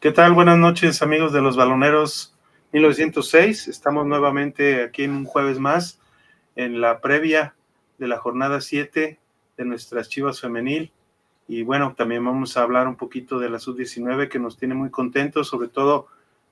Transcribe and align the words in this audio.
¿Qué 0.00 0.12
tal? 0.12 0.32
Buenas 0.32 0.56
noches, 0.56 1.02
amigos 1.02 1.30
de 1.34 1.42
los 1.42 1.58
baloneros 1.58 2.34
1906. 2.72 3.68
Estamos 3.68 4.06
nuevamente 4.06 4.82
aquí 4.82 5.02
en 5.02 5.10
un 5.10 5.24
jueves 5.26 5.58
más, 5.58 6.00
en 6.56 6.80
la 6.80 7.02
previa 7.02 7.54
de 7.98 8.08
la 8.08 8.16
jornada 8.16 8.62
7 8.62 9.18
de 9.58 9.64
nuestras 9.66 10.08
Chivas 10.08 10.40
Femenil. 10.40 10.90
Y 11.48 11.64
bueno, 11.64 11.94
también 11.98 12.24
vamos 12.24 12.56
a 12.56 12.62
hablar 12.62 12.88
un 12.88 12.96
poquito 12.96 13.38
de 13.38 13.50
la 13.50 13.58
sub-19 13.58 14.30
que 14.30 14.38
nos 14.38 14.56
tiene 14.56 14.72
muy 14.72 14.88
contentos, 14.88 15.48
sobre 15.48 15.68
todo 15.68 16.06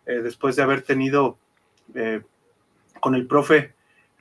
eh, 0.05 0.21
después 0.21 0.55
de 0.55 0.65
haber 0.65 0.83
tenido 0.83 1.39
eh, 1.95 2.21
con 3.01 3.15
el 3.15 3.27
profe, 3.27 3.73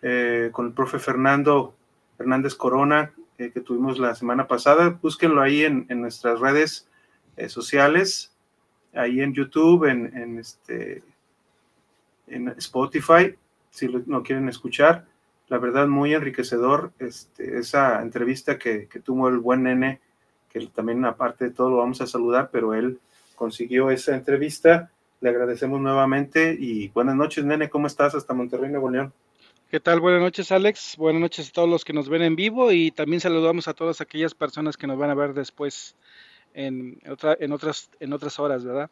eh, 0.04 0.52
con 0.54 0.68
el 0.68 0.72
profe 0.72 1.00
Fernando 1.00 1.76
Hernández 2.18 2.56
Corona, 2.56 3.12
que 3.38 3.60
tuvimos 3.60 4.00
la 4.00 4.16
semana 4.16 4.48
pasada. 4.48 4.98
Búsquenlo 5.02 5.42
ahí 5.42 5.66
en, 5.66 5.86
en 5.90 6.00
nuestras 6.00 6.40
redes 6.40 6.90
sociales 7.50 8.32
ahí 8.98 9.22
en 9.22 9.34
YouTube, 9.34 9.86
en, 9.86 10.40
este, 10.40 11.04
en 12.28 12.50
Spotify, 12.50 13.36
si 13.70 13.88
lo, 13.88 14.24
quieren 14.24 14.50
escuchar. 14.50 15.06
La 15.48 15.60
verdad, 15.60 15.88
muy 15.88 16.14
enriquecedor 16.14 16.92
este, 17.00 17.60
esa 17.60 18.02
entrevista 18.02 18.58
que, 18.58 18.90
tuvo 19.04 19.30
el 19.30 19.40
buen 19.40 19.64
nene, 19.64 20.02
que 20.50 20.66
también 20.68 21.06
aparte 21.06 21.46
de 21.46 21.52
todo 21.52 21.70
lo 21.70 21.78
vamos 21.78 22.02
a 22.02 22.08
saludar, 22.08 22.50
pero 22.52 22.74
él 22.74 23.00
consiguió 23.36 23.92
esa 23.92 24.16
entrevista. 24.16 24.92
Le 25.22 25.30
agradecemos 25.30 25.80
nuevamente 25.80 26.56
y 26.60 26.90
buenas 26.90 27.16
noches, 27.16 27.46
nene, 27.46 27.70
¿cómo 27.70 27.88
estás? 27.88 28.14
Hasta 28.14 28.34
Monterrey, 28.34 28.70
Nuevo 28.70 28.90
León. 28.90 29.14
¿Qué 29.70 29.82
tal? 29.82 30.00
Buenas 30.00 30.22
noches, 30.22 30.52
Alex. 30.54 30.96
Buenas 30.98 31.22
noches 31.22 31.50
a 31.50 31.52
todos 31.52 31.70
los 31.70 31.84
que 31.84 31.92
nos 31.92 32.08
ven 32.08 32.22
en 32.22 32.38
vivo 32.38 32.72
y 32.72 32.92
también 32.92 33.20
saludamos 33.20 33.68
a 33.68 33.74
todas 33.74 34.00
aquellas 34.00 34.34
personas 34.34 34.78
que 34.78 34.88
nos 34.88 34.98
van 34.98 35.10
a 35.10 35.16
ver 35.16 35.34
después 35.34 35.96
en, 36.58 37.00
otra, 37.08 37.38
en, 37.40 37.52
otras, 37.52 37.90
en 38.00 38.12
otras 38.14 38.40
horas, 38.40 38.66
¿verdad? 38.66 38.90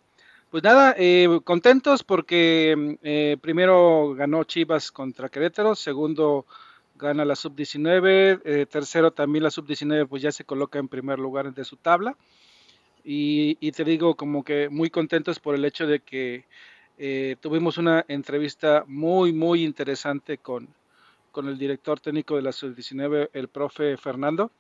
Pues 0.52 0.64
nada, 0.64 0.96
eh, 0.98 1.28
contentos 1.44 2.04
porque 2.04 2.98
eh, 3.02 3.38
primero 3.42 4.14
ganó 4.14 4.44
Chivas 4.44 4.92
contra 4.92 5.30
Querétaro, 5.30 5.74
segundo 5.74 6.46
gana 6.96 7.26
la 7.26 7.36
sub-19, 7.36 8.42
eh, 8.46 8.66
tercero 8.68 9.12
también 9.12 9.44
la 9.44 9.50
sub-19 9.50 10.08
pues 10.08 10.22
ya 10.22 10.32
se 10.32 10.46
coloca 10.46 10.78
en 10.78 10.88
primer 10.88 11.18
lugar 11.18 11.54
de 11.54 11.66
su 11.66 11.76
tabla. 11.76 12.16
Y, 13.04 13.58
y 13.60 13.72
te 13.72 13.84
digo 13.84 14.16
como 14.16 14.44
que 14.44 14.70
muy 14.70 14.90
contentos 14.92 15.40
por 15.40 15.56
el 15.56 15.66
hecho 15.66 15.88
de 15.88 16.00
que 16.00 16.46
tuvimos 17.42 17.78
una 17.78 18.06
entrevista 18.08 18.86
muy, 18.88 19.34
muy 19.34 19.64
interesante 19.64 20.38
con, 20.38 20.68
con 21.32 21.50
el 21.50 21.58
director 21.58 22.00
técnico 22.00 22.36
de 22.36 22.44
la 22.44 22.52
sub-19, 22.52 23.32
el 23.34 23.48
profe 23.50 23.98
Fernando 23.98 24.52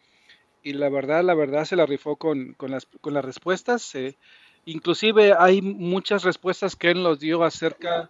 y 0.66 0.74
la 0.74 0.90
verdad, 0.90 1.24
la 1.24 1.36
verdad 1.36 1.64
se 1.64 1.76
la 1.76 1.86
rifó 1.86 2.16
con, 2.16 2.54
con, 2.54 2.72
las, 2.72 2.88
con 3.00 3.14
las 3.14 3.24
respuestas. 3.24 3.94
Eh, 3.94 4.18
inclusive 4.66 5.36
hay 5.38 5.62
muchas 5.62 6.24
respuestas 6.24 6.76
que 6.76 6.90
él 6.90 7.04
nos 7.04 7.20
dio 7.20 7.44
acerca 7.44 8.10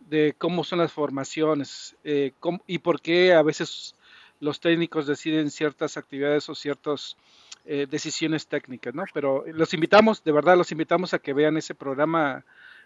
de 0.00 0.34
cómo 0.36 0.62
son 0.62 0.80
las 0.80 0.92
formaciones 0.92 1.96
eh, 2.04 2.32
y 2.66 2.78
por 2.78 3.00
qué 3.00 3.32
a 3.32 3.40
veces 3.40 3.94
los 4.40 4.60
técnicos 4.60 5.06
deciden 5.06 5.50
ciertas 5.50 5.96
actividades 5.96 6.50
o 6.50 6.54
ciertas 6.54 7.16
eh, 7.64 7.86
decisiones 7.90 8.46
técnicas, 8.46 8.94
¿no? 8.94 9.04
Pero 9.14 9.44
los 9.46 9.72
invitamos, 9.72 10.22
de 10.22 10.32
verdad, 10.32 10.58
los 10.58 10.70
invitamos 10.72 11.14
a 11.14 11.18
que 11.18 11.32
vean 11.32 11.56
ese 11.56 11.74
programa, 11.74 12.44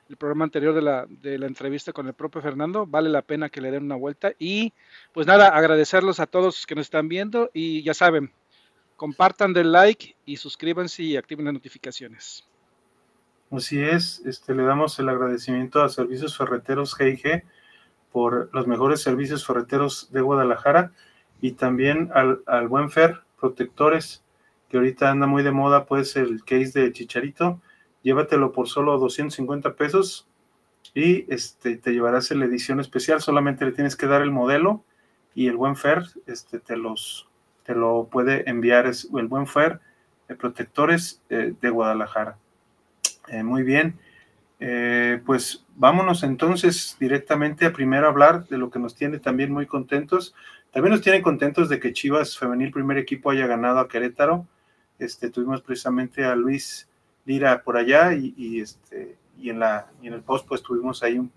el 0.08 0.16
programa 0.19 0.44
anterior 0.44 0.72
de 0.72 0.83
la, 0.83 1.06
de 1.08 1.36
la 1.36 1.48
entrevista 1.48 1.92
con 1.92 2.06
el 2.06 2.14
propio 2.14 2.42
Fernando, 2.42 2.86
vale 2.86 3.11
la 3.11 3.22
pena 3.22 3.48
que 3.48 3.60
le 3.60 3.72
den 3.72 3.82
una 3.82 3.97
vuelta 3.97 4.34
y 4.38 4.72
pues 5.12 5.27
nada, 5.27 5.48
agradecerlos 5.48 6.21
a 6.21 6.28
todos 6.28 6.65
que 6.65 6.77
nos 6.77 6.87
están 6.87 7.09
viendo 7.09 7.50
y 7.53 7.82
ya 7.82 7.92
saben, 7.92 8.31
compartan 9.00 9.55
del 9.55 9.72
like 9.72 10.15
y 10.27 10.37
suscríbanse 10.37 11.03
y 11.03 11.16
activen 11.16 11.47
las 11.47 11.55
notificaciones. 11.55 12.47
Así 13.50 13.81
es, 13.81 14.21
este, 14.27 14.55
le 14.55 14.62
damos 14.62 14.99
el 14.99 15.09
agradecimiento 15.09 15.83
a 15.83 15.88
Servicios 15.88 16.37
Ferreteros 16.37 16.94
GIG 16.94 17.43
por 18.12 18.50
los 18.53 18.66
mejores 18.66 19.00
servicios 19.00 19.47
ferreteros 19.47 20.12
de 20.12 20.21
Guadalajara 20.21 20.93
y 21.41 21.53
también 21.53 22.10
al, 22.15 22.43
al 22.44 22.69
Buen 22.69 22.91
Fer 22.91 23.22
Protectores, 23.41 24.22
que 24.69 24.77
ahorita 24.77 25.10
anda 25.10 25.27
muy 25.27 25.43
de 25.43 25.53
moda, 25.53 25.87
pues 25.87 26.16
el 26.16 26.44
case 26.44 26.81
de 26.81 26.93
Chicharito, 26.93 27.62
llévatelo 28.03 28.53
por 28.53 28.69
solo 28.69 28.99
250 28.99 29.77
pesos 29.77 30.28
y 30.94 31.25
este, 31.33 31.78
te 31.78 31.93
llevarás 31.93 32.31
la 32.33 32.44
edición 32.44 32.81
especial, 32.81 33.22
solamente 33.22 33.65
le 33.65 33.72
tienes 33.72 33.97
que 33.97 34.06
dar 34.06 34.21
el 34.21 34.31
modelo 34.31 34.84
y 35.34 35.47
el 35.47 35.56
Buen 35.56 35.77
Fer 35.77 36.03
este, 36.27 36.59
te 36.59 36.77
los 36.77 37.29
lo 37.75 38.08
puede 38.10 38.48
enviar 38.48 38.86
es 38.86 39.08
el 39.16 39.26
buen 39.26 39.47
Fer 39.47 39.81
de 40.28 40.34
Protectores 40.34 41.22
eh, 41.28 41.54
de 41.60 41.70
Guadalajara. 41.70 42.36
Eh, 43.28 43.42
muy 43.42 43.62
bien, 43.62 43.98
eh, 44.58 45.20
pues 45.25 45.64
vámonos 45.76 46.22
entonces 46.22 46.97
directamente 46.98 47.66
a 47.66 47.72
primero 47.72 48.06
hablar 48.06 48.47
de 48.48 48.59
lo 48.59 48.70
que 48.70 48.78
nos 48.78 48.94
tiene 48.94 49.19
también 49.19 49.53
muy 49.53 49.66
contentos. 49.66 50.34
También 50.72 50.92
nos 50.92 51.03
tiene 51.03 51.22
contentos 51.22 51.69
de 51.69 51.80
que 51.80 51.92
Chivas 51.92 52.38
Femenil 52.38 52.70
primer 52.70 52.98
equipo 52.98 53.30
haya 53.30 53.47
ganado 53.47 53.80
a 53.80 53.88
Querétaro. 53.88 54.47
Este, 54.98 55.30
tuvimos 55.30 55.62
precisamente 55.62 56.25
a 56.25 56.34
Luis 56.34 56.88
Lira 57.25 57.62
por 57.62 57.76
allá 57.76 58.12
y, 58.12 58.60
este, 58.60 59.16
y, 59.38 59.50
en, 59.50 59.59
la, 59.59 59.86
y 60.03 60.09
en 60.09 60.14
el 60.14 60.22
post 60.22 60.47
pues 60.47 60.62
tuvimos 60.62 61.03
ahí, 61.03 61.19
un, 61.19 61.32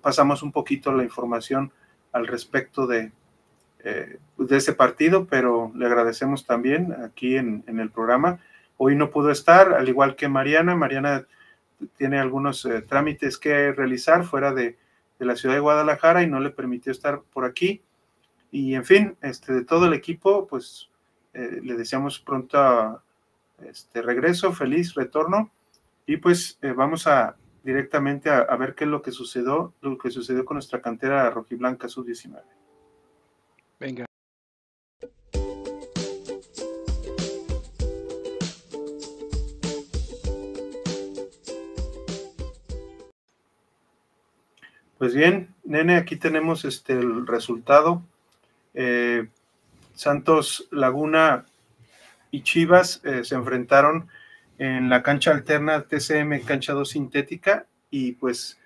pasamos 0.00 0.42
un 0.42 0.52
poquito 0.52 0.92
la 0.92 1.02
información 1.02 1.72
al 2.12 2.26
respecto 2.26 2.86
de, 2.86 3.10
eh, 3.86 4.18
de 4.38 4.56
ese 4.56 4.72
partido, 4.72 5.26
pero 5.26 5.70
le 5.76 5.84
agradecemos 5.84 6.46
también 6.46 6.94
aquí 7.04 7.36
en, 7.36 7.62
el 7.66 7.90
programa. 7.90 8.40
Hoy 8.78 8.96
no 8.96 9.10
pudo 9.10 9.30
estar, 9.30 9.74
al 9.74 9.86
igual 9.90 10.16
que 10.16 10.26
Mariana. 10.26 10.74
Mariana 10.74 11.26
tiene 11.98 12.18
algunos 12.18 12.64
eh, 12.64 12.80
trámites 12.80 13.36
que 13.36 13.72
realizar 13.72 14.24
fuera 14.24 14.54
de, 14.54 14.78
la 15.18 15.36
ciudad 15.36 15.54
de 15.54 15.60
Guadalajara 15.60 16.22
y 16.22 16.26
no 16.26 16.40
le 16.40 16.48
permitió 16.48 16.92
estar 16.92 17.20
por 17.30 17.44
aquí. 17.44 17.82
Y 18.50 18.74
en 18.74 18.86
fin, 18.86 19.16
este, 19.20 19.52
de 19.52 19.64
todo 19.64 19.86
el 19.86 19.92
equipo, 19.92 20.46
pues 20.46 20.88
eh, 21.34 21.60
le 21.62 21.74
deseamos 21.74 22.18
pronto 22.18 23.02
este 23.62 24.00
regreso, 24.00 24.54
feliz 24.54 24.94
retorno. 24.94 25.50
Y 26.06 26.16
pues 26.16 26.58
vamos 26.74 27.06
a 27.06 27.36
directamente 27.62 28.30
a, 28.30 28.38
a, 28.38 28.56
ver 28.56 28.74
qué 28.74 28.84
es 28.84 28.90
lo 28.90 29.02
que 29.02 29.12
sucedió, 29.12 29.74
lo 29.82 29.98
que 29.98 30.10
sucedió 30.10 30.44
con 30.46 30.54
nuestra 30.54 30.80
cantera 30.80 31.28
rojiblanca 31.30 31.88
sub-19. 31.88 32.40
Venga. 33.78 34.06
Pues 44.98 45.14
bien, 45.14 45.54
nene, 45.64 45.96
aquí 45.96 46.16
tenemos 46.16 46.64
este 46.64 46.94
el 46.94 47.26
resultado. 47.26 48.02
Eh, 48.72 49.28
Santos 49.94 50.66
Laguna 50.70 51.44
y 52.30 52.42
Chivas 52.42 53.00
eh, 53.04 53.24
se 53.24 53.34
enfrentaron 53.34 54.08
en 54.58 54.88
la 54.88 55.02
cancha 55.02 55.32
alterna 55.32 55.82
TCM 55.82 56.44
Cancha 56.44 56.72
2 56.72 56.88
Sintética 56.88 57.66
y 57.90 58.12
pues 58.12 58.58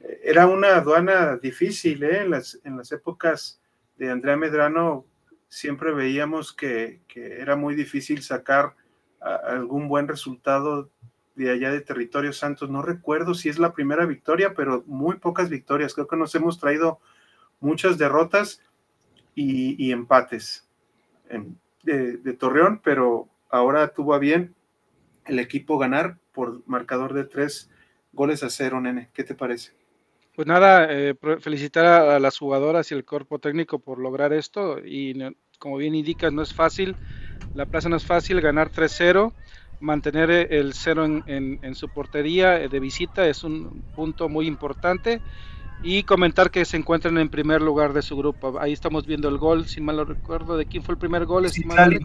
eh, 0.00 0.20
era 0.24 0.46
una 0.46 0.76
aduana 0.76 1.36
difícil 1.36 2.02
en, 2.04 2.30
las, 2.30 2.58
en 2.64 2.76
las 2.76 2.90
épocas 2.92 3.60
de 4.02 4.10
Andrea 4.10 4.36
Medrano 4.36 5.06
siempre 5.46 5.92
veíamos 5.92 6.52
que, 6.52 7.02
era 7.14 7.54
muy 7.54 7.76
difícil 7.76 8.20
sacar 8.22 8.74
algún 9.20 9.86
buen 9.86 10.08
resultado 10.08 10.90
de 11.36 11.52
allá 11.52 11.70
de 11.70 11.82
Territorio 11.82 12.32
Santos. 12.32 12.68
No 12.68 12.82
recuerdo 12.82 13.32
si 13.32 13.48
es 13.48 13.60
la 13.60 13.72
primera 13.72 14.04
victoria, 14.04 14.54
pero 14.54 14.82
muy 14.88 15.18
pocas 15.18 15.48
victorias. 15.48 15.94
Creo 15.94 16.08
que 16.08 16.16
nos 16.16 16.34
hemos 16.34 16.58
traído 16.58 16.98
muchas 17.60 17.96
derrotas 17.96 18.60
y, 19.36 19.92
empates 19.92 20.68
de, 21.84 22.32
Torreón, 22.32 22.80
pero 22.82 23.28
ahora 23.50 23.86
tuvo 23.94 24.14
a 24.14 24.18
bien 24.18 24.52
el 25.26 25.38
equipo 25.38 25.78
ganar 25.78 26.18
por 26.32 26.66
marcador 26.66 27.14
de 27.14 27.22
tres 27.22 27.70
goles 28.12 28.42
a 28.42 28.50
cero, 28.50 28.80
nene. 28.80 29.10
¿Qué 29.12 29.22
te 29.22 29.36
parece? 29.36 29.81
Pues 30.34 30.48
nada, 30.48 30.86
eh, 30.88 31.14
felicitar 31.40 31.84
a, 31.84 32.18
las 32.18 32.38
jugadoras 32.38 32.90
y 32.90 32.94
el 32.94 33.04
cuerpo 33.04 33.38
técnico 33.38 33.78
por 33.78 33.98
lograr 33.98 34.32
esto 34.32 34.78
y 34.78 35.14
como 35.58 35.76
bien 35.76 35.94
indicas, 35.94 36.32
no 36.32 36.42
es 36.42 36.54
fácil, 36.54 36.96
la 37.54 37.66
plaza 37.66 37.88
no 37.88 37.96
es 37.96 38.04
fácil, 38.04 38.40
ganar 38.40 38.70
3-0, 38.70 39.32
mantener 39.80 40.30
el 40.30 40.72
cero 40.72 41.04
en, 41.04 41.74
su 41.74 41.88
portería 41.88 42.68
de 42.68 42.80
visita 42.80 43.26
es 43.26 43.44
un 43.44 43.82
punto 43.94 44.28
muy 44.28 44.46
importante 44.46 45.20
y 45.82 46.04
comentar 46.04 46.50
que 46.50 46.64
se 46.64 46.76
encuentran 46.76 47.18
en 47.18 47.28
primer 47.28 47.60
lugar 47.60 47.92
de 47.92 48.02
su 48.02 48.16
grupo. 48.16 48.58
Ahí 48.60 48.72
estamos 48.72 49.06
viendo 49.06 49.28
el 49.28 49.36
gol, 49.36 49.66
si 49.66 49.80
mal 49.80 49.96
lo 49.96 50.04
recuerdo, 50.04 50.56
de 50.56 50.64
quién 50.66 50.82
fue 50.82 50.94
el 50.94 50.98
primer 50.98 51.26
gol. 51.26 51.48
Citlali. 51.50 52.00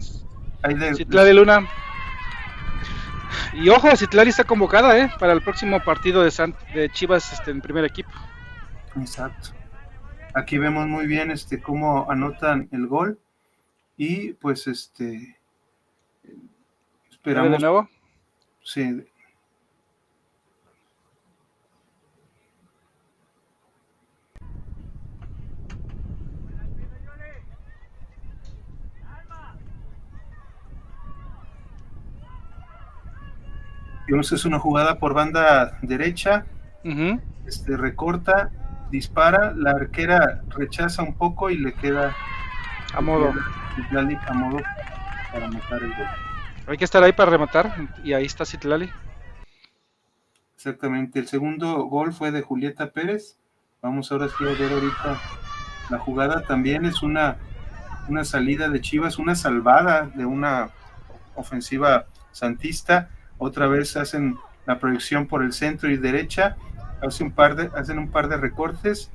de 1.28 1.34
Luna. 1.34 1.68
Y 3.60 3.70
ojo, 3.70 3.96
Citlali 3.96 4.30
está 4.30 4.44
convocada 4.44 4.96
¿eh? 4.96 5.10
para 5.18 5.32
el 5.32 5.42
próximo 5.42 5.82
partido 5.82 6.22
de, 6.22 6.54
de 6.74 6.90
Chivas 6.90 7.32
este, 7.32 7.50
en 7.50 7.60
primer 7.60 7.84
equipo. 7.84 8.10
Exacto. 8.96 9.50
Aquí 10.32 10.58
vemos 10.58 10.86
muy 10.86 11.08
bien 11.08 11.32
este 11.32 11.60
cómo 11.60 12.08
anotan 12.08 12.68
el 12.70 12.86
gol 12.86 13.18
y 13.96 14.34
pues 14.34 14.68
este 14.68 15.40
esperamos. 17.10 17.50
¿De 17.50 17.58
nuevo? 17.58 17.88
Sí. 18.62 19.07
Es 34.16 34.44
una 34.44 34.58
jugada 34.58 34.98
por 34.98 35.14
banda 35.14 35.78
derecha, 35.82 36.46
este, 37.46 37.76
recorta, 37.76 38.50
dispara, 38.90 39.52
la 39.54 39.72
arquera 39.72 40.42
rechaza 40.48 41.02
un 41.02 41.14
poco 41.14 41.50
y 41.50 41.58
le 41.58 41.74
queda 41.74 42.16
a 42.94 43.00
modo. 43.00 43.32
a 43.32 44.32
modo 44.34 44.58
para 45.32 45.48
matar 45.48 45.82
el 45.82 45.88
gol. 45.90 46.06
Hay 46.66 46.76
que 46.76 46.84
estar 46.84 47.02
ahí 47.02 47.12
para 47.12 47.30
rematar 47.30 47.74
y 48.02 48.12
ahí 48.12 48.24
está 48.24 48.44
Citlali. 48.44 48.90
Exactamente, 50.54 51.20
el 51.20 51.28
segundo 51.28 51.84
gol 51.84 52.12
fue 52.12 52.30
de 52.30 52.42
Julieta 52.42 52.90
Pérez. 52.90 53.38
Vamos 53.80 54.10
ahora 54.10 54.28
sí 54.28 54.44
a 54.44 54.58
ver 54.58 54.72
ahorita 54.72 55.20
la 55.90 55.98
jugada. 55.98 56.42
También 56.42 56.84
es 56.84 57.02
una, 57.02 57.36
una 58.08 58.24
salida 58.24 58.68
de 58.68 58.80
Chivas, 58.80 59.18
una 59.18 59.34
salvada 59.34 60.10
de 60.14 60.26
una 60.26 60.70
ofensiva 61.36 62.06
santista. 62.32 63.10
Otra 63.38 63.66
vez 63.66 63.96
hacen 63.96 64.36
la 64.66 64.78
proyección 64.78 65.26
por 65.26 65.42
el 65.42 65.52
centro 65.52 65.90
y 65.90 65.96
derecha. 65.96 66.56
Hace 67.00 67.24
un 67.24 67.30
par 67.30 67.56
de, 67.56 67.70
hacen 67.78 67.98
un 67.98 68.10
par 68.10 68.28
de 68.28 68.36
recortes. 68.36 69.10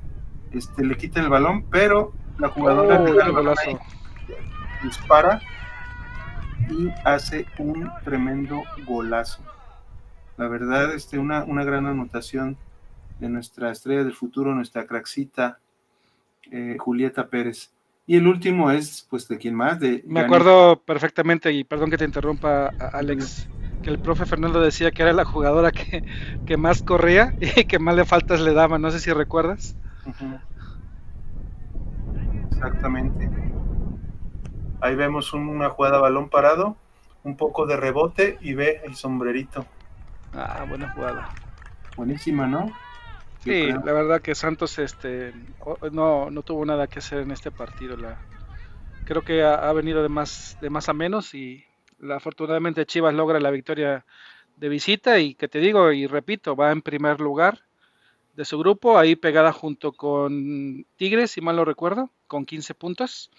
Este, 0.52 0.84
le 0.84 0.96
quita 0.96 1.20
el 1.20 1.28
balón, 1.28 1.64
pero 1.70 2.12
la 2.38 2.48
jugadora 2.48 3.00
oh, 3.00 3.54
dispara 4.82 5.40
y 6.68 6.88
hace 7.04 7.46
un 7.58 7.90
tremendo 8.04 8.62
golazo. 8.86 9.42
La 10.36 10.48
verdad, 10.48 10.94
este, 10.94 11.18
una, 11.18 11.44
una 11.44 11.64
gran 11.64 11.86
anotación 11.86 12.56
de 13.20 13.28
nuestra 13.28 13.70
estrella 13.70 14.04
del 14.04 14.14
futuro, 14.14 14.54
nuestra 14.54 14.86
craxita, 14.86 15.58
eh, 16.50 16.76
Julieta 16.78 17.28
Pérez. 17.28 17.72
Y 18.06 18.16
el 18.16 18.26
último 18.26 18.70
es, 18.70 19.06
pues, 19.08 19.26
de 19.28 19.38
quién 19.38 19.54
más, 19.54 19.80
de... 19.80 20.02
Me 20.06 20.20
acuerdo 20.20 20.80
perfectamente, 20.84 21.52
y 21.52 21.64
perdón 21.64 21.90
que 21.90 21.96
te 21.96 22.04
interrumpa, 22.04 22.66
Alex, 22.92 23.48
que 23.84 23.90
el 23.90 23.98
profe 23.98 24.24
Fernando 24.24 24.60
decía 24.60 24.90
que 24.90 25.02
era 25.02 25.12
la 25.12 25.24
jugadora 25.24 25.70
que, 25.70 26.02
que 26.46 26.56
más 26.56 26.82
corría 26.82 27.34
y 27.40 27.64
que 27.64 27.78
más 27.78 27.94
le 27.94 28.04
faltas 28.04 28.40
le 28.40 28.54
daba, 28.54 28.78
no 28.78 28.90
sé 28.90 28.98
si 28.98 29.12
recuerdas. 29.12 29.76
Exactamente. 32.50 33.30
Ahí 34.80 34.96
vemos 34.96 35.32
una 35.34 35.70
jugada 35.70 35.98
balón 35.98 36.28
parado, 36.28 36.76
un 37.22 37.36
poco 37.36 37.66
de 37.66 37.76
rebote 37.76 38.38
y 38.40 38.54
ve 38.54 38.80
el 38.84 38.96
sombrerito. 38.96 39.66
Ah, 40.32 40.64
buena 40.68 40.90
jugada. 40.92 41.30
Buenísima, 41.96 42.46
¿no? 42.46 42.72
Sí, 43.40 43.70
la 43.70 43.92
verdad 43.92 44.22
que 44.22 44.34
Santos 44.34 44.78
este 44.78 45.34
no, 45.92 46.30
no 46.30 46.42
tuvo 46.42 46.64
nada 46.64 46.86
que 46.86 47.00
hacer 47.00 47.20
en 47.20 47.30
este 47.30 47.50
partido. 47.50 47.96
La, 47.96 48.18
creo 49.04 49.22
que 49.22 49.42
ha, 49.42 49.70
venido 49.72 50.02
de 50.02 50.08
más, 50.08 50.56
de 50.60 50.70
más 50.70 50.88
a 50.88 50.94
menos 50.94 51.34
y 51.34 51.64
afortunadamente 52.12 52.86
Chivas 52.86 53.14
logra 53.14 53.40
la 53.40 53.50
victoria 53.50 54.04
de 54.56 54.68
visita 54.68 55.18
y 55.18 55.34
que 55.34 55.48
te 55.48 55.58
digo 55.58 55.92
y 55.92 56.06
repito, 56.06 56.56
va 56.56 56.72
en 56.72 56.82
primer 56.82 57.20
lugar 57.20 57.60
de 58.34 58.44
su 58.44 58.58
grupo, 58.58 58.98
ahí 58.98 59.16
pegada 59.16 59.52
junto 59.52 59.92
con 59.92 60.86
Tigres, 60.96 61.32
si 61.32 61.40
mal 61.40 61.56
lo 61.56 61.64
recuerdo, 61.64 62.10
con 62.26 62.44
15 62.44 62.74
puntos. 62.74 63.30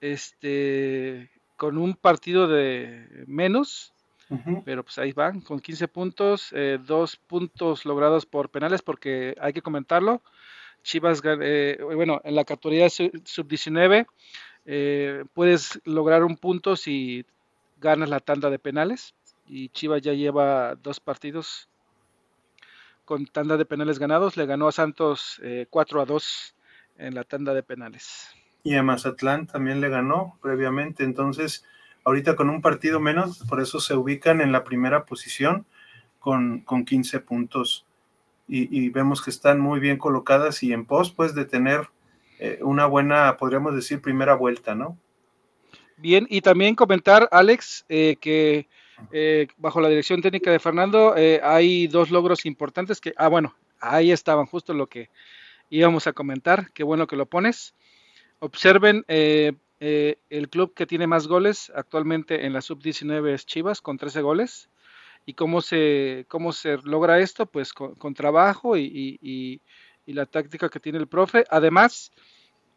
Este, 0.00 1.30
con 1.56 1.78
un 1.78 1.94
partido 1.94 2.48
de 2.48 3.24
menos 3.26 3.92
pero 4.64 4.82
pues 4.82 4.98
ahí 4.98 5.12
van, 5.12 5.40
con 5.40 5.60
15 5.60 5.88
puntos, 5.88 6.52
eh, 6.52 6.78
dos 6.84 7.16
puntos 7.16 7.84
logrados 7.84 8.26
por 8.26 8.48
penales, 8.48 8.82
porque 8.82 9.34
hay 9.40 9.52
que 9.52 9.62
comentarlo. 9.62 10.22
Chivas, 10.82 11.20
eh, 11.24 11.78
bueno, 11.94 12.20
en 12.24 12.34
la 12.34 12.44
categoría 12.44 12.88
sub-19 12.88 14.06
eh, 14.64 15.24
puedes 15.34 15.80
lograr 15.84 16.24
un 16.24 16.36
punto 16.36 16.76
si 16.76 17.24
ganas 17.82 18.08
la 18.08 18.20
tanda 18.20 18.48
de 18.48 18.58
penales. 18.58 19.14
Y 19.46 19.68
Chivas 19.68 20.00
ya 20.00 20.14
lleva 20.14 20.76
dos 20.76 21.00
partidos 21.00 21.68
con 23.04 23.26
tanda 23.26 23.58
de 23.58 23.66
penales 23.66 23.98
ganados. 23.98 24.36
Le 24.38 24.46
ganó 24.46 24.68
a 24.68 24.72
Santos 24.72 25.42
4 25.68 26.00
a 26.00 26.04
2 26.06 26.54
en 26.98 27.14
la 27.14 27.24
tanda 27.24 27.52
de 27.52 27.62
penales. 27.62 28.30
Y 28.62 28.76
a 28.76 28.82
Mazatlán 28.82 29.46
también 29.46 29.80
le 29.80 29.88
ganó 29.88 30.38
previamente. 30.40 31.04
Entonces, 31.04 31.64
ahorita 32.04 32.36
con 32.36 32.48
un 32.48 32.62
partido 32.62 33.00
menos, 33.00 33.38
por 33.48 33.60
eso 33.60 33.80
se 33.80 33.94
ubican 33.94 34.40
en 34.40 34.52
la 34.52 34.64
primera 34.64 35.04
posición 35.04 35.66
con, 36.20 36.60
con 36.60 36.84
15 36.84 37.20
puntos. 37.20 37.84
Y, 38.48 38.90
vemos 38.90 39.22
que 39.22 39.30
están 39.30 39.60
muy 39.60 39.80
bien 39.80 39.96
colocadas 39.96 40.62
y 40.62 40.74
en 40.74 40.84
pos, 40.84 41.10
pues, 41.10 41.34
de 41.34 41.46
tener 41.46 41.88
eh, 42.38 42.58
una 42.60 42.84
buena, 42.84 43.38
podríamos 43.38 43.74
decir, 43.74 44.02
primera 44.02 44.34
vuelta, 44.34 44.74
¿no? 44.74 44.98
Bien, 46.02 46.26
y 46.28 46.40
también 46.40 46.74
comentar, 46.74 47.28
Alex, 47.30 47.84
eh, 47.88 48.16
que 48.20 48.68
eh, 49.12 49.46
bajo 49.56 49.80
la 49.80 49.88
dirección 49.88 50.20
técnica 50.20 50.50
de 50.50 50.58
Fernando 50.58 51.14
hay 51.44 51.86
dos 51.86 52.10
logros 52.10 52.44
importantes 52.44 53.00
que, 53.00 53.14
ah, 53.16 53.28
bueno, 53.28 53.54
ahí 53.78 54.10
estaban 54.10 54.46
justo 54.46 54.74
lo 54.74 54.88
que 54.88 55.10
íbamos 55.70 56.08
a 56.08 56.12
comentar, 56.12 56.72
qué 56.72 56.82
bueno 56.82 57.06
que 57.06 57.14
lo 57.14 57.26
pones. 57.26 57.76
Observen 58.40 59.04
eh, 59.06 59.52
el 59.78 60.48
club 60.48 60.74
que 60.74 60.86
tiene 60.86 61.06
más 61.06 61.28
goles 61.28 61.70
actualmente 61.72 62.46
en 62.46 62.52
la 62.52 62.62
sub-19 62.62 63.34
es 63.34 63.46
Chivas, 63.46 63.80
con 63.80 63.96
13 63.96 64.22
goles. 64.22 64.70
¿Y 65.24 65.34
cómo 65.34 65.60
se, 65.60 66.24
cómo 66.26 66.52
se 66.52 66.78
logra 66.78 67.20
esto? 67.20 67.46
Pues 67.46 67.72
con, 67.72 68.14
trabajo 68.14 68.76
y, 68.76 69.60
la 70.06 70.26
táctica 70.26 70.68
que 70.68 70.80
tiene 70.80 70.98
el 70.98 71.06
profe. 71.06 71.44
Además, 71.48 72.10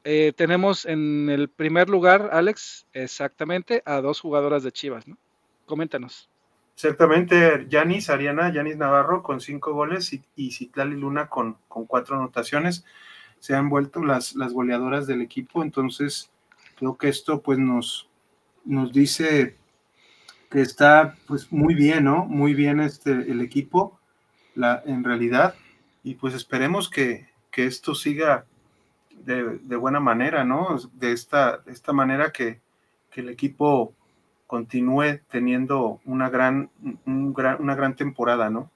eh, 0.06 0.32
tenemos 0.34 0.86
en 0.86 1.30
el 1.30 1.50
primer 1.50 1.90
lugar, 1.90 2.30
Alex, 2.32 2.88
exactamente 2.94 3.84
a 3.86 4.00
dos 4.00 4.22
jugadoras 4.22 4.64
de 4.64 4.72
Chivas, 4.72 5.06
¿no? 5.06 5.18
Coméntanos. 5.66 6.30
Exactamente, 6.76 7.66
Yanis 7.68 8.10
Ariana, 8.10 8.54
Yanis 8.54 8.78
Navarro 8.78 9.24
con 9.24 9.42
cinco 9.42 9.74
goles 9.74 10.14
y, 10.14 10.24
y 10.38 10.52
Citlali 10.52 10.96
Luna 10.96 11.28
con, 11.28 11.58
con, 11.68 11.86
cuatro 11.86 12.16
anotaciones. 12.16 12.86
Se 13.40 13.56
han 13.56 13.70
vuelto 13.70 14.04
las, 14.04 14.36
las 14.36 14.54
goleadoras 14.54 15.08
del 15.08 15.22
equipo, 15.22 15.64
entonces 15.64 16.32
Creo 16.76 16.98
que 16.98 17.08
esto 17.08 17.42
pues 17.42 17.58
nos, 17.58 18.10
nos 18.66 18.92
dice 18.92 19.56
que 20.52 20.62
está 20.62 21.16
pues 21.26 21.52
muy 21.52 21.74
bien, 21.74 22.04
¿no? 22.04 22.26
Muy 22.26 22.54
bien 22.54 22.80
este, 22.82 23.12
el 23.12 23.42
equipo, 23.42 24.00
la, 24.56 24.84
en 24.86 25.04
realidad, 25.04 25.56
y 26.04 26.16
pues 26.16 26.34
esperemos 26.34 26.90
que, 26.90 27.34
esto 27.56 27.96
siga 27.96 28.46
de, 29.24 29.76
buena 29.76 30.00
manera, 30.00 30.44
¿no? 30.44 30.78
De 30.94 31.12
esta, 31.12 31.62
esta 31.66 31.94
manera 31.94 32.32
que, 32.32 32.64
el 33.16 33.30
equipo 33.30 33.94
continúe 34.46 35.22
teniendo 35.32 36.02
una 36.04 36.30
gran, 36.30 36.70
una 37.06 37.76
gran 37.76 37.96
temporada, 37.96 38.50
¿no? 38.50 38.70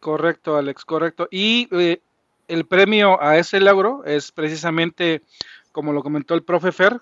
Correcto, 0.00 0.56
Alex, 0.56 0.84
correcto. 0.84 1.28
Y 1.30 1.68
eh, 1.70 2.00
el 2.48 2.66
premio 2.66 3.22
a 3.22 3.38
ese 3.38 3.60
logro 3.60 4.02
es 4.04 4.32
precisamente 4.32 5.22
como 5.74 5.92
lo 5.92 6.04
comentó 6.04 6.34
el 6.34 6.44
profe 6.44 6.70
Fer, 6.70 7.00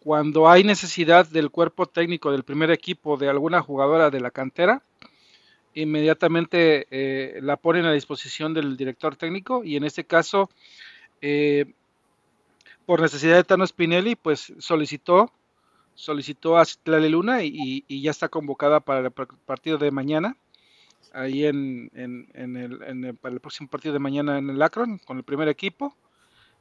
cuando 0.00 0.46
hay 0.46 0.64
necesidad 0.64 1.26
del 1.26 1.50
cuerpo 1.50 1.86
técnico 1.86 2.30
del 2.30 2.44
primer 2.44 2.70
equipo 2.70 3.16
de 3.16 3.30
alguna 3.30 3.62
jugadora 3.62 4.10
de 4.10 4.20
la 4.20 4.30
cantera, 4.30 4.82
inmediatamente 5.72 6.86
eh, 6.90 7.40
la 7.40 7.56
ponen 7.56 7.86
a 7.86 7.92
disposición 7.92 8.52
del 8.52 8.76
director 8.76 9.16
técnico 9.16 9.64
y 9.64 9.76
en 9.76 9.84
este 9.84 10.04
caso, 10.04 10.50
eh, 11.22 11.72
por 12.84 13.00
necesidad 13.00 13.36
de 13.36 13.44
Tano 13.44 13.66
Spinelli, 13.66 14.16
pues 14.16 14.52
solicitó, 14.58 15.32
solicitó 15.94 16.58
a 16.58 16.64
Citlali 16.64 17.08
Luna 17.08 17.42
y, 17.42 17.84
ya 17.88 18.10
está 18.10 18.28
convocada 18.28 18.80
para 18.80 19.06
el 19.06 19.12
partido 19.12 19.78
de 19.78 19.90
mañana, 19.90 20.36
ahí 21.14 21.46
en, 21.46 21.90
el, 21.94 23.14
para 23.16 23.34
el 23.34 23.40
próximo 23.40 23.70
partido 23.70 23.94
de 23.94 23.98
mañana 23.98 24.38
en 24.38 24.50
el 24.50 24.60
Akron 24.60 24.98
con 24.98 25.16
el 25.16 25.24
primer 25.24 25.48
equipo 25.48 25.96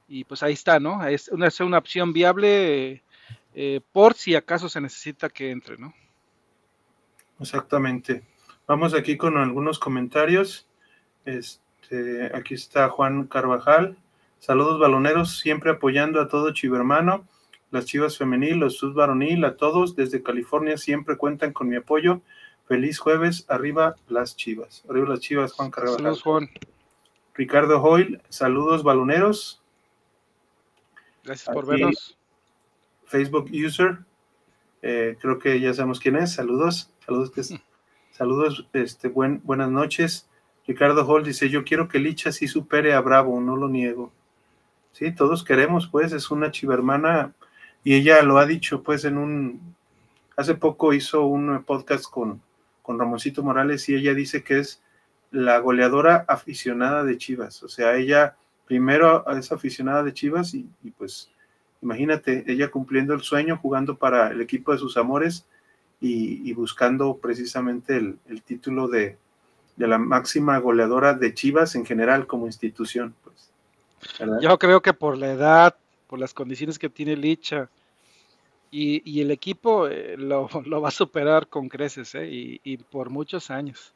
y 0.07 0.25
pues 0.25 0.43
ahí 0.43 0.53
está, 0.53 0.79
¿no? 0.79 1.05
Es 1.05 1.29
una, 1.29 1.47
es 1.47 1.59
una 1.61 1.77
opción 1.77 2.11
viable 2.11 3.01
eh, 3.53 3.81
por 3.91 4.13
si 4.13 4.35
acaso 4.35 4.69
se 4.69 4.81
necesita 4.81 5.29
que 5.29 5.51
entre, 5.51 5.77
¿no? 5.77 5.93
Exactamente. 7.39 8.23
Vamos 8.67 8.93
aquí 8.93 9.17
con 9.17 9.37
algunos 9.37 9.79
comentarios. 9.79 10.67
Este, 11.25 12.29
aquí 12.35 12.53
está 12.53 12.89
Juan 12.89 13.25
Carvajal. 13.27 13.97
Saludos 14.41 14.79
baloneros, 14.79 15.37
siempre 15.37 15.69
apoyando 15.69 16.19
a 16.19 16.27
todo 16.27 16.51
chivermano, 16.51 17.27
las 17.69 17.85
chivas 17.85 18.17
femenil, 18.17 18.57
los 18.57 18.75
sub 18.75 18.95
varonil, 18.95 19.45
a 19.45 19.55
todos 19.55 19.95
desde 19.95 20.23
California 20.23 20.77
siempre 20.77 21.15
cuentan 21.15 21.53
con 21.53 21.69
mi 21.69 21.75
apoyo. 21.75 22.21
Feliz 22.67 22.97
jueves, 22.97 23.45
arriba 23.49 23.97
las 24.07 24.35
chivas. 24.35 24.83
Arriba 24.89 25.09
las 25.09 25.19
chivas, 25.19 25.53
Juan 25.53 25.69
Carvajal. 25.69 25.97
Saludos, 25.99 26.23
Juan. 26.23 26.49
Ricardo 27.35 27.83
Hoyle, 27.83 28.19
saludos 28.29 28.81
baloneros. 28.81 29.61
Gracias 31.23 31.53
por 31.53 31.67
vernos. 31.67 32.17
Facebook 33.05 33.47
user, 33.53 33.99
eh, 34.81 35.17
creo 35.21 35.37
que 35.37 35.59
ya 35.59 35.71
sabemos 35.75 35.99
quién 35.99 36.15
es. 36.15 36.33
Saludos, 36.33 36.91
saludos, 37.05 37.51
mm. 37.51 37.55
saludos, 38.11 38.67
este, 38.73 39.07
buen, 39.07 39.39
buenas 39.43 39.69
noches. 39.69 40.27
Ricardo 40.65 41.05
Hall 41.05 41.23
dice: 41.23 41.47
Yo 41.47 41.63
quiero 41.63 41.87
que 41.87 41.99
Licha 41.99 42.31
sí 42.31 42.47
supere 42.47 42.95
a 42.95 43.01
Bravo, 43.01 43.39
no 43.39 43.55
lo 43.55 43.69
niego. 43.69 44.11
Sí, 44.91 45.11
todos 45.11 45.43
queremos, 45.43 45.87
pues, 45.87 46.11
es 46.13 46.31
una 46.31 46.51
chivermana 46.51 47.33
y 47.83 47.95
ella 47.95 48.21
lo 48.23 48.37
ha 48.37 48.45
dicho, 48.45 48.83
pues, 48.83 49.05
en 49.05 49.17
un. 49.17 49.75
Hace 50.37 50.55
poco 50.55 50.93
hizo 50.93 51.25
un 51.25 51.63
podcast 51.63 52.05
con, 52.09 52.41
con 52.81 52.99
Ramoncito 52.99 53.43
Morales 53.43 53.87
y 53.89 53.95
ella 53.95 54.13
dice 54.13 54.43
que 54.43 54.59
es 54.59 54.81
la 55.31 55.59
goleadora 55.59 56.25
aficionada 56.27 57.03
de 57.03 57.17
Chivas. 57.17 57.63
O 57.63 57.69
sea, 57.69 57.95
ella 57.95 58.35
primero 58.65 59.25
es 59.35 59.51
aficionada 59.51 60.03
de 60.03 60.13
Chivas 60.13 60.53
y, 60.53 60.65
pues 60.97 61.29
imagínate, 61.81 62.43
ella 62.47 62.69
cumpliendo 62.69 63.13
el 63.13 63.21
sueño, 63.21 63.57
jugando 63.57 63.97
para 63.97 64.29
el 64.29 64.41
equipo 64.41 64.71
de 64.71 64.77
sus 64.77 64.97
amores 64.97 65.45
y, 65.99 66.53
buscando 66.53 67.17
precisamente 67.17 67.97
el, 67.97 68.41
título 68.43 68.87
de, 68.87 69.17
la 69.77 69.97
máxima 69.97 70.57
goleadora 70.59 71.13
de 71.13 71.33
Chivas 71.33 71.75
en 71.75 71.85
general 71.85 72.27
como 72.27 72.45
institución. 72.45 73.15
Yo 74.41 74.57
creo 74.57 74.81
que 74.81 74.93
por 74.93 75.17
la 75.17 75.31
edad, 75.31 75.75
por 76.07 76.19
las 76.19 76.33
condiciones 76.33 76.79
que 76.79 76.89
tiene 76.89 77.15
Licha 77.15 77.69
y, 78.71 79.21
el 79.21 79.31
equipo 79.31 79.87
eh, 79.87 80.15
lo, 80.17 80.47
va 80.47 80.87
a 80.87 80.91
superar 80.91 81.47
con 81.47 81.69
creces 81.69 82.15
eh, 82.15 82.59
y 82.63 82.77
por 82.77 83.09
muchos 83.09 83.51
años. 83.51 83.93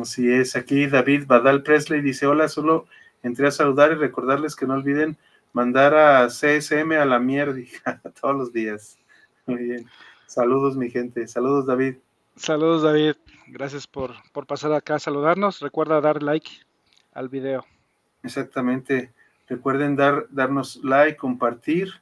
Así 0.00 0.30
es, 0.30 0.56
aquí 0.56 0.86
David 0.86 1.24
Badal 1.26 1.62
Presley 1.62 2.00
dice, 2.00 2.26
hola, 2.26 2.48
solo 2.48 2.86
entré 3.22 3.48
a 3.48 3.50
saludar 3.50 3.92
y 3.92 3.96
recordarles 3.96 4.56
que 4.56 4.66
no 4.66 4.74
olviden 4.74 5.18
mandar 5.52 5.94
a 5.94 6.28
CSM 6.28 6.92
a 6.92 7.04
la 7.04 7.18
mierda 7.18 7.60
todos 8.20 8.34
los 8.34 8.52
días. 8.52 8.98
Muy 9.46 9.64
bien. 9.64 9.86
Saludos, 10.26 10.76
mi 10.76 10.90
gente. 10.90 11.26
Saludos, 11.28 11.66
David. 11.66 11.96
Saludos, 12.36 12.82
David. 12.82 13.16
Gracias 13.48 13.86
por, 13.86 14.14
por 14.32 14.46
pasar 14.46 14.72
acá 14.72 14.94
a 14.94 14.98
saludarnos. 14.98 15.60
Recuerda 15.60 16.00
dar 16.00 16.22
like 16.22 16.50
al 17.12 17.28
video. 17.28 17.66
Exactamente. 18.22 19.12
Recuerden 19.48 19.96
dar, 19.96 20.26
darnos 20.30 20.80
like, 20.82 21.16
compartir, 21.16 21.92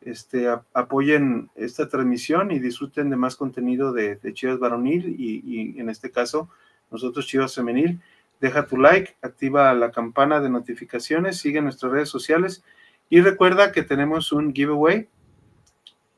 este, 0.00 0.48
apoyen 0.74 1.50
esta 1.54 1.88
transmisión 1.88 2.50
y 2.50 2.58
disfruten 2.58 3.08
de 3.08 3.16
más 3.16 3.36
contenido 3.36 3.92
de, 3.92 4.18
Chivas 4.32 4.58
Varonil 4.58 5.14
y, 5.18 5.42
y 5.44 5.80
en 5.80 5.88
este 5.88 6.10
caso 6.10 6.48
nosotros 6.90 7.26
Chivas 7.26 7.54
Femenil. 7.54 8.00
Deja 8.40 8.66
tu 8.66 8.76
like, 8.76 9.14
activa 9.22 9.72
la 9.74 9.92
campana 9.92 10.40
de 10.40 10.50
notificaciones, 10.50 11.38
sigue 11.38 11.62
nuestras 11.62 11.92
redes 11.92 12.08
sociales 12.08 12.64
y 13.08 13.20
recuerda 13.20 13.72
que 13.72 13.82
tenemos 13.82 14.32
un 14.32 14.52
giveaway. 14.52 15.08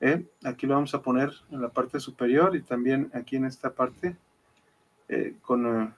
¿eh? 0.01 0.25
Aquí 0.45 0.67
lo 0.67 0.75
vamos 0.75 0.95
a 0.95 1.03
poner 1.03 1.33
en 1.51 1.61
la 1.61 1.69
parte 1.69 2.01
superior 2.01 2.57
y 2.57 2.63
también 2.63 3.11
aquí 3.15 3.37
en 3.37 3.45
esta 3.45 3.73
parte. 3.73 4.17
Eh, 5.09 5.35
con 5.43 5.67
eh, 5.67 5.91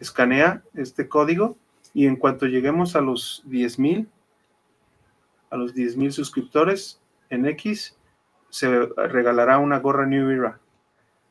escanea 0.00 0.62
este 0.74 1.06
código 1.06 1.58
y 1.94 2.06
en 2.06 2.16
cuanto 2.16 2.46
lleguemos 2.46 2.96
a 2.96 3.00
los 3.00 3.42
10 3.46 3.78
mil, 3.78 4.08
a 5.50 5.56
los 5.56 5.72
10 5.72 5.96
mil 5.96 6.12
suscriptores 6.12 7.00
en 7.30 7.46
X, 7.46 7.96
se 8.50 8.68
regalará 8.96 9.58
una 9.58 9.78
gorra 9.78 10.04
New 10.04 10.28
Era. 10.28 10.60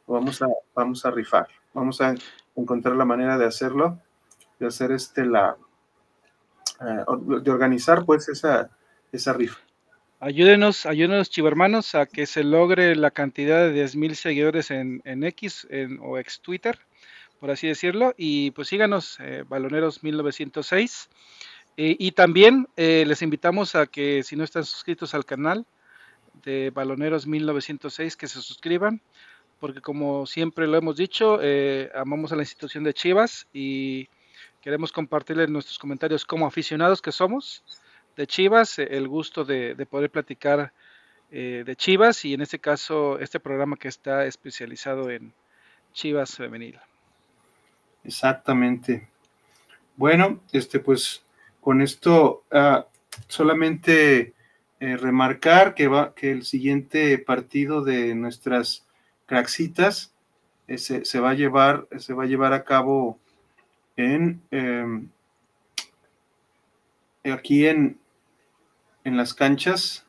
Vamos 0.07 0.41
a, 0.41 0.47
vamos 0.73 1.05
a 1.05 1.11
rifar. 1.11 1.47
Vamos 1.73 2.01
a 2.01 2.15
encontrar 2.55 2.95
la 2.95 3.05
manera 3.05 3.37
de 3.37 3.45
hacerlo, 3.45 3.99
de 4.59 4.67
hacer 4.67 4.91
este 4.91 5.25
la 5.25 5.57
eh, 6.81 7.05
de 7.41 7.51
organizar 7.51 8.05
pues 8.05 8.29
esa, 8.29 8.69
esa 9.11 9.33
rifa. 9.33 9.59
Ayúdenos, 10.19 10.85
ayúdenos 10.85 11.29
chivermanos 11.29 11.95
a 11.95 12.05
que 12.05 12.25
se 12.25 12.43
logre 12.43 12.95
la 12.95 13.11
cantidad 13.11 13.69
de 13.69 13.85
10.000 13.85 14.13
seguidores 14.13 14.71
en, 14.71 15.01
X 15.05 15.67
o 16.01 16.17
ex 16.17 16.39
Twitter, 16.39 16.79
por 17.43 17.51
así 17.51 17.67
decirlo, 17.67 18.13
y 18.15 18.51
pues 18.51 18.69
síganos, 18.69 19.17
eh, 19.19 19.43
Baloneros 19.45 20.01
1906. 20.01 21.09
Eh, 21.75 21.97
y 21.99 22.11
también 22.11 22.69
les 22.77 23.21
invitamos 23.21 23.75
a 23.75 23.87
que 23.87 24.23
si 24.23 24.37
no 24.37 24.45
están 24.45 24.63
suscritos 24.63 25.13
al 25.13 25.25
canal 25.25 25.65
de 26.45 26.69
Baloneros 26.69 27.27
1906, 27.27 28.15
que 28.15 28.27
se 28.27 28.41
suscriban 28.41 29.01
porque 29.63 29.79
como 29.79 30.25
siempre 30.25 30.67
lo 30.67 30.77
hemos 30.77 30.97
dicho, 30.97 31.39
eh, 31.41 31.89
amamos 31.95 32.33
a 32.33 32.35
la 32.35 32.41
institución 32.41 32.83
de 32.83 32.93
Chivas 32.93 33.47
y 33.53 34.09
queremos 34.59 34.91
compartirles 34.91 35.49
nuestros 35.49 35.79
comentarios 35.79 36.25
como 36.25 36.45
aficionados 36.45 37.01
que 37.01 37.13
somos 37.13 37.63
de 38.17 38.27
Chivas, 38.27 38.77
eh, 38.79 38.89
el 38.91 39.07
gusto 39.07 39.45
de, 39.45 39.73
poder 39.89 40.09
platicar 40.09 40.73
eh, 41.31 41.63
de 41.65 41.75
Chivas 41.77 42.25
y 42.25 42.33
en 42.33 42.41
este 42.41 42.59
caso 42.59 43.17
este 43.19 43.39
programa 43.39 43.77
que 43.77 43.87
está 43.87 44.25
especializado 44.25 45.09
en 45.09 45.33
Chivas 45.93 46.35
femenil. 46.35 46.77
Exactamente. 48.03 49.07
Bueno, 49.95 50.41
este 50.51 50.79
pues 50.79 51.23
con 51.61 51.81
esto 51.81 52.43
ah, 52.51 52.87
solamente 53.27 54.33
remarcar 54.79 55.75
que 55.75 55.87
va 55.87 56.13
que 56.13 56.31
el 56.31 56.43
siguiente 56.43 57.17
partido 57.17 57.83
de 57.83 58.13
nuestras 58.15 58.85
Craxitas 59.25 60.13
eh, 60.67 60.77
se, 60.77 61.19
va 61.19 61.31
a 61.31 61.33
llevar, 61.33 61.87
se 61.97 62.13
va 62.13 62.23
a 62.23 62.27
llevar 62.27 62.53
a 62.53 62.63
cabo 62.63 63.19
en 63.95 64.41
em, 64.51 65.09
aquí 67.23 67.67
en, 67.67 67.99
en 69.03 69.17
las 69.17 69.33
canchas, 69.33 70.05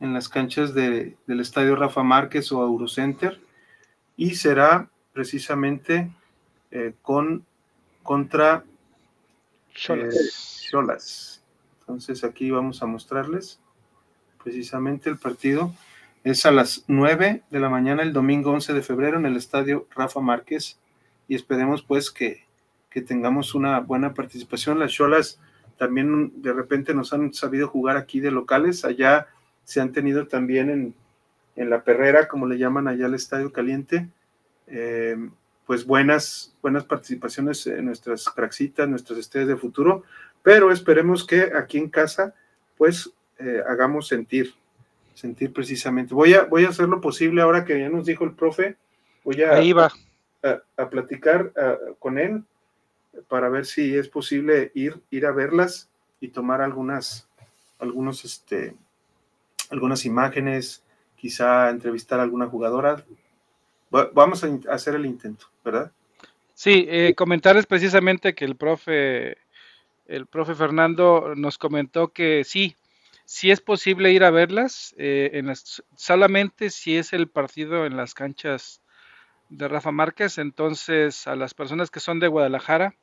en 0.00 0.12
las 0.12 0.28
canchas 0.28 0.74
del 0.74 1.16
estadio 1.26 1.76
Rafa 1.76 2.02
Márquez 2.02 2.50
o 2.52 2.62
Eurocenter, 2.62 3.40
y 4.16 4.34
será 4.36 4.90
precisamente 5.12 6.10
eh, 6.74 6.92
con 7.02 7.46
contra 8.02 8.64
Cholas. 9.74 11.40
Eh, 11.40 11.44
Entonces 11.80 12.24
aquí 12.24 12.50
vamos 12.50 12.82
a 12.82 12.86
mostrarles 12.86 13.60
precisamente 14.42 15.08
el 15.08 15.16
partido. 15.16 15.72
Es 16.24 16.46
a 16.46 16.50
las 16.50 16.84
9 16.88 17.42
de 17.48 17.60
la 17.60 17.68
mañana 17.68 18.02
el 18.02 18.12
domingo 18.12 18.50
11 18.50 18.72
de 18.72 18.82
febrero 18.82 19.18
en 19.18 19.26
el 19.26 19.36
estadio 19.36 19.86
Rafa 19.94 20.20
Márquez. 20.20 20.78
Y 21.28 21.36
esperemos 21.36 21.82
pues 21.82 22.10
que, 22.10 22.44
tengamos 23.06 23.54
una 23.54 23.78
buena 23.78 24.12
participación. 24.12 24.80
Las 24.80 24.92
Cholas 24.92 25.40
también 25.78 26.42
de 26.42 26.52
repente 26.52 26.92
nos 26.92 27.12
han 27.12 27.32
sabido 27.34 27.68
jugar 27.68 27.96
aquí 27.96 28.18
de 28.18 28.32
locales, 28.32 28.84
allá 28.84 29.28
se 29.64 29.80
han 29.80 29.92
tenido 29.92 30.26
también 30.26 30.94
en, 31.56 31.70
la 31.70 31.84
perrera, 31.84 32.26
como 32.26 32.46
le 32.46 32.58
llaman 32.58 32.88
allá 32.88 33.06
al 33.06 33.14
Estadio 33.14 33.52
Caliente, 33.52 34.08
eh, 34.66 35.16
pues 35.66 35.86
buenas, 35.86 36.54
buenas 36.62 36.84
participaciones 36.84 37.66
en 37.66 37.86
nuestras 37.86 38.24
craxitas, 38.26 38.88
nuestras 38.88 39.18
estrellas 39.18 39.48
de 39.48 39.56
futuro, 39.56 40.02
pero 40.42 40.70
esperemos 40.70 41.26
que 41.26 41.52
aquí 41.56 41.78
en 41.78 41.88
casa 41.88 42.34
pues 42.76 43.10
eh, 43.38 43.62
hagamos 43.66 44.08
sentir 44.08 44.54
sentir 45.14 45.52
precisamente. 45.52 46.12
Voy 46.12 46.34
a, 46.34 46.44
voy 46.44 46.64
a 46.64 46.68
hacer 46.68 46.88
lo 46.88 47.00
posible 47.00 47.40
ahora 47.40 47.64
que 47.64 47.78
ya 47.78 47.88
nos 47.88 48.04
dijo 48.04 48.24
el 48.24 48.34
profe, 48.34 48.76
voy 49.22 49.42
a, 49.42 49.52
Ahí 49.52 49.72
va. 49.72 49.90
a, 50.76 50.90
platicar 50.90 51.52
con 51.98 52.18
él 52.18 52.42
para 53.28 53.48
ver 53.48 53.64
si 53.64 53.96
es 53.96 54.08
posible 54.08 54.72
ir, 54.74 55.00
ir 55.10 55.24
a 55.26 55.32
verlas 55.32 55.88
y 56.20 56.28
tomar 56.28 56.60
algunas, 56.60 57.28
algunos, 57.78 58.24
este, 58.24 58.74
algunas 59.70 60.04
imágenes, 60.04 60.82
quizá 61.16 61.70
entrevistar 61.70 62.20
a 62.20 62.24
alguna 62.24 62.46
jugadora. 62.46 63.04
Vamos 64.12 64.42
a 64.42 64.48
hacer 64.72 64.94
el 64.96 65.06
intento, 65.06 65.46
¿verdad? 65.64 65.92
Sí, 66.54 66.86
eh, 66.88 67.14
comentarles 67.16 67.66
precisamente 67.66 68.34
que 68.34 68.44
el 68.44 68.56
profe, 68.56 69.38
el 70.06 70.26
profe 70.26 70.54
Fernando 70.54 71.34
nos 71.36 71.58
comentó 71.58 72.08
que 72.08 72.42
sí, 72.44 72.76
si 73.24 73.50
es 73.50 73.60
posible 73.60 74.12
ir 74.12 74.24
a 74.24 74.30
verlas, 74.30 74.94
eh, 74.98 75.30
en 75.34 75.46
las, 75.46 75.82
solamente 75.96 76.70
si 76.70 76.96
es 76.96 77.12
el 77.12 77.28
partido 77.28 77.86
en 77.86 77.96
las 77.96 78.14
canchas 78.14 78.82
de 79.48 79.68
Rafa 79.68 79.92
Márquez, 79.92 80.38
entonces 80.38 81.26
a 81.26 81.36
las 81.36 81.54
personas 81.54 81.90
que 81.90 82.00
son 82.00 82.18
de 82.18 82.28
Guadalajara, 82.28 82.96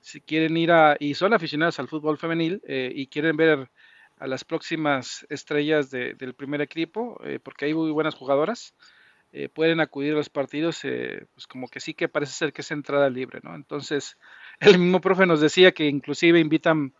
si 0.00 0.20
quieren 0.20 0.56
ir 0.56 0.72
a, 0.72 0.96
y 1.00 1.14
son 1.14 1.34
aficionados 1.34 1.78
al 1.78 1.88
fútbol 1.88 2.18
femenil 2.18 2.62
eh, 2.66 2.92
y 2.94 3.06
quieren 3.06 3.36
ver 3.36 3.70
a 4.18 4.26
las 4.26 4.44
próximas 4.44 5.26
estrellas 5.28 5.90
del 5.90 6.34
primer 6.34 6.60
equipo, 6.60 7.20
eh, 7.24 7.38
porque 7.42 7.66
hay 7.66 7.74
muy 7.74 7.90
buenas 7.90 8.14
jugadoras, 8.14 8.74
pueden 9.54 9.80
acudir 9.80 10.12
a 10.12 10.16
los 10.16 10.28
partidos, 10.28 10.80
pues 10.82 11.46
como 11.48 11.68
que 11.68 11.80
sí 11.80 11.94
que 11.94 12.08
parece 12.08 12.32
ser 12.32 12.52
que 12.52 12.62
es 12.62 12.70
entrada 12.70 13.10
libre, 13.10 13.40
¿no? 13.42 13.54
Entonces, 13.54 14.16
el 14.60 14.78
mismo 14.78 15.00
profe 15.00 15.26
nos 15.26 15.40
decía 15.40 15.72
que 15.72 15.86
inclusive 15.86 16.40
invitan 16.40 16.92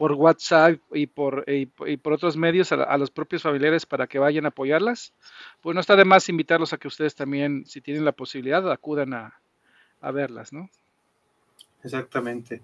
por 0.00 0.12
WhatsApp 0.12 0.80
y 0.94 1.08
por, 1.08 1.44
y, 1.46 1.66
por 1.66 2.14
otros 2.14 2.34
medios 2.34 2.72
a, 2.72 2.96
los 2.96 3.10
propios 3.10 3.42
familiares 3.42 3.84
para 3.84 4.06
que 4.06 4.18
vayan 4.18 4.46
a 4.46 4.48
apoyarlas, 4.48 5.12
pues 5.60 5.74
no 5.74 5.80
está 5.82 5.94
de 5.94 6.06
más 6.06 6.26
invitarlos 6.30 6.72
a 6.72 6.78
que 6.78 6.88
ustedes 6.88 7.14
también, 7.14 7.66
si 7.66 7.82
tienen 7.82 8.06
la 8.06 8.12
posibilidad, 8.12 8.72
acudan 8.72 9.12
a, 9.12 9.38
verlas, 10.10 10.54
¿no? 10.54 10.70
Exactamente. 11.84 12.62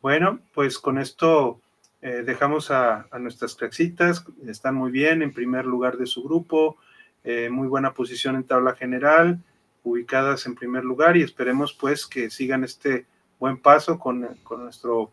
Bueno, 0.00 0.40
pues 0.54 0.78
con 0.78 0.96
esto 0.96 1.60
eh, 2.00 2.22
dejamos 2.24 2.70
a, 2.70 3.06
nuestras 3.20 3.54
craxitas, 3.54 4.24
están 4.46 4.74
muy 4.74 4.90
bien, 4.90 5.20
en 5.20 5.34
primer 5.34 5.66
lugar 5.66 5.98
de 5.98 6.06
su 6.06 6.22
grupo, 6.22 6.78
eh, 7.24 7.50
muy 7.50 7.68
buena 7.68 7.94
posición 7.94 8.36
en 8.36 8.44
tabla 8.44 8.74
general, 8.74 9.38
ubicadas 9.84 10.46
en 10.46 10.54
primer 10.54 10.84
lugar 10.84 11.16
y 11.16 11.22
esperemos 11.22 11.72
pues 11.72 12.06
que 12.06 12.30
sigan 12.30 12.64
este 12.64 13.06
buen 13.38 13.58
paso 13.58 13.98
con, 13.98 14.26
con 14.42 14.64
nuestro 14.64 15.10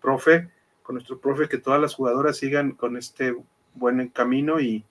profe 0.00 0.50
con 0.88 0.94
nuestro 0.94 1.20
profe, 1.20 1.50
que 1.50 1.58
todas 1.58 1.78
las 1.78 1.94
jugadoras 1.94 2.38
sigan 2.38 2.70
con 2.70 2.96
este 2.96 3.36
buen 3.74 4.08
camino 4.08 4.58
y, 4.58 4.86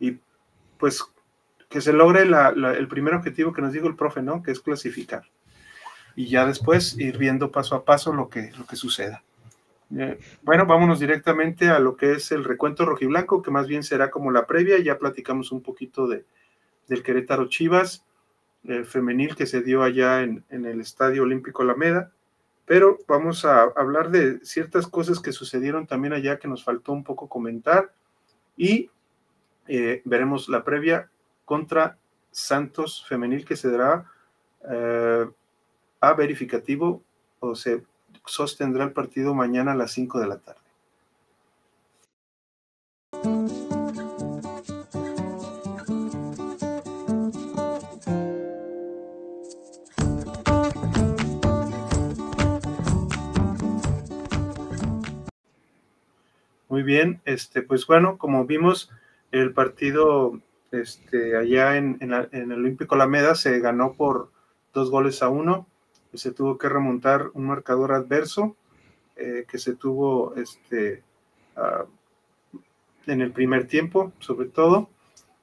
y 0.00 0.18
pues 0.76 1.04
que 1.68 1.80
se 1.80 1.92
logre 1.92 2.22
el 2.22 2.88
primer 2.88 3.14
objetivo 3.14 3.52
que 3.52 3.62
nos 3.62 3.72
dijo 3.72 3.86
el 3.86 3.94
profe, 3.94 4.22
¿no? 4.22 4.42
Que 4.42 4.50
es 4.50 4.58
clasificar. 4.58 5.22
Y 6.16 6.26
ya 6.26 6.46
después 6.46 6.98
ir 6.98 7.16
viendo 7.16 7.52
paso 7.52 7.76
a 7.76 7.84
paso 7.84 8.12
lo 8.12 8.28
que, 8.28 8.50
lo 8.58 8.66
que 8.66 8.74
suceda. 8.74 9.22
Eh, 9.94 10.18
bueno, 10.42 10.66
vámonos 10.66 10.98
directamente 10.98 11.68
a 11.68 11.78
lo 11.78 11.96
que 11.96 12.12
es 12.12 12.32
el 12.32 12.44
recuento 12.44 12.84
rojiblanco, 12.84 13.42
que 13.42 13.50
más 13.50 13.66
bien 13.66 13.82
será 13.82 14.10
como 14.10 14.30
la 14.30 14.46
previa. 14.46 14.78
Ya 14.78 14.98
platicamos 14.98 15.52
un 15.52 15.62
poquito 15.62 16.06
de, 16.06 16.24
del 16.88 17.02
Querétaro 17.02 17.48
Chivas 17.48 18.04
eh, 18.64 18.84
femenil 18.84 19.36
que 19.36 19.46
se 19.46 19.62
dio 19.62 19.82
allá 19.82 20.22
en, 20.22 20.44
el 20.50 20.80
Estadio 20.80 21.22
Olímpico 21.22 21.62
Alameda. 21.62 22.12
Pero 22.64 22.98
vamos 23.06 23.44
a 23.44 23.62
hablar 23.76 24.10
de 24.10 24.44
ciertas 24.44 24.88
cosas 24.88 25.20
que 25.20 25.30
sucedieron 25.30 25.86
también 25.86 26.12
allá 26.12 26.38
que 26.38 26.48
nos 26.48 26.64
faltó 26.64 26.92
un 26.92 27.04
poco 27.04 27.28
comentar. 27.28 27.92
Y 28.56 28.90
eh, 29.68 30.02
veremos 30.04 30.48
la 30.48 30.64
previa 30.64 31.10
contra 31.44 31.96
Santos 32.32 33.04
femenil 33.08 33.44
que 33.44 33.56
se 33.56 33.70
dará 33.70 34.10
a 36.00 36.14
verificativo 36.14 37.04
o 37.38 37.54
se 37.54 37.84
sostendrá 38.26 38.84
el 38.84 38.92
partido 38.92 39.34
mañana 39.34 39.72
a 39.72 39.76
las 39.76 39.92
5 39.92 40.20
de 40.20 40.26
la 40.26 40.38
tarde. 40.38 40.60
Muy 56.68 56.82
bien, 56.82 57.22
este, 57.24 57.62
pues 57.62 57.86
bueno, 57.86 58.18
como 58.18 58.44
vimos, 58.44 58.90
el 59.32 59.54
partido 59.54 60.40
este, 60.72 61.36
allá 61.36 61.76
en, 61.76 61.96
en, 62.00 62.12
en 62.12 62.52
el 62.52 62.58
Olímpico 62.58 62.94
Alameda 62.94 63.34
se 63.34 63.58
ganó 63.60 63.94
por 63.94 64.30
dos 64.74 64.90
goles 64.90 65.22
a 65.22 65.28
uno 65.28 65.66
se 66.16 66.32
tuvo 66.32 66.58
que 66.58 66.68
remontar 66.68 67.30
un 67.34 67.46
marcador 67.46 67.92
adverso 67.92 68.56
eh, 69.16 69.46
que 69.48 69.58
se 69.58 69.74
tuvo 69.74 70.34
este, 70.36 71.02
ah, 71.56 71.84
en 73.06 73.20
el 73.20 73.32
primer 73.32 73.66
tiempo, 73.66 74.12
sobre 74.18 74.48
todo, 74.48 74.90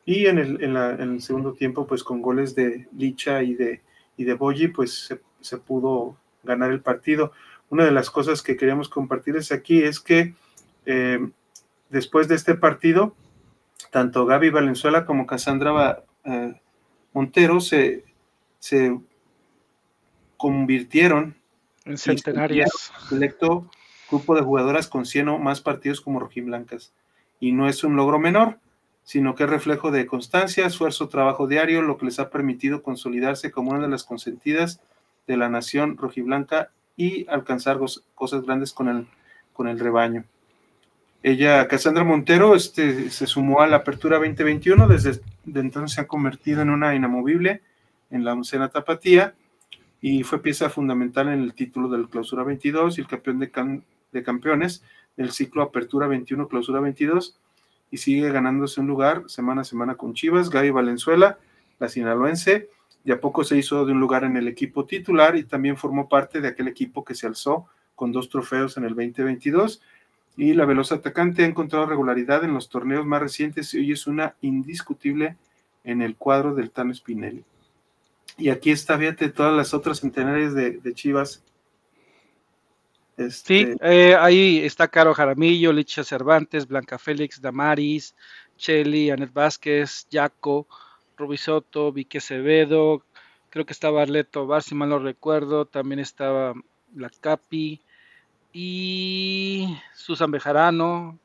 y 0.05 0.25
en 0.25 0.37
el, 0.37 1.21
segundo 1.21 1.53
tiempo, 1.53 1.87
pues 1.87 2.03
con 2.03 2.21
goles 2.21 2.55
de 2.55 2.87
Licha 2.95 3.41
y 3.41 3.55
de, 3.55 3.81
y 4.17 4.25
de 4.25 4.33
Boyi, 4.33 4.67
pues 4.67 5.15
se, 5.39 5.57
pudo 5.57 6.17
ganar 6.43 6.71
el 6.71 6.81
partido. 6.81 7.31
Una 7.69 7.85
de 7.85 7.91
las 7.91 8.09
cosas 8.09 8.41
que 8.41 8.57
queríamos 8.57 8.89
compartirles 8.89 9.51
aquí 9.51 9.81
es 9.81 10.01
que 10.01 10.35
eh, 10.85 11.25
después 11.89 12.27
de 12.27 12.35
este 12.35 12.55
partido, 12.55 13.15
tanto 13.91 14.25
Gaby 14.25 14.49
Valenzuela 14.49 15.05
como 15.05 15.25
Cassandra 15.25 16.03
eh, 16.25 16.59
Montero 17.13 17.61
se, 17.61 18.03
se 18.59 18.99
convirtieron 20.43 21.37
en 21.85 21.97
centenarios. 21.97 22.91
Selecto 23.07 23.71
grupo 24.09 24.35
de 24.35 24.41
jugadoras 24.41 24.89
con 24.89 25.05
100 25.05 25.29
o 25.29 25.39
más 25.39 25.61
partidos 25.61 26.01
como 26.01 26.19
rojiblancas. 26.19 26.91
Y 27.39 27.53
no 27.53 27.69
es 27.69 27.85
un 27.85 27.95
logro 27.95 28.19
menor, 28.19 28.59
sino 29.05 29.35
que 29.35 29.45
es 29.45 29.49
reflejo 29.49 29.89
de 29.89 30.05
constancia, 30.05 30.65
esfuerzo, 30.65 31.07
trabajo 31.07 31.47
diario, 31.47 31.81
lo 31.81 31.97
que 31.97 32.07
les 32.07 32.19
ha 32.19 32.29
permitido 32.29 32.83
consolidarse 32.83 33.51
como 33.51 33.71
una 33.71 33.83
de 33.83 33.87
las 33.87 34.03
consentidas 34.03 34.81
de 35.27 35.37
la 35.37 35.47
nación 35.47 35.95
rojiblanca 35.95 36.71
y 36.97 37.25
alcanzar 37.29 37.79
cosas 38.13 38.43
grandes 38.43 38.73
con 38.73 38.89
el, 38.89 39.07
con 39.53 39.69
el 39.69 39.79
rebaño. 39.79 40.25
Ella, 41.23 41.69
Cassandra 41.69 42.03
Montero, 42.03 42.53
este, 42.53 43.09
se 43.11 43.27
sumó 43.27 43.61
a 43.61 43.67
la 43.67 43.77
Apertura 43.77 44.17
2021, 44.17 44.89
desde 44.89 45.21
entonces 45.45 45.95
se 45.95 46.01
ha 46.01 46.07
convertido 46.07 46.63
en 46.63 46.69
una 46.69 46.95
inamovible 46.95 47.61
en 48.11 48.25
la 48.25 48.33
oncena 48.33 48.67
tapatía 48.67 49.35
y 50.05 50.23
fue 50.23 50.41
pieza 50.41 50.69
fundamental 50.69 51.29
en 51.29 51.39
el 51.39 51.53
título 51.53 51.87
del 51.87 52.09
Clausura 52.09 52.43
22 52.43 52.97
y 52.97 53.01
el 53.01 53.07
campeón 53.07 53.39
de, 53.39 53.81
de 54.11 54.21
campeones 54.21 54.83
del 55.15 55.31
ciclo 55.31 55.63
Apertura 55.63 56.07
21, 56.07 56.49
Clausura 56.49 56.81
22 56.81 57.39
y 57.89 57.95
sigue 57.95 58.29
ganándose 58.29 58.81
un 58.81 58.87
lugar 58.87 59.23
semana 59.27 59.61
a 59.61 59.63
semana 59.63 59.95
con 59.95 60.13
Chivas, 60.13 60.49
Gaby 60.49 60.71
Valenzuela, 60.71 61.39
la 61.79 61.87
sinaloense, 61.87 62.69
y 63.05 63.13
a 63.13 63.21
poco 63.21 63.45
se 63.45 63.55
hizo 63.55 63.85
de 63.85 63.93
un 63.93 64.01
lugar 64.01 64.25
en 64.25 64.35
el 64.35 64.49
equipo 64.49 64.83
titular 64.83 65.37
y 65.37 65.45
también 65.45 65.77
formó 65.77 66.09
parte 66.09 66.41
de 66.41 66.49
aquel 66.49 66.67
equipo 66.67 67.05
que 67.05 67.15
se 67.15 67.25
alzó 67.25 67.67
con 67.95 68.11
dos 68.11 68.27
trofeos 68.27 68.75
en 68.75 68.83
el 68.83 68.95
2022 68.95 69.81
y 70.35 70.53
la 70.53 70.65
veloz 70.65 70.91
atacante 70.91 71.43
ha 71.43 71.47
encontrado 71.47 71.85
regularidad 71.85 72.43
en 72.43 72.53
los 72.53 72.67
torneos 72.67 73.05
más 73.05 73.21
recientes 73.21 73.73
y 73.73 73.77
hoy 73.77 73.93
es 73.93 74.05
una 74.05 74.35
indiscutible 74.41 75.37
en 75.85 76.01
el 76.01 76.17
cuadro 76.17 76.53
del 76.53 76.71
Tano 76.71 76.93
Spinelli. 76.93 77.45
Y 78.37 78.49
aquí 78.49 78.71
está, 78.71 78.97
fíjate, 78.97 79.29
todas 79.29 79.55
las 79.55 79.73
otras 79.73 79.99
centenarias 79.99 80.53
de, 80.53 80.93
Chivas. 80.93 81.43
Sí, 83.17 83.23
este, 83.25 83.75
eh, 83.81 84.15
ahí 84.15 84.59
está 84.65 84.87
Caro 84.87 85.13
Jaramillo, 85.13 85.71
Licha 85.71 86.03
Cervantes, 86.03 86.67
Blanca 86.67 86.97
Félix, 86.97 87.39
Damaris, 87.39 88.15
Cheli, 88.57 89.11
Anet 89.11 89.31
Vázquez, 89.31 90.07
Jaco, 90.11 90.67
Rubisoto, 91.15 91.91
Vique 91.91 92.17
Acevedo, 92.17 93.03
creo 93.49 93.65
que 93.67 93.73
estaba 93.73 94.01
Arleto 94.01 94.47
Bar, 94.47 94.63
si 94.63 94.73
mal 94.73 94.89
no 94.89 94.97
recuerdo, 94.97 95.65
también 95.65 95.99
estaba 95.99 96.55
La 96.95 97.09
Capi 97.09 97.81
y 98.51 99.77
Susan 99.95 100.31
Bejarano, 100.31 101.19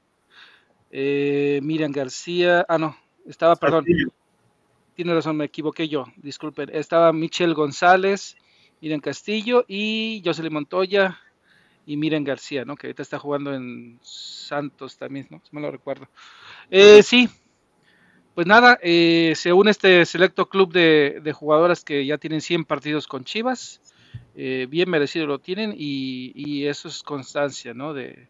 eh, 0.90 1.60
Miriam 1.62 1.90
García, 1.90 2.66
ah 2.68 2.76
no, 2.76 2.96
estaba, 3.26 3.56
perdón, 3.56 3.86
tiene 4.98 5.14
razón, 5.14 5.36
me 5.36 5.44
equivoqué 5.44 5.86
yo, 5.86 6.06
disculpen. 6.16 6.70
Estaba 6.72 7.12
Michelle 7.12 7.54
González, 7.54 8.36
Miren 8.80 8.98
Castillo 8.98 9.64
y 9.68 10.20
Jocelyn 10.24 10.52
Montoya 10.52 11.20
y 11.86 11.96
Miren 11.96 12.24
García, 12.24 12.64
¿no? 12.64 12.74
Que 12.74 12.88
ahorita 12.88 13.02
está 13.02 13.16
jugando 13.16 13.54
en 13.54 14.00
Santos 14.02 14.98
también, 14.98 15.28
¿no? 15.30 15.40
Si 15.48 15.54
me 15.54 15.62
lo 15.62 15.70
recuerdo. 15.70 16.08
Eh, 16.68 17.04
sí, 17.04 17.28
pues 18.34 18.48
nada, 18.48 18.76
eh, 18.82 19.34
se 19.36 19.52
une 19.52 19.70
este 19.70 20.04
selecto 20.04 20.48
club 20.48 20.72
de, 20.72 21.32
jugadoras 21.32 21.84
que 21.84 22.04
ya 22.04 22.18
tienen 22.18 22.40
100 22.40 22.64
partidos 22.64 23.06
con 23.06 23.22
Chivas. 23.22 23.80
Eh, 24.34 24.66
bien 24.68 24.90
merecido 24.90 25.26
lo 25.26 25.38
tienen 25.38 25.76
y, 25.78 26.66
eso 26.66 26.88
es 26.88 27.04
constancia, 27.04 27.72
¿no? 27.72 27.94
De, 27.94 28.26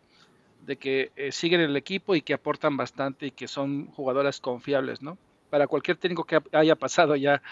de 0.67 0.77
que 0.77 1.13
siguen 1.31 1.63
el 1.63 1.79
equipo 1.79 2.15
y 2.15 2.21
que 2.21 2.35
aportan 2.35 2.77
bastante 2.77 3.29
y 3.29 3.31
que 3.31 3.49
son 3.49 3.87
jugadoras 3.87 4.39
confiables, 4.39 5.01
¿no? 5.01 5.17
Para 5.51 5.67
cualquier 5.67 5.97
técnico 5.97 6.25
que 6.25 6.41
haya 6.53 6.77
pasado 6.77 7.17
ya, 7.17 7.43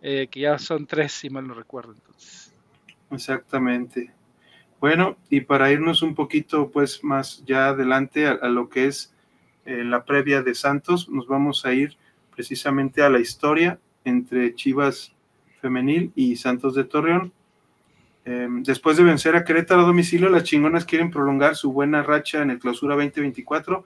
eh, 0.00 0.28
que 0.30 0.40
ya 0.40 0.58
son 0.58 0.86
tres, 0.86 1.12
si 1.12 1.30
mal 1.30 1.46
no 1.46 1.54
recuerdo. 1.54 1.92
Entonces. 1.92 2.52
Exactamente. 3.10 4.12
Bueno, 4.80 5.16
y 5.30 5.42
para 5.42 5.70
irnos 5.70 6.02
un 6.02 6.14
poquito 6.14 6.70
pues 6.70 7.04
más 7.04 7.44
ya 7.46 7.68
adelante 7.68 8.26
a, 8.26 8.48
lo 8.48 8.68
que 8.68 8.86
es 8.86 9.14
eh, 9.64 9.84
la 9.84 10.04
previa 10.04 10.42
de 10.42 10.56
Santos, 10.56 11.08
nos 11.08 11.28
vamos 11.28 11.64
a 11.64 11.72
ir 11.72 11.96
precisamente 12.34 13.02
a 13.02 13.08
la 13.08 13.20
historia 13.20 13.78
entre 14.04 14.54
Chivas 14.56 15.12
Femenil 15.60 16.10
y 16.16 16.34
Santos 16.34 16.74
de 16.74 16.82
Torreón. 16.82 17.32
Em, 18.24 18.62
después 18.62 18.96
de 18.96 19.04
vencer 19.04 19.36
a 19.36 19.44
Querétaro 19.44 19.82
a 19.82 19.84
domicilio, 19.84 20.28
las 20.28 20.44
chingonas 20.44 20.84
quieren 20.84 21.10
prolongar 21.10 21.54
su 21.54 21.72
buena 21.72 22.02
racha 22.02 22.42
en 22.42 22.50
el 22.50 22.58
clausura 22.58 22.96
2024 22.96 23.84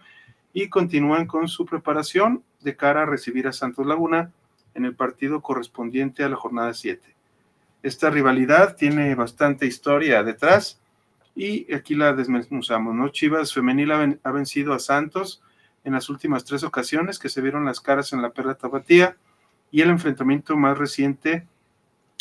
y 0.57 0.71
continúan 0.71 1.27
con 1.27 1.49
su 1.49 1.67
preparación 1.67 2.43
de 2.63 2.77
cara 2.77 3.03
a 3.03 3.05
recibir 3.05 3.47
a 3.47 3.53
Santos 3.53 3.85
Laguna 3.85 4.33
en 4.73 4.87
el 4.87 4.95
partido 4.95 5.43
correspondiente 5.43 6.25
a 6.25 6.31
la 6.31 6.37
jornada 6.37 6.73
7. 6.73 7.15
Esta 7.83 8.09
rivalidad 8.09 8.75
tiene 8.75 9.15
bastante 9.15 9.67
historia 9.67 10.23
detrás 10.23 10.81
y 11.35 11.71
aquí 11.75 11.95
la 11.95 12.15
desmenuzamos, 12.15 12.95
¿no? 12.95 13.11
Chivas 13.11 13.53
Femenil 13.53 13.93
ha, 13.93 14.33
vencido 14.33 14.73
a 14.73 14.79
Santos 14.79 15.43
en 15.85 15.93
las 15.93 16.09
últimas 16.09 16.47
tres 16.47 16.65
ocasiones 16.65 17.19
que 17.19 17.29
se 17.29 17.43
vieron 17.43 17.67
las 17.67 17.83
caras 17.83 18.15
en 18.15 18.23
la 18.23 18.31
Perla 18.31 18.55
Tapatía 18.55 19.19
y 19.71 19.83
el 19.83 19.91
enfrentamiento 19.91 20.57
más 20.57 20.79
reciente 20.79 21.47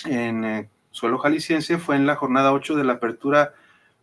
en 0.03 0.43
eh, 0.43 0.69
suelo 0.91 1.19
jalisciense 1.19 1.77
fue 1.77 1.95
en 1.95 2.05
la 2.05 2.17
jornada 2.17 2.51
8 2.51 2.75
de 2.75 2.83
la 2.83 2.93
apertura 2.93 3.53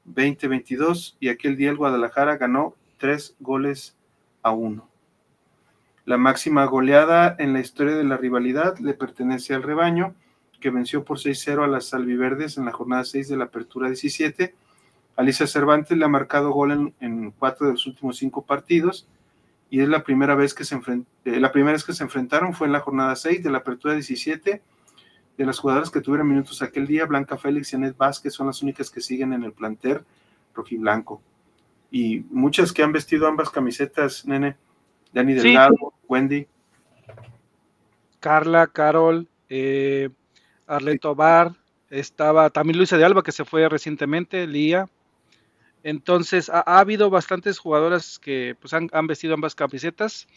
2022 0.07 1.19
y 1.21 1.29
aquel 1.29 1.59
día 1.59 1.69
el 1.69 1.77
Guadalajara 1.77 2.39
ganó 2.39 2.75
tres 2.97 3.37
goles 3.39 3.95
a 4.43 4.53
1. 4.53 4.89
La 6.05 6.17
máxima 6.19 6.65
goleada 6.65 7.37
en 7.39 7.53
la 7.53 7.61
historia 7.61 7.95
de 7.95 8.05
la 8.05 8.17
rivalidad 8.17 8.79
le 8.79 8.95
pertenece 8.95 9.55
al 9.55 9.63
rebaño, 9.63 10.15
que 10.61 10.71
venció 10.71 11.05
por 11.05 11.19
6-0 11.19 11.65
a 11.65 11.69
las 11.69 11.95
albiverdes 11.95 12.59
en 12.59 12.65
la 12.65 12.73
jornada 12.73 13.05
6 13.05 13.29
de 13.29 13.37
la 13.37 13.45
apertura 13.45 13.89
17. 13.89 14.55
Alicia 15.17 15.47
Cervantes 15.47 15.97
le 15.97 16.05
ha 16.05 16.09
marcado 16.09 16.51
gol 16.51 16.95
en, 16.99 17.31
cuatro 17.33 17.67
de 17.67 17.73
los 17.73 17.87
últimos 17.87 18.17
cinco 18.17 18.43
partidos 18.43 19.07
y 19.71 19.81
es 19.81 19.89
la 19.89 20.03
primera 20.03 20.35
vez 20.35 20.55
que 20.55 20.65
se 20.65 20.77
eh, 21.25 21.41
la 21.41 21.53
primera 21.53 21.73
vez 21.73 21.85
que 21.85 21.93
se 21.93 22.03
enfrentaron 22.03 22.55
fue 22.55 22.67
en 22.67 22.73
la 22.73 22.81
jornada 22.81 23.15
6 23.15 23.43
de 23.43 23.51
la 23.51 23.59
apertura 23.59 23.95
17. 23.95 24.63
De 25.37 25.47
las 25.47 25.59
jugadoras 25.59 25.91
que 25.91 26.01
tuvieron 26.01 26.29
minutos 26.29 26.63
aquel 26.63 26.87
día, 26.87 27.07
Blanca 27.07 27.39
Félix 27.39 27.73
y 27.73 27.77
Anet 27.77 27.97
Vázquez 27.97 28.35
son 28.35 28.47
las 28.49 28.63
únicas 28.63 28.91
que 28.91 29.01
siguen 29.01 29.33
en 29.33 29.45
el 29.45 29.53
planter 29.53 30.05
rojiblanco 30.55 31.23
y 31.93 32.25
muchas 32.31 32.73
que 32.73 32.83
han 32.83 32.91
vestido 32.91 33.29
ambas 33.29 33.51
camisetas, 33.51 34.27
nene. 34.27 34.57
Dani 35.13 35.35
Delgado, 35.35 35.93
Wendy. 36.09 36.47
Carla, 38.19 38.67
Carol, 38.67 39.29
eh, 39.51 40.09
Arleto 40.67 41.15
Bar, 41.15 41.53
estaba 41.91 42.49
también 42.49 42.79
Luisa 42.79 42.97
de 42.97 43.05
Alba 43.05 43.23
que 43.23 43.31
se 43.31 43.45
fue 43.45 43.69
recientemente, 43.69 44.47
Lía. 44.47 44.89
Entonces 45.83 46.49
ha, 46.49 46.61
habido 46.61 47.11
bastantes 47.11 47.59
jugadoras 47.59 48.19
que 48.19 48.57
pues, 48.59 48.73
han, 48.73 49.07
vestido 49.07 49.35
ambas 49.35 49.55
camisetas. 49.55 50.29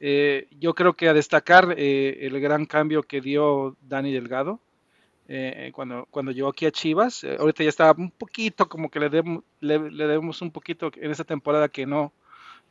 Eh, 0.00 0.48
yo 0.58 0.74
creo 0.74 0.94
que 0.94 1.08
a 1.08 1.14
destacar 1.14 1.74
eh, 1.78 2.18
el 2.22 2.40
gran 2.40 2.66
cambio 2.66 3.04
que 3.04 3.20
dio 3.20 3.76
Dani 3.82 4.12
Delgado 4.12 4.60
eh, 5.28 5.70
cuando, 5.74 6.06
cuando 6.10 6.32
llegó 6.32 6.48
aquí 6.48 6.66
a 6.66 6.70
Chivas. 6.70 7.24
ahorita 7.24 7.64
ya 7.64 7.68
está 7.68 7.92
un 7.92 8.10
poquito 8.10 8.68
como 8.68 8.90
que 8.90 9.00
le, 9.00 9.10
debemos, 9.10 9.44
le, 9.60 9.78
debemos 9.78 10.42
un 10.42 10.50
poquito 10.50 10.90
en 10.96 11.10
esta 11.10 11.24
temporada 11.24 11.68
que 11.68 11.86
no, 11.86 12.12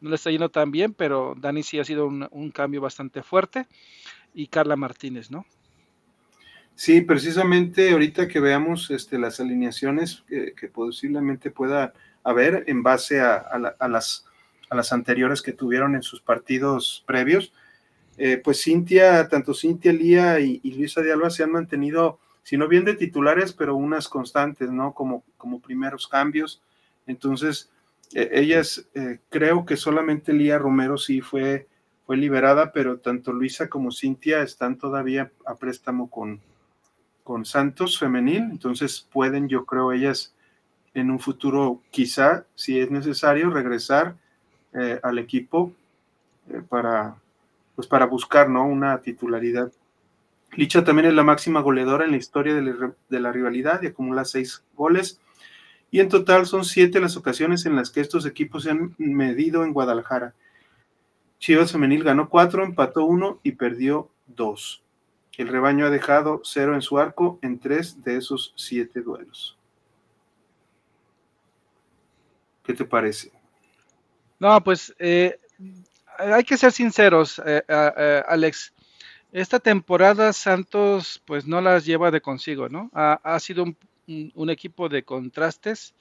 no 0.01 0.09
le 0.09 0.15
está 0.15 0.31
yendo 0.31 0.49
tan 0.49 0.71
bien, 0.71 0.93
pero 0.93 1.35
Dani 1.37 1.63
sí 1.63 1.79
ha 1.79 1.85
sido 1.85 2.07
un, 2.07 2.27
un 2.31 2.51
cambio 2.51 2.81
bastante 2.81 3.23
fuerte. 3.23 3.67
Y 4.33 4.47
Carla 4.47 4.75
Martínez, 4.75 5.31
¿no? 5.31 5.45
Sí, 6.75 6.99
precisamente 6.99 7.91
ahorita 7.91 8.27
que 8.27 8.41
veamos 8.41 8.91
este, 8.91 9.17
las 9.17 9.39
alineaciones 9.39 10.23
que, 10.27 10.67
posiblemente 10.67 11.49
pueda 11.49 11.93
haber 12.21 12.65
en 12.67 12.83
base 12.83 13.21
a, 13.21 13.57
las, 13.87 14.25
a 14.69 14.75
las 14.75 14.91
anteriores 14.91 15.41
que 15.41 15.53
tuvieron 15.53 15.95
en 15.95 16.03
sus 16.03 16.19
partidos 16.19 17.03
previos, 17.07 17.53
eh, 18.17 18.41
pues 18.43 18.61
Cintia, 18.61 19.27
tanto 19.29 19.53
Cintia 19.53 19.93
Lía 19.93 20.39
y, 20.41 20.59
Luisa 20.77 21.01
de 21.01 21.13
Alba 21.13 21.29
se 21.29 21.43
han 21.43 21.51
mantenido, 21.51 22.19
si 22.45 22.57
no 22.57 22.67
bien 22.67 22.85
de 22.85 22.93
titulares, 22.93 23.53
pero 23.53 23.75
unas 23.75 24.07
constantes, 24.07 24.69
¿no? 24.69 24.93
Como, 24.93 25.23
como 25.35 25.59
primeros 25.59 26.07
cambios. 26.07 26.61
Entonces, 27.07 27.71
e, 28.13 28.29
ellas, 28.33 28.87
eh, 28.93 29.17
creo 29.31 29.65
que 29.65 29.75
solamente 29.75 30.31
Lía 30.31 30.59
Romero 30.59 30.99
sí 30.99 31.21
fue, 31.21 31.67
fue 32.05 32.17
liberada, 32.17 32.71
pero 32.71 32.99
tanto 32.99 33.33
Luisa 33.33 33.67
como 33.67 33.91
Cintia 33.91 34.43
están 34.43 34.77
todavía 34.77 35.31
a 35.43 35.55
préstamo 35.55 36.07
con, 36.07 36.39
con 37.23 37.45
Santos 37.45 37.97
femenil, 37.97 38.43
entonces 38.51 39.07
pueden, 39.11 39.49
yo 39.49 39.65
creo, 39.65 39.91
ellas 39.91 40.35
en 40.93 41.09
un 41.09 41.19
futuro, 41.19 41.81
quizá, 41.89 42.45
si 42.53 42.79
es 42.79 42.91
necesario, 42.91 43.49
regresar 43.49 44.17
eh, 44.71 44.99
al 45.01 45.17
equipo 45.17 45.73
eh, 46.51 46.61
para, 46.69 47.15
pues 47.75 47.87
para 47.87 48.05
buscar 48.05 48.49
¿no? 48.49 48.67
una 48.67 49.01
titularidad. 49.01 49.71
Licha 50.55 50.83
también 50.83 51.07
es 51.07 51.13
la 51.13 51.23
máxima 51.23 51.59
goleadora 51.59 52.05
en 52.05 52.11
la 52.11 52.17
historia 52.17 52.55
de 52.55 53.19
la, 53.19 53.31
rivalidad 53.31 53.81
y 53.81 53.87
acumula 53.87 54.23
seis 54.23 54.63
goles. 54.73 55.19
Y 55.91 55.99
en 55.99 56.09
total 56.09 56.45
son 56.45 56.65
siete 56.65 56.99
las 56.99 57.17
ocasiones 57.17 57.65
en 57.65 57.75
las 57.75 57.89
que 57.89 58.01
estos 58.01 58.25
equipos 58.25 58.63
se 58.63 58.71
han 58.71 58.95
medido 58.97 59.63
en 59.63 59.73
Guadalajara. 59.73 60.33
Chivas 61.39 61.71
Femenil 61.71 62.03
ganó 62.03 62.29
cuatro, 62.29 62.63
empató 62.63 63.05
uno 63.05 63.39
y 63.43 63.53
perdió 63.53 64.09
dos. 64.27 64.83
El 65.37 65.49
rebaño 65.49 65.85
ha 65.85 65.89
dejado 65.89 66.41
cero 66.43 66.73
en 66.75 66.81
su 66.81 66.97
arco 66.97 67.37
en 67.41 67.59
tres 67.59 68.01
de 68.03 68.17
esos 68.17 68.53
siete 68.55 69.01
duelos. 69.01 69.57
¿Qué 72.63 72.73
te 72.73 72.85
parece? 72.85 73.31
No, 74.39 74.63
pues 74.63 74.95
eh, 74.97 75.37
hay 76.17 76.43
que 76.43 76.57
ser 76.57 76.71
sinceros, 76.71 77.41
eh, 77.45 77.61
Alex. 78.27 78.73
Esta 79.35 79.59
temporada 79.59 80.31
Santos 80.31 81.21
pues 81.25 81.45
no 81.45 81.59
las 81.59 81.85
lleva 81.85 82.09
de 82.09 82.21
consigo, 82.21 82.69
¿no? 82.69 82.89
Ha, 82.93 83.37
sido 83.41 83.65
un, 84.07 84.49
equipo 84.49 84.87
de 84.87 85.03
contrastes. 85.03 85.93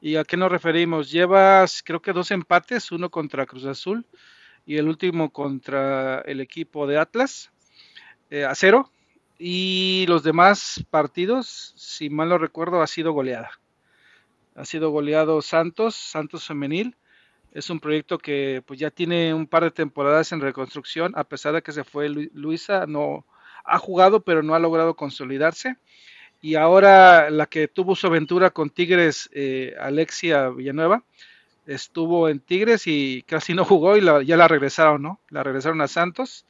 ¿Y 0.00 0.16
a 0.16 0.24
qué 0.24 0.36
nos 0.36 0.50
referimos? 0.50 1.08
Llevas 1.08 1.84
creo 1.84 2.02
que 2.02 2.12
dos 2.12 2.32
empates, 2.32 2.90
uno 2.90 3.08
contra 3.08 3.46
Cruz 3.46 3.66
Azul 3.66 4.04
y 4.66 4.78
el 4.78 4.88
último 4.88 5.30
contra 5.30 6.22
el 6.22 6.40
equipo 6.40 6.88
de 6.88 6.98
Atlas. 6.98 7.52
Eh, 8.30 8.44
a 8.44 8.52
cero. 8.56 8.90
Y 9.38 10.04
los 10.08 10.24
demás 10.24 10.84
partidos, 10.90 11.74
si 11.76 12.10
mal 12.10 12.30
no 12.30 12.38
recuerdo, 12.38 12.82
ha 12.82 12.88
sido 12.88 13.12
goleada. 13.12 13.60
Ha 14.56 14.64
sido 14.64 14.90
goleado 14.90 15.40
Santos, 15.40 15.94
Santos 15.94 16.48
Femenil. 16.48 16.96
Es 17.52 17.70
un 17.70 17.80
proyecto 17.80 18.18
que 18.18 18.62
pues 18.66 18.80
ya 18.80 18.90
tiene 18.90 19.34
un 19.34 19.46
par 19.46 19.64
de 19.64 19.70
temporadas 19.70 20.32
en 20.32 20.40
reconstrucción, 20.40 21.12
a 21.16 21.24
pesar 21.24 21.54
de 21.54 21.62
que 21.62 21.72
se 21.72 21.84
fue 21.84 22.08
Luisa, 22.08 22.86
no 22.86 23.26
ha 23.64 23.78
jugado, 23.78 24.20
pero 24.20 24.42
no 24.42 24.54
ha 24.54 24.58
logrado 24.58 24.94
consolidarse. 24.94 25.76
Y 26.40 26.56
ahora 26.56 27.30
la 27.30 27.46
que 27.46 27.68
tuvo 27.68 27.94
su 27.94 28.06
aventura 28.06 28.50
con 28.50 28.70
Tigres, 28.70 29.30
eh, 29.32 29.74
Alexia 29.78 30.48
Villanueva, 30.48 31.04
estuvo 31.66 32.28
en 32.28 32.40
Tigres 32.40 32.86
y 32.86 33.22
casi 33.22 33.54
no 33.54 33.64
jugó 33.64 33.96
y 33.96 34.26
ya 34.26 34.36
la 34.36 34.48
regresaron, 34.48 35.02
¿no? 35.02 35.20
La 35.30 35.42
regresaron 35.42 35.80
a 35.80 35.88
Santos 35.88 36.44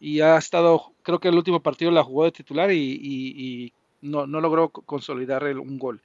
y 0.00 0.20
ha 0.20 0.36
estado, 0.36 0.92
creo 1.02 1.20
que 1.20 1.28
el 1.28 1.36
último 1.36 1.60
partido 1.60 1.90
la 1.90 2.02
jugó 2.02 2.24
de 2.24 2.32
titular 2.32 2.72
y, 2.72 3.72
no, 4.00 4.26
logró 4.26 4.70
consolidar 4.70 5.44
un 5.58 5.78
gol. 5.78 6.00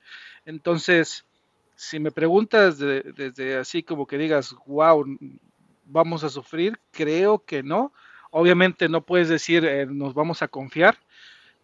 Entonces, 0.45 1.25
si 1.75 1.99
me 1.99 2.11
preguntas 2.11 2.77
desde 2.77 3.57
así 3.57 3.83
como 3.83 4.07
que 4.07 4.17
digas, 4.17 4.55
wow, 4.65 5.05
vamos 5.85 6.23
a 6.23 6.29
sufrir, 6.29 6.79
creo 6.91 7.39
que 7.39 7.63
no. 7.63 7.93
Obviamente 8.31 8.89
no 8.89 9.01
puedes 9.01 9.29
decir 9.29 9.65
eh, 9.65 9.85
nos 9.85 10.13
vamos 10.13 10.41
a 10.41 10.47
confiar, 10.47 10.97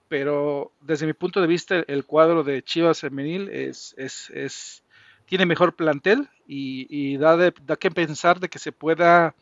pero 0.07 0.71
desde 0.81 1.05
mi 1.05 1.13
punto 1.13 1.41
de 1.41 1.47
vista 1.47 1.83
el 1.87 2.05
cuadro 2.05 2.43
de 2.43 2.63
Chivas 2.63 3.01
femenil 3.01 3.49
es, 3.49 3.93
es, 3.97 4.29
es 4.31 4.83
tiene 5.25 5.45
mejor 5.45 5.75
plantel 5.75 6.29
y, 6.47 7.17
da, 7.17 7.37
da 7.37 7.75
que 7.77 7.91
pensar 7.91 8.39
de 8.39 8.49
que 8.49 8.59
se 8.59 8.73
pueda 8.73 9.33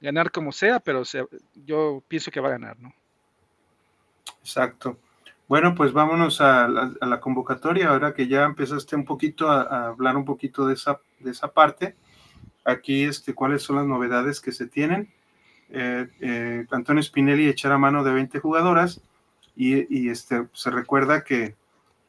ganar 0.00 0.30
como 0.30 0.52
sea, 0.52 0.78
pero 0.78 1.02
yo 1.66 2.02
pienso 2.06 2.30
que 2.30 2.40
va 2.40 2.48
a 2.48 2.52
ganar, 2.52 2.78
¿no? 2.78 2.94
Exacto. 4.40 4.96
Bueno, 5.52 5.74
pues 5.74 5.92
vámonos 5.92 6.40
a 6.40 6.66
la, 6.66 7.20
convocatoria, 7.20 7.90
ahora 7.90 8.14
que 8.14 8.26
ya 8.26 8.44
empezaste 8.44 8.96
un 8.96 9.04
poquito 9.04 9.50
a, 9.50 9.88
hablar 9.88 10.16
un 10.16 10.24
poquito 10.24 10.66
de 10.66 10.72
esa, 10.72 10.98
de 11.20 11.30
esa 11.30 11.48
parte. 11.52 11.94
Aquí, 12.64 13.02
este, 13.02 13.34
cuáles 13.34 13.62
son 13.62 13.76
las 13.76 13.84
novedades 13.84 14.40
que 14.40 14.50
se 14.50 14.66
tienen. 14.66 15.12
Eh, 15.68 16.08
eh, 16.22 16.66
Antonio 16.70 17.02
Spinelli 17.02 17.48
echar 17.48 17.70
a 17.72 17.76
mano 17.76 18.02
de 18.02 18.14
20 18.14 18.38
jugadoras 18.38 19.02
y, 19.54 20.08
este, 20.08 20.46
se 20.54 20.70
recuerda 20.70 21.22
que, 21.22 21.54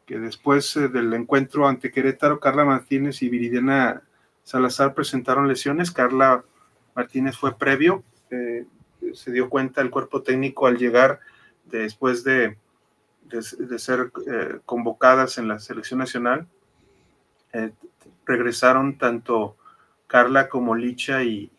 que 0.05 0.19
después 0.19 0.77
eh, 0.77 0.87
del 0.87 1.13
encuentro 1.13 1.67
ante 1.67 1.91
Querétaro, 1.91 2.39
Carla 2.39 2.63
Martínez 2.63 3.21
y 3.23 3.27
Viridiana 3.27 4.03
Salazar 4.43 4.93
presentaron 4.93 5.49
lesiones. 5.49 5.91
Carla 5.91 6.45
Martínez 6.95 7.35
fue 7.35 7.57
previo, 7.57 8.05
se 8.29 9.31
dio 9.33 9.49
cuenta 9.49 9.81
el 9.81 9.89
cuerpo 9.89 10.21
técnico 10.21 10.65
al 10.65 10.77
llegar 10.77 11.19
después 11.65 12.23
de, 12.23 12.55
de, 13.25 13.79
ser 13.79 14.11
eh, 14.27 14.59
convocadas 14.65 15.37
en 15.37 15.47
la 15.47 15.59
selección 15.59 15.99
nacional. 15.99 16.47
Eh, 17.53 17.71
regresaron 18.25 18.97
tanto 18.97 19.55
Carla 20.07 20.49
como 20.49 20.75
Licha 20.75 21.23
y, 21.23 21.51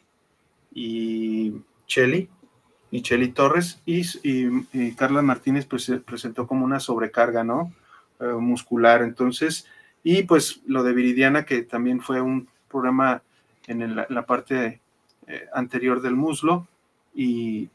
y 0.72 1.62
Cheli, 1.86 2.28
y 2.90 3.02
Cheli 3.02 3.32
Torres, 3.32 3.80
y, 3.84 4.94
Carla 4.94 5.22
Martínez 5.22 5.66
se 5.78 5.98
presentó 5.98 6.46
como 6.46 6.64
una 6.64 6.80
sobrecarga, 6.80 7.44
¿no? 7.44 7.72
muscular, 8.20 9.02
entonces, 9.02 9.66
y 10.04 10.22
pues 10.22 10.60
lo 10.66 10.82
de 10.82 10.92
Viridiana, 10.92 11.44
que 11.44 11.62
también 11.62 12.00
fue 12.00 12.20
un 12.20 12.48
problema 12.68 13.22
en, 13.66 13.96
la 13.96 14.26
parte 14.26 14.80
eh, 15.26 15.48
anterior 15.54 16.02
del 16.02 16.14
muslo 16.14 16.68
y 17.14 17.70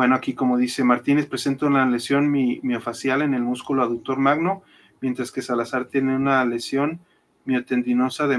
bueno, 0.00 0.14
aquí 0.14 0.32
como 0.32 0.56
dice 0.56 0.82
Martínez, 0.82 1.26
presenta 1.26 1.66
una 1.66 1.84
lesión 1.84 2.30
miofacial 2.30 3.20
en 3.20 3.34
el 3.34 3.42
músculo 3.42 3.82
aductor 3.82 4.16
magno, 4.16 4.62
mientras 5.02 5.30
que 5.30 5.42
Salazar 5.42 5.88
tiene 5.88 6.16
una 6.16 6.42
lesión 6.46 7.00
miotendinosa 7.44 8.26
de, 8.26 8.38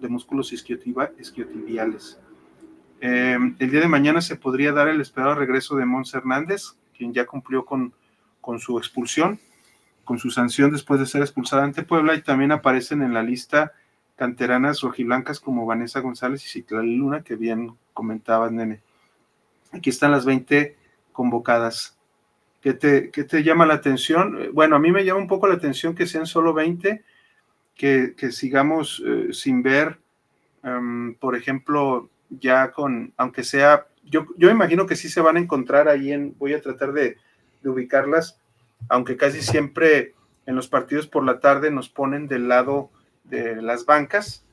de 0.00 0.08
músculos 0.08 0.52
isquiotibiales. 0.52 2.18
Em, 3.00 3.54
el 3.60 3.70
día 3.70 3.78
de 3.82 3.86
mañana 3.86 4.20
se 4.20 4.34
podría 4.34 4.72
dar 4.72 4.88
el 4.88 5.00
esperado 5.00 5.36
regreso 5.36 5.76
de 5.76 5.86
Mons 5.86 6.12
Hernández, 6.12 6.72
quien 6.98 7.14
ya 7.14 7.24
cumplió 7.24 7.64
con, 7.64 7.94
con 8.40 8.58
su 8.58 8.76
expulsión, 8.76 9.38
con 10.04 10.18
su 10.18 10.32
sanción 10.32 10.72
después 10.72 10.98
de 10.98 11.06
ser 11.06 11.22
expulsada 11.22 11.62
ante 11.62 11.84
Puebla 11.84 12.16
y 12.16 12.22
también 12.22 12.50
aparecen 12.50 13.00
en 13.02 13.14
la 13.14 13.22
lista 13.22 13.74
canteranas 14.16 14.80
rojiblancas 14.80 15.38
como 15.38 15.66
Vanessa 15.66 16.00
González 16.00 16.44
y 16.44 16.48
Citlali 16.48 16.96
Luna, 16.96 17.22
que 17.22 17.36
bien 17.36 17.76
comentabas, 17.92 18.50
nene. 18.50 18.80
Aquí 19.70 19.90
están 19.90 20.10
las 20.10 20.24
20 20.24 20.84
convocadas. 21.16 21.96
¿Qué 22.60 22.74
te, 22.74 23.08
te 23.08 23.42
llama 23.42 23.64
la 23.64 23.74
atención? 23.74 24.50
Bueno, 24.52 24.76
a 24.76 24.78
mí 24.78 24.92
me 24.92 25.04
llama 25.04 25.20
un 25.20 25.28
poco 25.28 25.46
la 25.48 25.54
atención 25.54 25.94
que 25.94 26.06
sean 26.06 26.26
solo 26.26 26.52
20, 26.52 27.02
que, 27.74 28.14
sigamos 28.30 29.02
eh, 29.06 29.32
sin 29.32 29.62
ver, 29.62 29.98
em, 30.62 31.14
por 31.14 31.34
ejemplo, 31.34 32.10
ya 32.28 32.72
con, 32.72 33.14
aunque 33.16 33.44
sea, 33.44 33.86
yo, 34.04 34.26
yo 34.36 34.50
imagino 34.50 34.84
que 34.86 34.96
sí 34.96 35.08
se 35.08 35.20
van 35.22 35.36
a 35.36 35.40
encontrar 35.40 35.88
ahí 35.88 36.12
en, 36.12 36.36
voy 36.38 36.52
a 36.52 36.60
tratar 36.60 36.92
de, 36.92 37.16
de 37.62 37.70
ubicarlas, 37.70 38.38
aunque 38.88 39.16
casi 39.16 39.40
siempre 39.40 40.14
en 40.44 40.54
los 40.54 40.68
partidos 40.68 41.06
por 41.06 41.24
la 41.24 41.40
tarde 41.40 41.70
nos 41.70 41.88
ponen 41.88 42.28
del 42.28 42.48
lado 42.48 42.90
de 43.24 43.60
las 43.62 43.86
bancas, 43.86 44.44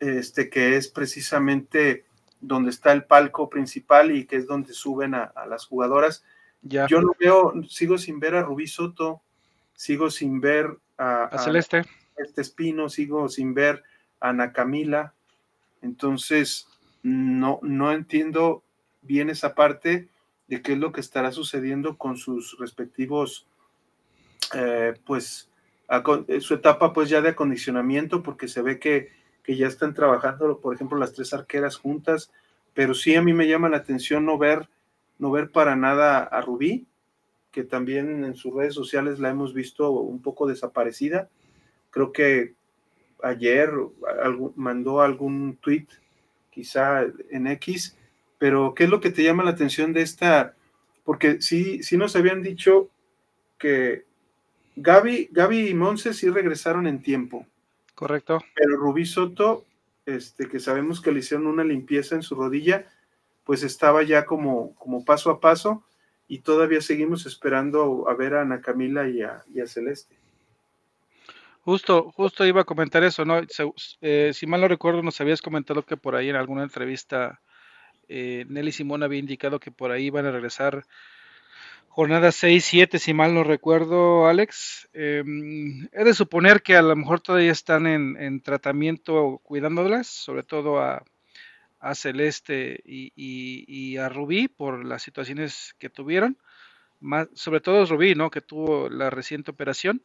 este, 0.00 0.48
que 0.48 0.76
es 0.76 0.88
precisamente 0.88 2.04
donde 2.40 2.70
está 2.70 2.92
el 2.92 3.04
palco 3.04 3.50
principal 3.50 4.10
y 4.10 4.24
que 4.24 4.36
es 4.36 4.46
donde 4.46 4.72
suben 4.72 5.14
a, 5.14 5.32
las 5.48 5.66
jugadoras. 5.66 6.24
Ya. 6.62 6.86
Yo 6.86 7.00
no 7.00 7.12
veo, 7.18 7.52
sigo 7.68 7.98
sin 7.98 8.20
ver 8.20 8.34
a 8.34 8.42
Rubí 8.42 8.66
Soto, 8.66 9.22
sigo 9.74 10.10
sin 10.10 10.40
ver 10.40 10.78
a, 10.98 11.24
a 11.24 11.38
Celeste. 11.38 11.84
este 12.16 12.40
Espino, 12.40 12.88
sigo 12.88 13.28
sin 13.28 13.54
ver 13.54 13.82
a 14.20 14.30
Ana 14.30 14.52
Camila. 14.52 15.14
Entonces, 15.82 16.68
no, 17.02 17.60
no 17.62 17.92
entiendo 17.92 18.62
bien 19.02 19.30
esa 19.30 19.54
parte 19.54 20.08
de 20.48 20.62
qué 20.62 20.72
es 20.72 20.78
lo 20.78 20.92
que 20.92 21.00
estará 21.00 21.32
sucediendo 21.32 21.96
con 21.96 22.16
sus 22.16 22.58
respectivos, 22.58 23.46
eh, 24.54 24.94
pues, 25.06 25.48
su 26.40 26.54
etapa 26.54 26.92
pues 26.92 27.08
ya 27.08 27.20
de 27.20 27.30
acondicionamiento, 27.30 28.22
porque 28.22 28.48
se 28.48 28.62
ve 28.62 28.78
que, 28.78 29.12
que, 29.42 29.56
ya 29.56 29.66
están 29.66 29.94
trabajando, 29.94 30.58
por 30.60 30.74
ejemplo, 30.74 30.98
las 30.98 31.12
tres 31.12 31.32
arqueras 31.32 31.76
juntas, 31.76 32.30
pero 32.74 32.94
sí 32.94 33.14
a 33.16 33.22
mí 33.22 33.32
me 33.32 33.48
llama 33.48 33.68
la 33.68 33.78
atención 33.78 34.24
no 34.24 34.38
ver, 34.38 34.68
no 35.18 35.30
ver 35.30 35.50
para 35.50 35.76
nada 35.76 36.22
a 36.22 36.40
Rubí, 36.40 36.86
que 37.50 37.64
también 37.64 38.24
en 38.24 38.36
sus 38.36 38.54
redes 38.54 38.74
sociales 38.74 39.18
la 39.18 39.30
hemos 39.30 39.52
visto 39.54 39.90
un 39.90 40.22
poco 40.22 40.46
desaparecida. 40.46 41.28
Creo 41.90 42.12
que 42.12 42.54
ayer 43.22 43.70
mandó 44.54 45.00
algún 45.00 45.56
tweet, 45.56 45.86
quizá 46.50 47.04
en 47.30 47.46
X, 47.48 47.96
pero 48.38 48.74
¿qué 48.74 48.84
es 48.84 48.90
lo 48.90 49.00
que 49.00 49.10
te 49.10 49.22
llama 49.22 49.44
la 49.44 49.50
atención 49.50 49.92
de 49.92 50.02
esta? 50.02 50.54
Porque 51.04 51.42
sí, 51.42 51.82
sí 51.82 51.96
nos 51.96 52.16
habían 52.16 52.42
dicho 52.42 52.88
que 53.58 54.04
Gaby, 54.76 55.28
Gaby 55.32 55.68
y 55.68 55.74
Monse 55.74 56.14
sí 56.14 56.30
regresaron 56.30 56.86
en 56.86 57.02
tiempo. 57.02 57.46
Correcto. 58.00 58.42
Pero 58.54 58.78
Rubí 58.78 59.04
Soto, 59.04 59.66
este, 60.06 60.48
que 60.48 60.58
sabemos 60.58 61.02
que 61.02 61.12
le 61.12 61.18
hicieron 61.18 61.46
una 61.46 61.64
limpieza 61.64 62.14
en 62.14 62.22
su 62.22 62.34
rodilla, 62.34 62.86
pues 63.44 63.62
estaba 63.62 64.02
ya 64.02 64.24
como, 64.24 64.74
como 64.76 65.04
paso 65.04 65.28
a 65.28 65.38
paso 65.38 65.84
y 66.26 66.38
todavía 66.38 66.80
seguimos 66.80 67.26
esperando 67.26 68.08
a 68.08 68.14
ver 68.14 68.36
a 68.36 68.40
Ana 68.40 68.62
Camila 68.62 69.06
y 69.06 69.20
a, 69.20 69.44
Celeste. 69.66 70.16
Justo, 71.60 72.10
justo 72.12 72.46
iba 72.46 72.62
a 72.62 72.64
comentar 72.64 73.04
eso, 73.04 73.26
¿no? 73.26 73.38
Eh, 74.00 74.30
si 74.32 74.46
mal 74.46 74.62
no 74.62 74.68
recuerdo, 74.68 75.02
nos 75.02 75.20
habías 75.20 75.42
comentado 75.42 75.82
que 75.82 75.98
por 75.98 76.16
ahí 76.16 76.30
en 76.30 76.36
alguna 76.36 76.62
entrevista 76.62 77.42
eh, 78.08 78.46
Nelly 78.48 78.72
Simón 78.72 79.02
había 79.02 79.18
indicado 79.18 79.60
que 79.60 79.72
por 79.72 79.90
ahí 79.90 80.08
van 80.08 80.24
a 80.24 80.30
regresar 80.30 80.84
jornada 81.90 82.32
6, 82.32 82.64
7, 82.64 82.98
si 82.98 83.12
mal 83.12 83.34
no 83.34 83.44
recuerdo, 83.44 84.26
Alex. 84.26 84.88
Eh, 84.94 85.22
he 85.92 86.04
de 86.04 86.14
suponer 86.14 86.62
que 86.62 86.76
a 86.76 86.82
lo 86.82 86.96
mejor 86.96 87.20
todavía 87.20 87.52
están 87.52 87.86
en, 87.86 88.16
en 88.16 88.40
tratamiento 88.40 89.40
cuidándolas, 89.42 90.06
sobre 90.06 90.44
todo 90.44 90.80
a, 90.80 91.04
a 91.80 91.94
Celeste 91.94 92.80
y, 92.84 93.96
a 93.96 94.08
Rubí 94.08 94.48
por 94.48 94.84
las 94.84 95.02
situaciones 95.02 95.74
que 95.78 95.90
tuvieron, 95.90 96.38
más, 97.00 97.28
sobre 97.34 97.60
todo 97.60 97.84
Rubí, 97.86 98.14
¿no? 98.14 98.30
Que 98.30 98.40
tuvo 98.40 98.88
la 98.88 99.10
reciente 99.10 99.50
operación. 99.50 100.02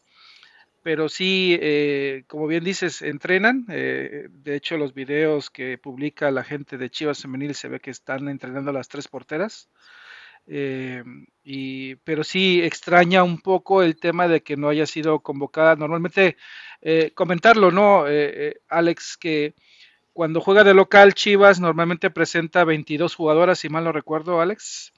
Pero 0.82 1.10
sí, 1.10 1.58
eh, 1.62 2.24
como 2.28 2.48
bien 2.48 2.63
dices, 2.63 3.02
entrenan. 3.02 3.65
Eh, 3.69 4.28
de 4.30 4.56
hecho, 4.56 4.78
los 4.78 4.93
videos 4.93 5.50
que 5.50 5.78
publica 5.78 6.30
la 6.32 6.43
gente 6.43 6.78
de 6.78 6.89
Chivas 6.89 7.21
Femenil 7.21 7.56
se 7.56 7.67
ve 7.67 7.80
que 7.80 7.91
están 7.91 8.30
entrenando 8.30 8.71
las 8.71 8.88
tres 8.88 9.08
porteras. 9.08 9.69
Eh, 10.47 11.03
pero 12.03 12.23
sí 12.23 12.62
extraña 12.62 13.23
un 13.23 13.39
poco 13.39 13.84
el 13.84 13.97
tema 13.97 14.27
de 14.27 14.41
que 14.43 14.58
no 14.58 14.69
haya 14.69 14.86
sido 14.86 15.19
convocada. 15.21 15.75
Normalmente, 15.75 16.38
comentarlo, 17.13 17.71
¿no, 17.71 18.05
Alex? 18.69 19.17
Que 19.17 19.53
cuando 20.15 20.39
juega 20.39 20.63
de 20.63 20.73
local, 20.73 21.13
Chivas 21.13 21.60
normalmente 21.60 22.10
presenta 22.10 22.63
22 22.63 23.13
jugadoras, 23.15 23.60
si 23.60 23.67
mal 23.67 23.84
no 23.84 23.91
recuerdo, 23.91 24.39
Alex. 24.39 24.93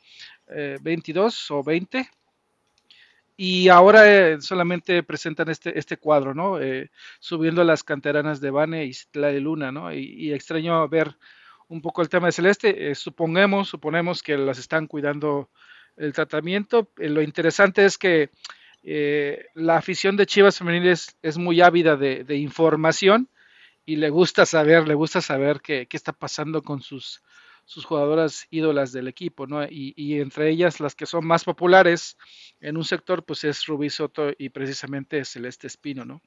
22 0.48 1.50
eh, 1.50 1.54
o 1.56 1.64
20. 1.64 2.10
Y 3.36 3.70
ahora 3.70 4.32
eh, 4.32 4.42
solamente 4.42 5.02
presentan 5.02 5.50
este, 5.50 5.78
este 5.78 5.98
cuadro, 5.98 6.36
¿no? 6.36 6.60
Eh, 6.60 6.92
subiendo 7.20 7.64
las 7.64 7.84
canteranas 7.84 8.42
de 8.42 8.52
Bane 8.52 8.86
y 8.86 8.94
la 9.14 9.30
de 9.30 9.42
Luna, 9.42 9.72
¿no? 9.72 9.92
Y, 9.92 10.34
extraño 10.34 10.88
ver 10.88 11.18
un 11.68 11.82
poco 11.82 12.02
el 12.02 12.10
tema 12.10 12.28
de 12.28 12.34
Celeste. 12.34 12.96
supongamos, 12.96 13.70
suponemos 13.70 14.24
que 14.24 14.38
las 14.38 14.60
están 14.60 14.88
cuidando 14.88 15.50
el 15.96 16.14
tratamiento. 16.14 16.90
lo 16.98 17.22
interesante 17.22 17.86
es 17.86 17.98
que 17.98 18.30
la 19.56 19.78
afición 19.78 20.16
de 20.16 20.26
Chivas 20.26 20.58
Femenil 20.60 20.88
es, 20.88 21.38
muy 21.38 21.62
ávida 21.62 21.98
de 21.98 22.36
información 22.36 23.30
y 23.88 23.96
le 23.96 24.10
gusta 24.10 24.46
saber, 24.46 24.86
le 24.86 24.94
gusta 24.94 25.22
saber 25.22 25.62
qué, 25.62 25.88
está 25.90 26.12
pasando 26.12 26.62
con 26.62 26.82
sus, 26.82 27.24
sus 27.64 27.86
jugadoras 27.86 28.46
ídolas 28.52 28.92
del 28.92 29.08
equipo, 29.08 29.48
¿no? 29.48 29.64
Y, 29.64 30.20
entre 30.20 30.50
ellas 30.50 30.82
las 30.82 30.94
que 30.94 31.06
son 31.06 31.26
más 31.26 31.46
populares 31.46 32.18
en 32.60 32.76
un 32.76 32.84
sector, 32.84 33.24
pues 33.24 33.46
es 33.46 33.66
Rubí 33.66 33.90
Soto 33.90 34.32
y 34.38 34.50
precisamente 34.50 35.24
Celeste 35.24 35.68
Espino, 35.68 36.04
¿no? 36.04 36.22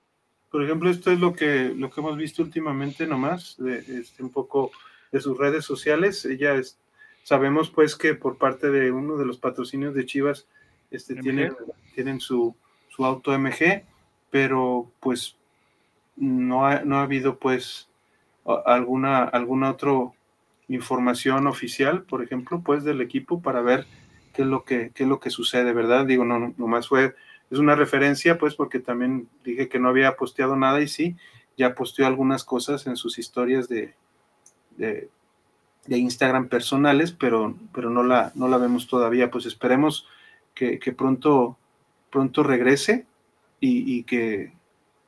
Por 0.51 0.65
ejemplo, 0.65 0.91
esto 0.91 1.13
es 1.13 1.21
lo 1.21 1.35
que, 1.35 1.73
lo 1.77 1.91
que 1.91 2.01
hemos 2.01 2.17
visto 2.17 2.43
últimamente 2.43 3.07
nomás, 3.07 3.57
de, 3.59 3.79
este, 4.01 4.23
un 4.23 4.31
poco 4.31 4.73
de 5.13 5.21
sus 5.21 5.37
redes 5.37 5.65
sociales. 5.65 6.25
Ella 6.25 6.55
es, 6.55 6.79
sabemos 7.23 7.71
pues 7.71 7.97
que 7.97 8.15
por 8.15 8.39
parte 8.39 8.71
de 8.71 8.91
uno 8.91 9.17
de 9.17 9.27
los 9.27 9.39
patrocinios 9.39 9.95
de 9.95 10.07
Chivas, 10.07 10.47
este, 10.91 11.15
tienen, 11.17 11.55
tienen 11.95 12.21
su, 12.21 12.55
su 12.89 13.05
auto 13.05 13.37
MG, 13.39 13.85
pero 14.31 14.91
pues 15.01 15.37
no 16.17 16.67
ha, 16.67 16.81
no 16.83 16.99
ha 16.99 17.03
habido 17.03 17.39
pues 17.39 17.89
alguna, 18.67 19.25
alguna 19.25 19.71
otra 19.71 19.93
información 20.69 21.47
oficial, 21.47 22.03
por 22.03 22.23
ejemplo, 22.23 22.63
pues 22.65 22.85
del 22.85 23.01
equipo 23.01 23.43
para 23.43 23.61
ver 23.61 23.87
qué 24.33 24.43
es 24.43 24.49
lo 24.49 24.65
que, 24.65 24.91
qué 24.95 25.05
es 25.05 25.09
lo 25.09 25.21
que 25.21 25.31
sucede, 25.31 25.73
¿verdad? 25.73 26.07
Digo, 26.07 26.25
no, 26.25 26.55
nomás 26.57 26.89
fue, 26.89 27.15
es 27.51 27.59
una 27.59 27.75
referencia, 27.75 28.39
pues, 28.39 28.55
porque 28.55 28.79
también 28.79 29.29
dije 29.45 29.69
que 29.69 29.79
no 29.79 29.89
había 29.89 30.17
posteado 30.17 30.57
nada 30.57 30.81
y 30.81 30.89
sí, 30.89 31.17
ya 31.57 31.75
posteó 31.75 32.07
algunas 32.07 32.45
cosas 32.45 32.87
en 32.87 32.97
sus 32.97 33.19
historias 33.19 33.69
de, 33.69 33.95
de, 34.81 35.09
Instagram 35.89 36.49
personales, 36.49 37.13
pero, 37.13 37.57
pero 37.75 37.91
no, 37.91 38.03
la, 38.03 38.33
no 38.35 38.49
la 38.49 38.59
vemos 38.59 38.87
todavía. 38.87 39.31
Pues 39.31 39.47
esperemos 39.47 40.07
que, 40.55 40.79
pronto, 40.97 41.57
pronto 42.11 42.43
regrese 42.43 43.07
y, 43.61 44.05
que, 44.05 44.53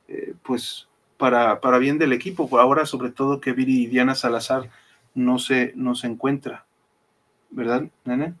eh, 0.07 0.33
pues, 0.43 0.87
para, 1.17 1.77
bien 1.79 1.97
del 1.97 2.13
equipo. 2.13 2.49
Ahora, 2.59 2.85
sobre 2.85 3.11
todo, 3.11 3.39
que 3.39 3.53
Viri 3.53 3.83
y 3.83 3.87
Diana 3.87 4.15
Salazar 4.15 4.69
no 5.15 5.39
se, 5.39 5.73
no 5.75 5.95
se 5.95 6.07
encuentra. 6.07 6.65
¿Verdad, 7.49 7.83
Nene? 8.03 8.33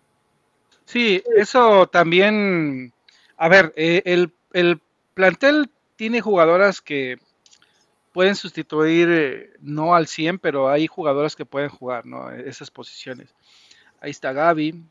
Sí, 0.85 1.23
eso 1.37 1.87
también. 1.87 2.93
A 3.37 3.47
ver, 3.47 3.73
eh, 3.75 4.01
el, 4.05 4.81
plantel 5.13 5.69
tiene 5.95 6.21
jugadoras 6.21 6.81
que 6.81 7.19
pueden 8.13 8.35
sustituir, 8.35 9.09
eh, 9.11 9.53
no 9.59 9.95
al 9.95 10.07
100, 10.07 10.39
pero 10.39 10.69
hay 10.69 10.87
jugadoras 10.87 11.35
que 11.35 11.45
pueden 11.45 11.69
jugar, 11.69 12.05
¿no? 12.05 12.31
Esas 12.31 12.71
posiciones. 12.71 13.33
Ahí 13.99 14.11
está 14.11 14.31
Gaby, 14.33 14.83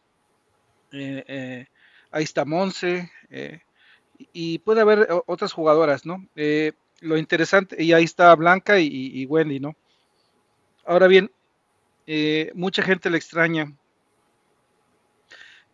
eh, 0.92 1.66
ahí 2.10 2.24
está 2.24 2.44
Monse, 2.44 3.10
y 4.32 4.58
puede 4.58 4.82
haber 4.82 5.08
otras 5.26 5.52
jugadoras, 5.52 6.04
¿no? 6.04 6.26
lo 7.02 7.18
interesante, 7.18 7.82
y 7.82 7.92
ahí 7.92 8.04
está 8.04 8.34
Blanca 8.34 8.78
y, 8.78 9.26
Wendy, 9.26 9.60
¿no? 9.60 9.76
Ahora 10.84 11.08
bien, 11.08 11.30
eh, 12.06 12.50
mucha 12.54 12.82
gente 12.82 13.10
le 13.10 13.18
extraña 13.18 13.72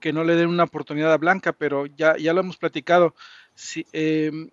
que 0.00 0.12
no 0.12 0.24
le 0.24 0.34
den 0.36 0.48
una 0.48 0.64
oportunidad 0.64 1.12
a 1.12 1.18
Blanca, 1.18 1.52
pero 1.52 1.86
ya, 1.86 2.16
ya 2.16 2.32
lo 2.32 2.40
hemos 2.40 2.56
platicado. 2.56 3.14
Si, 3.54 3.86
em, 3.92 4.50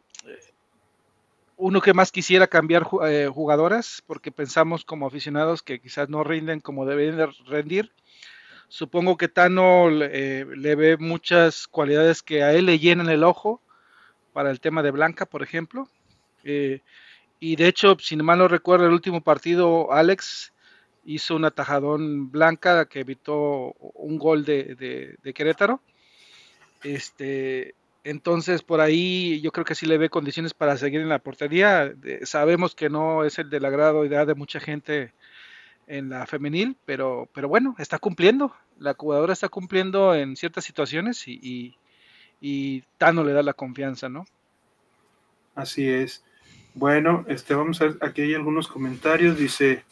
uno 1.58 1.82
que 1.82 1.94
más 1.94 2.12
quisiera 2.12 2.48
cambiar 2.48 2.88
eh, 3.08 3.30
jugadoras, 3.34 4.04
porque 4.06 4.32
pensamos 4.32 4.84
como 4.84 5.08
aficionados 5.08 5.62
que 5.62 5.80
quizás 5.80 6.10
no 6.10 6.24
rinden 6.24 6.60
como 6.60 6.86
deben 6.86 7.18
de 7.18 7.28
rendir. 7.48 7.91
Supongo 8.68 9.15
que 9.18 9.28
Tano 9.28 9.89
eh, 9.89 10.46
le 10.56 10.76
ve 10.76 10.98
muchas 10.98 11.68
cualidades 11.68 12.24
que 12.24 12.44
a 12.44 12.54
él 12.54 12.65
le 12.65 12.80
llenan 12.80 13.10
el 13.10 13.24
ojo 13.24 13.62
para 14.34 14.52
el 14.52 14.60
tema 14.60 14.84
de 14.84 14.91
Blanca, 14.91 15.26
por 15.26 15.44
ejemplo. 15.44 15.88
Eh, 16.44 16.82
y 17.39 17.56
de 17.56 17.68
hecho, 17.68 17.96
si 18.00 18.15
mal 18.18 18.39
no 18.39 18.48
recuerdo, 18.48 18.88
el 18.88 18.94
último 18.94 19.22
partido, 19.22 19.94
Alex 19.94 20.52
hizo 21.06 21.36
un 21.36 21.46
atajadón 21.46 22.32
blanca 22.32 22.86
que 22.86 23.02
evitó 23.02 23.74
un 23.94 24.18
gol 24.18 24.44
de, 24.44 25.18
Querétaro. 25.34 25.80
Este, 26.84 27.76
entonces, 28.06 28.62
por 28.62 28.82
ahí 28.82 29.41
yo 29.41 29.52
creo 29.52 29.65
que 29.65 29.74
sí 29.74 29.88
le 29.88 29.98
ve 29.98 30.12
condiciones 30.12 30.54
para 30.54 30.78
seguir 30.78 31.02
en 31.02 31.10
la 31.10 31.18
portería. 31.18 31.91
sabemos 32.22 32.76
que 32.76 32.88
no 32.88 33.24
es 33.24 33.39
el 33.39 33.50
del 33.50 33.65
agrado 33.65 34.06
y 34.06 34.10
de 34.10 34.36
mucha 34.36 34.60
gente 34.60 35.12
en 35.88 36.10
la 36.10 36.28
femenil, 36.28 36.78
pero, 36.86 37.28
pero 37.34 37.50
bueno, 37.50 37.76
está 37.80 37.98
cumpliendo. 37.98 38.56
La 38.78 38.94
jugadora 38.94 39.34
está 39.34 39.50
cumpliendo 39.50 40.13
en 40.13 40.36
ciertas 40.36 40.63
situaciones 40.65 41.28
y, 41.28 41.39
y, 41.41 41.78
y 42.39 42.84
Tano 43.00 43.24
le 43.24 43.34
da 43.34 43.41
la 43.41 43.54
confianza, 43.54 44.08
¿no? 44.08 44.28
Así 45.56 45.89
es. 45.89 46.24
Bueno, 46.76 47.26
este, 47.28 47.56
vamos 47.56 47.82
a 47.82 47.86
ver, 47.86 47.98
aquí 48.02 48.22
hay 48.22 48.36
algunos 48.36 48.68
comentarios. 48.68 49.36
Dice 49.36 49.84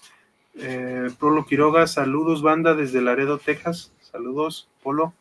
eh, 0.53 1.09
Polo 1.17 1.47
Quiroga, 1.47 1.87
saludos 1.87 2.43
banda 2.43 2.75
desde 2.75 3.01
Laredo, 3.01 3.39
Texas. 3.39 3.91
Saludos, 4.01 4.69
Polo. 4.83 5.15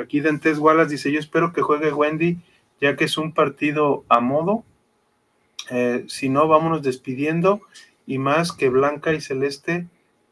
Aquí 0.00 0.20
Dentes 0.20 0.58
Wallace 0.58 0.90
dice, 0.90 1.12
yo 1.12 1.18
espero 1.18 1.52
que 1.52 1.62
juegue 1.62 1.92
Wendy, 1.92 2.38
ya 2.80 2.96
que 2.96 3.04
es 3.04 3.18
un 3.18 3.32
partido 3.32 4.04
a 4.08 4.20
modo. 4.20 4.64
Eh, 5.70 6.04
si 6.08 6.28
no, 6.28 6.48
vámonos 6.48 6.82
despidiendo. 6.82 7.60
Y 8.06 8.18
más 8.18 8.52
que 8.52 8.68
Blanca 8.68 9.12
y 9.12 9.20
Celeste 9.20 9.86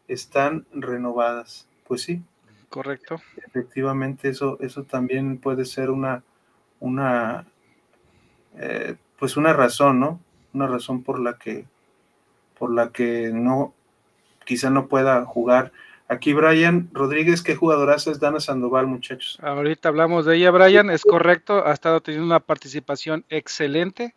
están 0.09 0.66
renovadas. 0.72 1.68
Pues 1.87 2.02
sí. 2.02 2.22
Correcto. 2.70 3.20
Efectivamente, 3.46 4.29
eso, 4.29 4.59
eso 4.61 4.85
también 4.85 5.38
puede 5.38 5.64
ser 5.64 5.90
una, 5.90 6.22
una 6.81 7.46
eh, 8.59 8.96
pues 9.18 9.37
una 9.37 9.52
razón, 9.52 10.00
¿no? 10.00 10.20
Una 10.52 10.66
razón 10.66 11.02
por 11.02 11.20
la 11.20 11.38
que, 11.38 11.66
por 12.59 12.72
la 12.72 12.90
que 12.90 13.31
no, 13.33 13.74
quizá 14.44 14.70
no 14.70 14.88
pueda 14.88 15.24
jugar. 15.24 15.72
Aquí 16.09 16.33
Brian 16.33 16.88
Rodríguez, 16.92 17.42
¿qué 17.42 17.57
jugadoraza 17.57 18.12
es 18.12 18.21
Dana 18.21 18.38
Sandoval, 18.38 18.87
muchachos? 18.87 19.38
Ahorita 19.42 19.88
hablamos 19.88 20.25
de 20.25 20.37
ella, 20.37 20.53
Brian, 20.53 20.90
es 20.90 21.03
correcto, 21.03 21.66
ha 21.66 21.73
estado 21.73 22.01
teniendo 22.01 22.27
una 22.27 22.40
participación 22.40 23.25
excelente, 23.29 24.14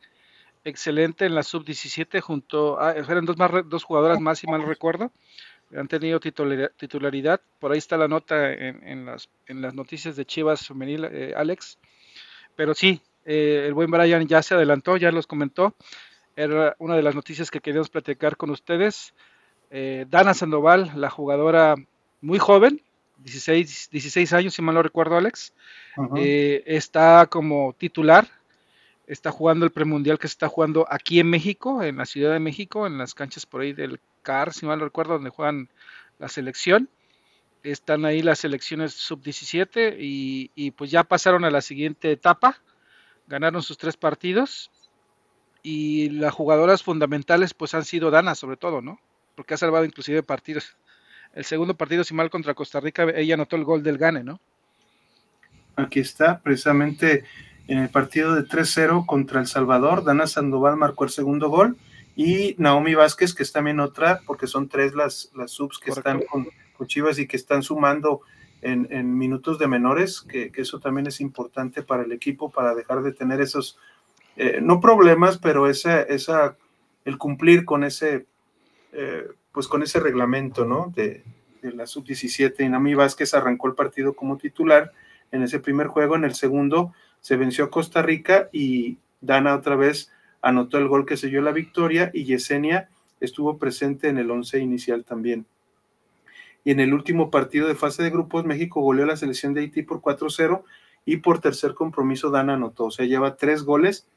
excelente 0.63 1.25
en 1.25 1.33
la 1.33 1.41
sub-17 1.41 2.19
junto 2.21 2.79
a, 2.79 2.93
eran 2.93 3.25
dos, 3.25 3.37
más, 3.37 3.51
dos 3.65 3.83
jugadoras 3.83 4.19
más, 4.19 4.37
si 4.39 4.47
mal 4.47 4.61
recuerdo, 4.63 5.11
han 5.75 5.87
tenido 5.87 6.19
titularidad, 6.19 7.41
por 7.59 7.71
ahí 7.71 7.79
está 7.79 7.97
la 7.97 8.07
nota 8.07 8.53
en, 8.53 9.05
las, 9.05 9.29
en 9.47 9.61
las 9.61 9.73
noticias 9.73 10.15
de 10.15 10.25
Chivas 10.25 10.67
Femenil, 10.67 11.05
eh, 11.05 11.33
Alex, 11.35 11.79
pero 12.55 12.73
sí, 12.73 13.01
eh, 13.25 13.65
el 13.67 13.73
buen 13.73 13.91
Brian 13.91 14.27
ya 14.27 14.41
se 14.41 14.55
adelantó, 14.55 14.97
ya 14.97 15.11
los 15.11 15.27
comentó. 15.27 15.75
Era 16.35 16.75
una 16.79 16.95
de 16.95 17.03
las 17.03 17.15
noticias 17.15 17.51
que 17.51 17.61
queríamos 17.61 17.89
platicar 17.89 18.37
con 18.37 18.49
ustedes. 18.49 19.13
Eh, 19.69 20.05
Dana 20.09 20.33
Sandoval, 20.33 20.91
la 20.95 21.09
jugadora 21.09 21.75
muy 22.21 22.39
joven, 22.39 22.81
16, 23.17 23.89
16 23.91 24.33
años, 24.33 24.53
si 24.53 24.61
mal 24.61 24.75
no 24.75 24.83
recuerdo, 24.83 25.17
Alex, 25.17 25.53
eh, 26.15 26.63
está 26.65 27.27
como 27.27 27.73
titular, 27.77 28.27
está 29.07 29.31
jugando 29.31 29.65
el 29.65 29.71
premundial 29.71 30.17
que 30.17 30.27
se 30.27 30.33
está 30.33 30.47
jugando 30.47 30.87
aquí 30.89 31.19
en 31.19 31.29
México, 31.29 31.83
en 31.83 31.97
la 31.97 32.05
Ciudad 32.05 32.31
de 32.31 32.39
México, 32.39 32.87
en 32.87 32.97
las 32.97 33.13
canchas 33.13 33.45
por 33.45 33.61
ahí 33.61 33.73
del 33.73 33.99
CAR, 34.23 34.53
si 34.53 34.65
mal 34.65 34.79
no 34.79 34.85
recuerdo, 34.85 35.13
donde 35.13 35.29
juegan 35.29 35.69
la 36.17 36.29
selección. 36.29 36.89
Están 37.61 38.05
ahí 38.05 38.21
las 38.21 38.39
selecciones 38.39 38.93
sub-17 38.93 39.97
y, 39.99 40.51
y, 40.55 40.71
pues 40.71 40.91
ya 40.91 41.03
pasaron 41.03 41.43
a 41.43 41.51
la 41.51 41.59
siguiente 41.59 42.09
etapa 42.11 42.61
ganaron 43.29 43.61
sus 43.61 43.77
tres 43.77 43.95
partidos 43.95 44.71
y 45.61 46.09
las 46.09 46.33
jugadoras 46.33 46.83
fundamentales 46.83 47.53
pues 47.53 47.73
han 47.75 47.85
sido 47.85 48.11
Dana 48.11 48.35
sobre 48.35 48.57
todo, 48.57 48.81
¿no? 48.81 48.99
Porque 49.39 49.53
ha 49.53 49.57
salvado 49.57 49.85
inclusive 49.85 50.21
partidos. 50.21 50.75
El 51.33 51.45
segundo 51.45 51.73
partido, 51.77 52.03
si 52.03 52.13
mal 52.13 52.29
contra 52.29 52.53
Costa 52.53 52.81
Rica, 52.81 53.03
ella 53.15 53.35
anotó 53.35 53.55
el 53.55 53.63
gol 53.63 53.83
del 53.83 53.97
Gane, 53.97 54.21
¿no? 54.21 54.41
Aquí 55.77 56.01
está, 56.01 56.41
precisamente 56.41 57.23
en 57.69 57.77
el 57.77 57.87
partido 57.87 58.35
de 58.35 58.41
3-0 58.41 59.05
contra 59.05 59.39
El 59.39 59.47
Salvador, 59.47 60.03
Dana 60.03 60.27
Sandoval 60.27 60.75
marcó 60.75 61.05
el 61.05 61.09
segundo 61.09 61.47
gol 61.47 61.77
y 62.17 62.53
Naomi 62.57 62.95
Vázquez, 62.95 63.33
que 63.33 63.43
es 63.43 63.53
también 63.53 63.79
otra, 63.79 64.19
porque 64.25 64.45
son 64.45 64.67
tres 64.67 64.93
las, 64.93 65.31
las 65.33 65.51
subs 65.51 65.79
que 65.79 65.91
están 65.91 66.19
con, 66.23 66.49
con 66.77 66.87
Chivas 66.87 67.17
y 67.17 67.25
que 67.25 67.37
están 67.37 67.63
sumando 67.63 68.19
en, 68.61 69.17
minutos 69.17 69.57
de 69.57 69.69
menores, 69.69 70.19
que, 70.19 70.51
eso 70.53 70.81
también 70.81 71.07
es 71.07 71.21
importante 71.21 71.81
para 71.81 72.03
el 72.03 72.11
equipo, 72.11 72.51
para 72.51 72.75
dejar 72.75 73.03
de 73.03 73.13
tener 73.13 73.39
esos, 73.39 73.77
eh, 74.35 74.59
no 74.61 74.81
problemas, 74.81 75.37
pero 75.37 75.69
esa, 75.69 76.01
esa, 76.01 76.57
el 77.05 77.17
cumplir 77.17 77.63
con 77.63 77.85
ese, 77.85 78.25
eh, 78.93 79.27
pues 79.51 79.67
con 79.67 79.83
ese 79.83 79.99
reglamento, 79.99 80.65
¿no? 80.65 80.91
De, 80.95 81.23
la 81.61 81.85
sub-17. 81.85 82.63
Y 82.63 82.69
Nami 82.69 82.93
Vázquez 82.93 83.33
arrancó 83.33 83.67
el 83.67 83.75
partido 83.75 84.13
como 84.13 84.37
titular 84.37 84.93
en 85.31 85.43
ese 85.43 85.59
primer 85.59 85.87
juego, 85.87 86.15
en 86.15 86.23
el 86.23 86.33
segundo 86.33 86.93
se 87.21 87.35
venció 87.35 87.65
a 87.65 87.69
Costa 87.69 88.01
Rica 88.01 88.49
y 88.51 88.97
Dana 89.21 89.55
otra 89.55 89.75
vez 89.75 90.11
anotó 90.41 90.77
el 90.77 90.87
gol 90.87 91.05
que 91.05 91.17
selló 91.17 91.41
la 91.41 91.51
victoria 91.51 92.11
y 92.13 92.23
Yesenia 92.23 92.89
estuvo 93.19 93.57
presente 93.57 94.07
en 94.07 94.17
el 94.17 94.31
once 94.31 94.59
inicial 94.59 95.03
también 95.03 95.45
y 96.63 96.71
en 96.71 96.79
el 96.79 96.93
último 96.93 97.29
partido 97.29 97.67
de 97.67 97.75
fase 97.75 98.03
de 98.03 98.09
grupos 98.09 98.45
México 98.45 98.81
goleó 98.81 99.03
a 99.03 99.07
la 99.07 99.17
selección 99.17 99.53
de 99.53 99.61
Haití 99.61 99.83
por 99.83 100.01
4-0 100.01 100.63
y 101.05 101.17
por 101.17 101.39
tercer 101.39 101.73
compromiso 101.73 102.29
Dana 102.29 102.53
anotó, 102.53 102.85
o 102.85 102.91
sea, 102.91 103.05
lleva 103.05 103.35
tres 103.35 103.63
goles 103.63 104.07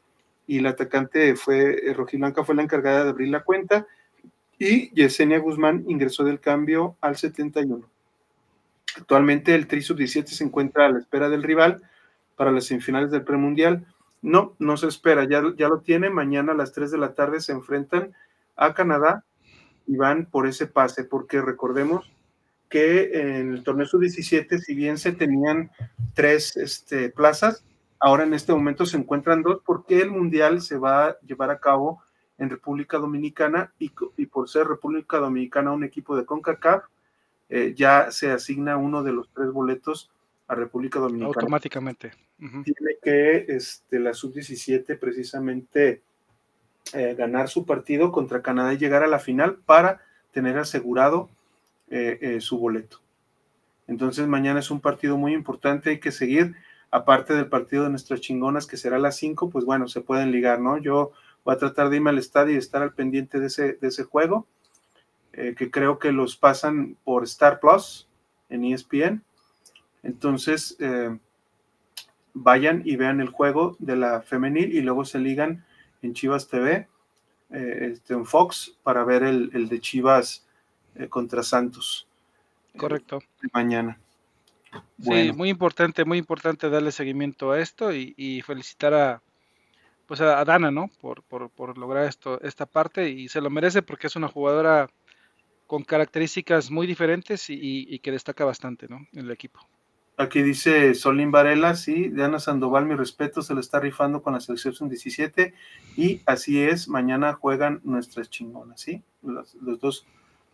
y 0.46 0.60
la 0.60 0.70
atacante 0.70 1.34
fue, 1.36 1.88
eh, 1.88 1.94
Rojiblanca 1.94 2.44
fue 2.44 2.54
la 2.54 2.62
encargada 2.62 3.04
de 3.04 3.10
abrir 3.10 3.28
la 3.28 3.44
cuenta 3.44 3.86
y 4.58 4.90
Yesenia 4.94 5.38
Guzmán 5.38 5.84
ingresó 5.88 6.24
del 6.24 6.40
cambio 6.40 6.96
al 7.00 7.16
71. 7.16 7.84
Actualmente 8.96 9.54
el 9.54 9.66
Tri 9.66 9.82
Sub-17 9.82 10.26
se 10.26 10.44
encuentra 10.44 10.86
a 10.86 10.90
la 10.90 10.98
espera 10.98 11.28
del 11.28 11.42
rival 11.42 11.82
para 12.36 12.52
las 12.52 12.66
semifinales 12.66 13.10
del 13.10 13.24
premundial. 13.24 13.86
No, 14.20 14.54
no 14.58 14.76
se 14.76 14.86
espera, 14.86 15.24
ya, 15.24 15.42
ya 15.56 15.68
lo 15.68 15.80
tiene. 15.80 16.10
Mañana 16.10 16.52
a 16.52 16.56
las 16.56 16.72
3 16.72 16.90
de 16.90 16.98
la 16.98 17.14
tarde 17.14 17.40
se 17.40 17.52
enfrentan 17.52 18.12
a 18.56 18.74
Canadá 18.74 19.24
y 19.86 19.96
van 19.96 20.26
por 20.26 20.46
ese 20.46 20.66
pase, 20.66 21.04
porque 21.04 21.40
recordemos 21.40 22.10
que 22.68 23.10
en 23.12 23.52
el 23.52 23.62
torneo 23.64 23.86
sub-17, 23.86 24.58
si 24.58 24.74
bien 24.74 24.96
se 24.96 25.12
tenían 25.12 25.70
tres 26.14 26.56
este, 26.56 27.10
plazas, 27.10 27.64
ahora 27.98 28.24
en 28.24 28.32
este 28.32 28.52
momento 28.52 28.86
se 28.86 28.96
encuentran 28.96 29.42
dos 29.42 29.60
porque 29.64 30.00
el 30.00 30.10
mundial 30.10 30.62
se 30.62 30.78
va 30.78 31.06
a 31.06 31.20
llevar 31.20 31.50
a 31.50 31.58
cabo 31.58 32.02
en 32.42 32.50
República 32.50 32.98
Dominicana 32.98 33.72
y, 33.78 33.90
por 34.26 34.48
ser 34.48 34.66
República 34.66 35.18
Dominicana 35.18 35.72
un 35.72 35.84
equipo 35.84 36.16
de 36.16 36.24
CONCACAF, 36.24 36.84
eh, 37.48 37.72
ya 37.76 38.10
se 38.10 38.30
asigna 38.30 38.76
uno 38.76 39.02
de 39.02 39.12
los 39.12 39.28
tres 39.32 39.50
boletos 39.52 40.10
a 40.48 40.54
República 40.54 40.98
Dominicana. 40.98 41.34
Automáticamente. 41.34 42.12
Tiene 42.38 42.96
que 43.00 43.46
este, 43.48 44.00
la 44.00 44.12
sub-17 44.12 44.98
precisamente 44.98 46.02
eh, 46.92 47.14
ganar 47.16 47.48
su 47.48 47.64
partido 47.64 48.10
contra 48.10 48.42
Canadá 48.42 48.74
y 48.74 48.78
llegar 48.78 49.04
a 49.04 49.06
la 49.06 49.20
final 49.20 49.56
para 49.64 50.00
tener 50.32 50.58
asegurado 50.58 51.30
eh, 51.90 52.18
eh, 52.20 52.40
su 52.40 52.58
boleto. 52.58 52.98
Entonces 53.86 54.26
mañana 54.26 54.60
es 54.60 54.70
un 54.70 54.80
partido 54.80 55.16
muy 55.16 55.32
importante, 55.32 55.90
hay 55.90 56.00
que 56.00 56.10
seguir, 56.10 56.54
aparte 56.90 57.34
del 57.34 57.46
partido 57.46 57.84
de 57.84 57.90
nuestras 57.90 58.20
chingonas 58.20 58.66
que 58.66 58.76
será 58.76 58.96
a 58.96 58.98
las 58.98 59.16
5, 59.16 59.50
pues 59.50 59.64
bueno, 59.64 59.88
se 59.88 60.00
pueden 60.00 60.32
ligar, 60.32 60.60
¿no? 60.60 60.78
Yo 60.78 61.12
voy 61.44 61.54
a 61.54 61.58
tratar 61.58 61.90
de 61.90 61.96
irme 61.96 62.10
al 62.10 62.18
estadio 62.18 62.54
y 62.54 62.58
estar 62.58 62.82
al 62.82 62.94
pendiente 62.94 63.40
de 63.40 63.46
ese, 63.46 63.74
de 63.74 63.88
ese 63.88 64.04
juego, 64.04 64.46
eh, 65.32 65.54
que 65.56 65.70
creo 65.70 65.98
que 65.98 66.12
los 66.12 66.36
pasan 66.36 66.96
por 67.04 67.24
Star 67.24 67.60
Plus 67.60 68.08
en 68.48 68.64
ESPN. 68.64 69.22
Entonces, 70.02 70.76
vayan 72.34 72.82
y 72.84 72.96
vean 72.96 73.20
el 73.20 73.28
juego 73.28 73.76
de 73.78 73.94
la 73.94 74.20
femenil 74.20 74.74
y 74.74 74.80
luego 74.80 75.04
se 75.04 75.20
ligan 75.20 75.64
en 76.02 76.12
Chivas 76.12 76.48
TV, 76.48 76.88
este, 77.50 78.14
en 78.14 78.26
Fox, 78.26 78.76
para 78.82 79.04
ver 79.04 79.22
el, 79.22 79.50
el 79.54 79.68
de 79.68 79.80
Chivas 79.80 80.44
eh, 80.94 81.08
contra 81.08 81.42
Santos. 81.42 82.06
Correcto. 82.76 83.20
mañana. 83.52 83.98
Sí, 85.00 85.32
muy 85.32 85.50
importante, 85.50 86.04
muy 86.04 86.18
importante 86.18 86.70
darle 86.70 86.92
seguimiento 86.92 87.50
a 87.50 87.60
esto 87.60 87.92
y, 87.92 88.42
felicitar 88.46 88.94
a 88.94 89.22
pues 90.12 90.20
a, 90.20 90.44
Dana, 90.44 90.70
¿no? 90.70 90.90
Por, 91.00 91.22
por, 91.22 91.78
lograr 91.78 92.04
esto, 92.04 92.38
esta 92.42 92.66
parte 92.66 93.08
y 93.08 93.30
se 93.30 93.40
lo 93.40 93.48
merece 93.48 93.80
porque 93.80 94.08
es 94.08 94.14
una 94.14 94.28
jugadora 94.28 94.90
con 95.66 95.84
características 95.84 96.70
muy 96.70 96.86
diferentes 96.86 97.46
y, 97.48 97.98
que 98.00 98.12
destaca 98.12 98.44
bastante, 98.44 98.88
¿no? 98.90 99.06
En 99.14 99.20
el 99.20 99.30
equipo. 99.30 99.60
Aquí 100.18 100.42
dice 100.42 100.92
Solín 100.92 101.30
Varela, 101.30 101.76
sí, 101.76 102.10
Dana 102.10 102.40
Sandoval, 102.40 102.84
mi 102.84 102.94
respeto, 102.94 103.40
se 103.40 103.54
lo 103.54 103.60
está 103.60 103.80
rifando 103.80 104.22
con 104.22 104.34
la 104.34 104.40
selección 104.40 104.90
17 104.90 105.54
y 105.96 106.20
así 106.26 106.60
es, 106.60 106.88
mañana 106.88 107.32
juegan 107.32 107.80
nuestras 107.82 108.28
chingonas, 108.28 108.82
¿sí? 108.82 109.02
los 109.22 109.80
dos 109.80 110.04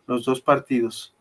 los 0.07 0.23
dos 0.23 0.39
partidos. 0.39 1.13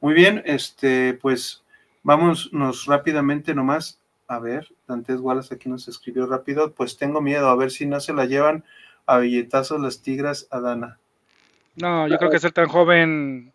Muy 0.00 0.14
bien, 0.14 0.42
este, 0.46 1.14
pues 1.14 1.62
vámonos 2.02 2.50
rápidamente 2.86 3.54
nomás. 3.54 4.00
A 4.34 4.40
ver, 4.40 4.74
Dantes 4.88 5.20
Wallace 5.20 5.54
aquí 5.54 5.68
nos 5.68 5.86
escribió 5.86 6.26
rápido. 6.26 6.72
Pues 6.72 6.96
tengo 6.96 7.20
miedo, 7.20 7.48
a 7.48 7.56
ver 7.56 7.70
si 7.70 7.86
no 7.86 8.00
se 8.00 8.12
la 8.12 8.24
llevan 8.24 8.64
a 9.06 9.18
billetazos 9.18 9.80
las 9.80 10.02
tigras 10.02 10.48
a 10.50 10.60
Dana. 10.60 10.98
No, 11.76 12.08
yo 12.08 12.18
creo 12.18 12.30
que 12.30 12.38
ser 12.38 12.52
tan 12.52 12.68
joven, 12.68 13.52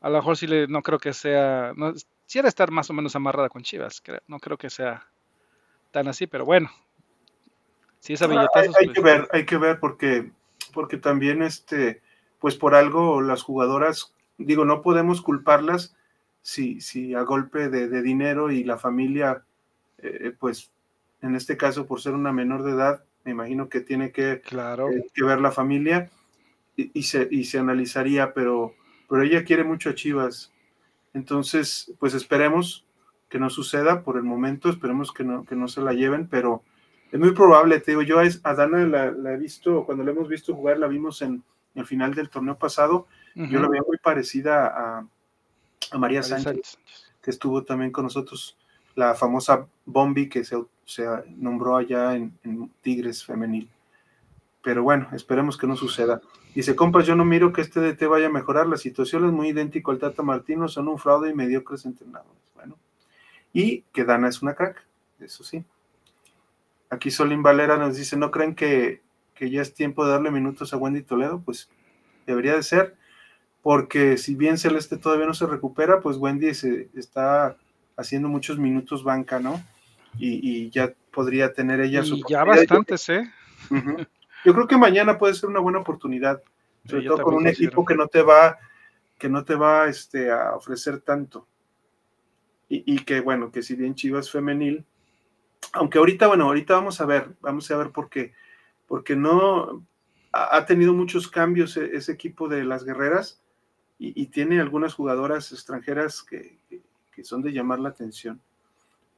a 0.00 0.10
lo 0.10 0.18
mejor 0.18 0.36
sí 0.36 0.46
le, 0.46 0.66
no 0.66 0.82
creo 0.82 0.98
que 0.98 1.12
sea, 1.12 1.72
no, 1.76 1.92
era 2.34 2.48
estar 2.48 2.70
más 2.70 2.90
o 2.90 2.92
menos 2.92 3.14
amarrada 3.14 3.48
con 3.48 3.62
Chivas, 3.62 4.02
no 4.26 4.38
creo 4.38 4.56
que 4.56 4.70
sea 4.70 5.06
tan 5.90 6.08
así, 6.08 6.26
pero 6.26 6.44
bueno, 6.44 6.70
si 7.98 8.14
es 8.14 8.22
a 8.22 8.26
billetazos. 8.26 8.74
hay, 8.76 8.86
pues 8.86 8.96
que 8.96 9.02
ver, 9.02 9.28
hay 9.32 9.44
que 9.44 9.58
ver 9.58 9.78
porque, 9.80 10.30
porque 10.72 10.96
también 10.96 11.42
este, 11.42 12.02
pues 12.38 12.56
por 12.56 12.74
algo 12.74 13.20
las 13.20 13.42
jugadoras, 13.42 14.14
digo, 14.38 14.64
no 14.64 14.82
podemos 14.82 15.20
culparlas 15.20 15.94
si, 16.42 16.80
si 16.80 17.14
a 17.14 17.22
golpe 17.22 17.68
de, 17.68 18.02
dinero 18.02 18.50
y 18.50 18.64
la 18.64 18.78
familia, 18.78 19.44
eh, 20.02 20.34
pues 20.38 20.70
en 21.20 21.36
este 21.36 21.56
caso 21.56 21.86
por 21.86 22.00
ser 22.00 22.14
una 22.14 22.32
menor 22.32 22.62
de 22.62 22.72
edad, 22.72 23.04
me 23.24 23.30
imagino 23.30 23.68
que 23.68 23.80
tiene 23.80 24.10
que, 24.10 24.40
claro. 24.40 24.90
Eh, 24.90 25.06
que 25.14 25.24
ver 25.24 25.40
la 25.40 25.52
familia 25.52 26.10
y, 26.76 27.02
se, 27.02 27.28
y 27.30 27.44
se 27.44 27.58
analizaría, 27.58 28.34
pero, 28.34 28.74
pero 29.08 29.22
ella 29.22 29.44
quiere 29.44 29.62
mucho 29.62 29.90
a 29.90 29.94
Chivas. 29.94 30.52
Entonces, 31.14 31.92
pues 31.98 32.14
esperemos 32.14 32.84
que 33.28 33.38
no 33.38 33.50
suceda 33.50 34.02
por 34.02 34.16
el 34.16 34.24
momento, 34.24 34.68
esperemos 34.68 35.12
que 35.12 35.24
no, 35.24 35.44
que 35.44 35.54
no 35.54 35.68
se 35.68 35.80
la 35.80 35.92
lleven, 35.92 36.26
pero 36.26 36.62
es 37.10 37.20
muy 37.20 37.32
probable, 37.32 37.80
te 37.80 37.92
digo, 37.92 38.02
yo 38.02 38.18
a 38.18 38.54
Dana 38.54 38.86
la, 38.86 39.34
he 39.34 39.36
visto, 39.36 39.84
cuando 39.84 40.02
la 40.02 40.10
hemos 40.10 40.28
visto 40.28 40.54
jugar, 40.54 40.78
la 40.78 40.86
vimos 40.86 41.22
en, 41.22 41.42
el 41.74 41.86
final 41.86 42.14
del 42.14 42.28
torneo 42.28 42.58
pasado, 42.58 43.06
yo 43.34 43.58
la 43.58 43.68
veía 43.68 43.82
muy 43.86 43.96
parecida 43.96 44.66
a, 44.66 45.06
a 45.90 45.98
María 45.98 46.22
Sánchez, 46.22 46.78
que 47.22 47.30
estuvo 47.30 47.64
también 47.64 47.90
con 47.90 48.04
nosotros, 48.04 48.58
la 48.94 49.14
famosa 49.14 49.66
Bombi 49.86 50.28
que 50.28 50.44
se, 50.44 50.56
se 50.84 51.06
nombró 51.36 51.76
allá 51.76 52.14
en, 52.14 52.32
Tigres 52.82 53.24
Femenil. 53.24 53.70
Pero 54.62 54.82
bueno, 54.82 55.08
esperemos 55.12 55.56
que 55.56 55.66
no 55.66 55.76
suceda. 55.76 56.20
Dice, 56.54 56.76
compas, 56.76 57.06
yo 57.06 57.16
no 57.16 57.24
miro 57.24 57.52
que 57.52 57.62
este 57.62 57.80
DT 57.80 58.06
vaya 58.06 58.26
a 58.26 58.30
mejorar, 58.30 58.66
la 58.66 58.76
situación 58.76 59.24
es 59.26 59.32
muy 59.32 59.48
idéntica 59.48 59.90
al 59.90 59.98
Tata 59.98 60.22
Martino, 60.22 60.68
son 60.68 60.88
un 60.88 60.98
fraude 60.98 61.30
y 61.30 61.34
mediocres 61.34 61.84
entrenadores. 61.84 62.42
Bueno, 62.54 62.76
y 63.52 63.82
que 63.92 64.04
Dana 64.04 64.28
es 64.28 64.42
una 64.42 64.54
crack, 64.54 64.84
eso 65.18 65.42
sí. 65.42 65.64
Aquí 66.90 67.10
Solín 67.10 67.42
Valera 67.42 67.78
nos 67.78 67.96
dice, 67.96 68.16
¿no 68.16 68.30
creen 68.30 68.54
que, 68.54 69.00
que 69.34 69.50
ya 69.50 69.62
es 69.62 69.72
tiempo 69.72 70.04
de 70.04 70.12
darle 70.12 70.30
minutos 70.30 70.72
a 70.72 70.76
Wendy 70.76 71.02
Toledo? 71.02 71.40
Pues 71.40 71.70
debería 72.26 72.54
de 72.54 72.62
ser, 72.62 72.96
porque 73.62 74.18
si 74.18 74.34
bien 74.34 74.58
Celeste 74.58 74.98
todavía 74.98 75.26
no 75.26 75.34
se 75.34 75.46
recupera, 75.46 76.00
pues 76.00 76.18
Wendy 76.18 76.52
se 76.54 76.90
está 76.94 77.56
haciendo 78.02 78.28
muchos 78.28 78.58
minutos 78.58 79.02
banca, 79.02 79.38
¿no? 79.38 79.62
Y, 80.18 80.70
ya 80.70 80.92
podría 81.10 81.52
tener 81.52 81.80
ella 81.80 82.04
su. 82.04 82.22
ya 82.28 82.44
bastantes, 82.44 83.08
¿eh? 83.08 83.24
Yo 84.44 84.54
creo 84.54 84.66
que 84.66 84.76
mañana 84.76 85.18
puede 85.18 85.34
ser 85.34 85.48
una 85.48 85.60
buena 85.60 85.78
oportunidad, 85.78 86.42
sobre 86.84 87.06
todo 87.06 87.22
con 87.22 87.34
un 87.34 87.46
equipo 87.46 87.84
que 87.84 87.94
no 87.94 88.08
te 88.08 88.22
va, 88.22 88.58
que 89.18 89.28
no 89.28 89.44
te 89.44 89.54
va 89.54 89.88
este, 89.88 90.30
a 90.30 90.54
ofrecer 90.54 91.00
tanto. 91.00 91.46
Y, 92.68 92.94
y, 92.94 92.98
que 93.00 93.20
bueno, 93.20 93.50
que 93.50 93.62
si 93.62 93.74
bien 93.74 93.94
Chivas 93.94 94.30
femenil, 94.30 94.84
aunque 95.72 95.98
ahorita, 95.98 96.26
bueno, 96.26 96.44
ahorita 96.44 96.74
vamos 96.74 97.00
a 97.00 97.06
ver, 97.06 97.30
vamos 97.40 97.70
a 97.70 97.76
ver 97.76 97.90
por 97.90 98.08
qué, 98.08 98.32
porque 98.86 99.16
no 99.16 99.84
ha, 100.32 100.66
tenido 100.66 100.92
muchos 100.92 101.28
cambios 101.28 101.76
e, 101.76 101.96
ese 101.96 102.12
equipo 102.12 102.48
de 102.48 102.64
las 102.64 102.84
guerreras 102.84 103.42
y, 103.98 104.26
tiene 104.26 104.60
algunas 104.60 104.94
jugadoras 104.94 105.52
extranjeras 105.52 106.24
que, 106.24 106.58
que, 106.68 106.82
son 107.22 107.42
de 107.42 107.52
llamar 107.52 107.78
la 107.78 107.90
atención. 107.90 108.40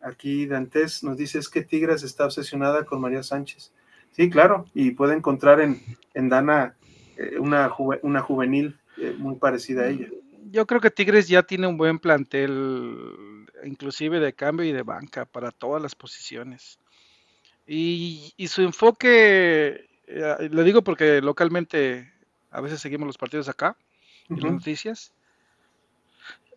Aquí 0.02 0.46
Dantes 0.46 1.02
nos 1.02 1.16
dice 1.16 1.38
es 1.38 1.48
que 1.48 1.62
Tigres 1.62 2.02
está 2.02 2.26
obsesionada 2.26 2.84
con 2.84 3.00
María 3.00 3.22
Sánchez. 3.22 3.72
Sí, 4.12 4.30
claro, 4.30 4.66
y 4.74 4.92
puede 4.92 5.14
encontrar 5.14 5.60
en, 5.60 5.80
en 6.12 6.28
Dana 6.28 6.76
eh, 7.16 7.38
una, 7.38 7.70
una 8.02 8.20
juvenil 8.20 8.76
eh, 8.96 9.14
muy 9.18 9.36
parecida 9.36 9.82
a 9.82 9.88
ella. 9.88 10.08
Yo 10.50 10.66
creo 10.66 10.80
que 10.80 10.90
Tigres 10.90 11.26
ya 11.26 11.42
tiene 11.42 11.66
un 11.66 11.76
buen 11.76 11.98
plantel, 11.98 13.46
inclusive 13.64 14.20
de 14.20 14.34
cambio 14.34 14.66
y 14.66 14.72
de 14.72 14.82
banca, 14.82 15.24
para 15.24 15.50
todas 15.50 15.82
las 15.82 15.94
posiciones. 15.94 16.78
Y, 17.66 18.34
su 18.46 18.62
enfoque, 18.62 19.88
eh, 20.06 20.48
le 20.50 20.62
digo 20.64 20.82
porque 20.82 21.22
localmente 21.22 22.12
a 22.50 22.60
veces 22.60 22.80
seguimos 22.80 23.06
los 23.06 23.18
partidos 23.18 23.48
acá, 23.48 23.76
y 24.28 24.34
las 24.40 24.52
noticias. 24.52 25.13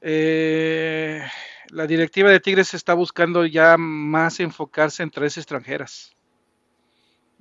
La 0.08 1.88
directiva 1.88 2.30
de 2.30 2.40
Tigres 2.40 2.74
está 2.74 2.94
buscando 2.94 3.46
ya 3.46 3.78
más 3.78 4.40
enfocarse 4.40 5.04
en 5.04 5.12
tres 5.12 5.38
extranjeras. 5.38 6.16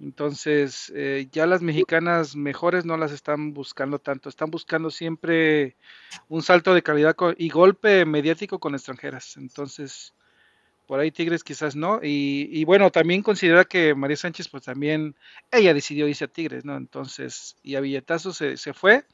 Entonces, 0.00 0.92
eh, 0.94 1.28
ya 1.32 1.46
las 1.46 1.62
mexicanas 1.62 2.36
mejores 2.36 2.84
no 2.84 2.96
las 2.96 3.12
están 3.12 3.54
buscando 3.54 3.98
tanto, 3.98 4.28
están 4.28 4.50
buscando 4.50 4.90
siempre 4.90 5.76
un 6.28 6.42
salto 6.42 6.74
de 6.74 6.82
calidad 6.82 7.16
y 7.38 7.48
golpe 7.48 8.04
mediático 8.04 8.58
con 8.58 8.74
extranjeras. 8.74 9.36
Entonces, 9.38 10.14
por 10.86 11.00
ahí 11.00 11.10
Tigres 11.10 11.44
quizás 11.44 11.76
no. 11.76 12.00
Y, 12.02 12.64
bueno, 12.64 12.90
también 12.90 13.22
considera 13.22 13.64
que 13.64 13.94
María 13.94 14.16
Sánchez, 14.16 14.48
pues 14.48 14.64
también 14.64 15.14
ella 15.50 15.72
decidió 15.72 16.08
irse 16.08 16.24
a 16.24 16.28
Tigres, 16.28 16.64
¿no? 16.64 16.76
Entonces, 16.76 17.56
y 17.62 17.76
a 17.76 17.80
billetazo 17.80 18.32
se 18.32 18.74
fue. 18.74 19.04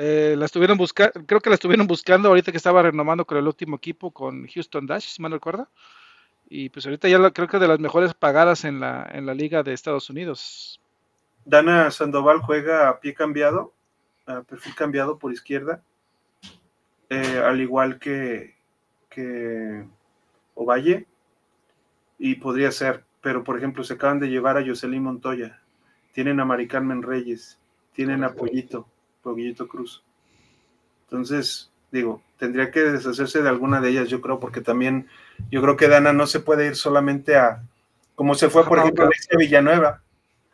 Eh, 0.00 0.36
la 0.38 0.44
estuvieron 0.44 0.78
buscando, 0.78 1.12
creo 1.26 1.40
que 1.40 1.50
la 1.50 1.56
estuvieron 1.56 1.88
buscando 1.88 2.28
ahorita 2.28 2.52
que 2.52 2.56
estaba 2.56 2.82
renomando 2.82 3.24
con 3.24 3.36
el 3.36 3.48
último 3.48 3.76
equipo, 3.76 4.12
con 4.12 4.46
Houston 4.46 4.86
Dash, 4.86 5.08
si 5.08 5.20
me 5.20 5.28
recuerdo. 5.28 5.68
Y 6.48 6.68
pues 6.68 6.86
ahorita 6.86 7.08
ya 7.08 7.30
creo 7.32 7.48
que 7.48 7.58
de 7.58 7.66
las 7.66 7.80
mejores 7.80 8.14
pagadas 8.14 8.64
en 8.64 8.78
la, 8.78 9.10
en 9.12 9.26
la 9.26 9.34
liga 9.34 9.64
de 9.64 9.72
Estados 9.72 10.08
Unidos. 10.08 10.80
Dana 11.44 11.90
Sandoval 11.90 12.38
juega 12.38 12.88
a 12.88 13.00
pie 13.00 13.12
cambiado, 13.12 13.72
a 14.26 14.42
perfil 14.42 14.76
cambiado 14.76 15.18
por 15.18 15.32
izquierda, 15.32 15.82
eh, 17.10 17.42
al 17.44 17.60
igual 17.60 17.98
que, 17.98 18.54
que 19.10 19.84
Ovalle, 20.54 21.06
y 22.20 22.36
podría 22.36 22.70
ser, 22.70 23.02
pero 23.20 23.42
por 23.42 23.58
ejemplo 23.58 23.82
se 23.82 23.94
acaban 23.94 24.20
de 24.20 24.28
llevar 24.28 24.58
a 24.58 24.64
Jocelyn 24.64 25.02
Montoya, 25.02 25.60
tienen 26.12 26.38
a 26.38 26.44
Mari 26.44 26.68
Carmen 26.68 27.02
Reyes, 27.02 27.58
tienen 27.94 28.22
a 28.22 28.32
Pollito, 28.32 28.86
Pollito 29.34 29.68
Cruz. 29.68 30.02
Entonces, 31.04 31.70
digo, 31.90 32.22
tendría 32.38 32.70
que 32.70 32.80
deshacerse 32.80 33.42
de 33.42 33.48
alguna 33.48 33.80
de 33.80 33.90
ellas, 33.90 34.08
yo 34.08 34.20
creo, 34.20 34.40
porque 34.40 34.60
también 34.60 35.08
yo 35.50 35.62
creo 35.62 35.76
que 35.76 35.88
Dana 35.88 36.12
no 36.12 36.26
se 36.26 36.40
puede 36.40 36.66
ir 36.66 36.76
solamente 36.76 37.36
a, 37.36 37.62
como 38.14 38.34
se 38.34 38.50
fue, 38.50 38.64
por 38.66 38.78
ejemplo, 38.78 39.04
Alexia 39.04 39.38
Villanueva 39.38 40.02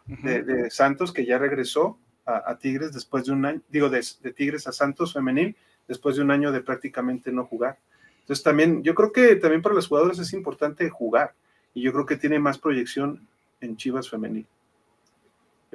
de, 0.06 0.70
Santos, 0.70 1.12
que 1.12 1.24
ya 1.24 1.38
regresó 1.38 1.98
a, 2.26 2.56
Tigres 2.56 2.92
después 2.92 3.24
de 3.24 3.32
un 3.32 3.44
año, 3.44 3.60
digo, 3.68 3.88
de, 3.88 4.02
Tigres 4.36 4.66
a 4.66 4.72
Santos 4.72 5.12
femenil, 5.12 5.56
después 5.88 6.16
de 6.16 6.22
un 6.22 6.30
año 6.30 6.52
de 6.52 6.60
prácticamente 6.60 7.32
no 7.32 7.44
jugar. 7.44 7.78
Entonces 8.20 8.42
también, 8.42 8.82
yo 8.82 8.94
creo 8.94 9.12
que 9.12 9.36
también 9.36 9.62
para 9.62 9.74
los 9.74 9.88
jugadores 9.88 10.18
es 10.18 10.32
importante 10.32 10.88
jugar, 10.88 11.34
y 11.74 11.82
yo 11.82 11.92
creo 11.92 12.06
que 12.06 12.16
tiene 12.16 12.38
más 12.38 12.58
proyección 12.58 13.26
en 13.60 13.76
Chivas 13.76 14.08
femenil. 14.08 14.46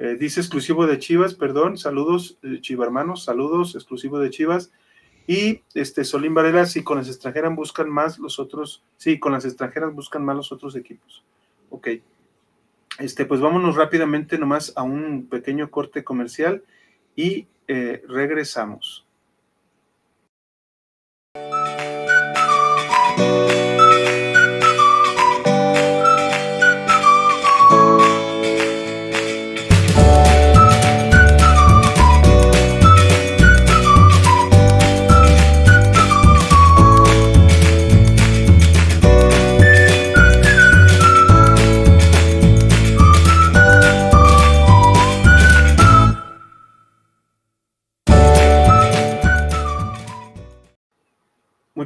Eh, 0.02 0.16
dice 0.18 0.40
exclusivo 0.40 0.86
de 0.86 0.98
Chivas, 0.98 1.34
perdón, 1.34 1.76
saludos, 1.76 2.38
eh, 2.42 2.62
hermanos, 2.82 3.22
saludos, 3.22 3.74
exclusivo 3.74 4.18
de 4.18 4.30
Chivas. 4.30 4.72
Y 5.26 5.60
este 5.74 6.04
Solín 6.04 6.32
Varela, 6.32 6.64
si 6.64 6.82
con 6.82 6.96
las 6.96 7.08
extranjeras 7.08 7.54
buscan 7.54 7.90
más 7.90 8.18
los 8.18 8.38
otros, 8.38 8.82
sí, 8.96 9.18
con 9.18 9.32
las 9.32 9.44
extranjeras 9.44 9.94
buscan 9.94 10.24
más 10.24 10.36
los 10.36 10.52
otros 10.52 10.74
equipos. 10.74 11.22
Ok. 11.68 11.88
Este, 12.98 13.26
pues 13.26 13.42
vámonos 13.42 13.76
rápidamente 13.76 14.38
nomás 14.38 14.72
a 14.74 14.82
un 14.82 15.26
pequeño 15.26 15.70
corte 15.70 16.02
comercial 16.02 16.64
y 17.14 17.46
eh, 17.68 18.02
regresamos. 18.08 19.06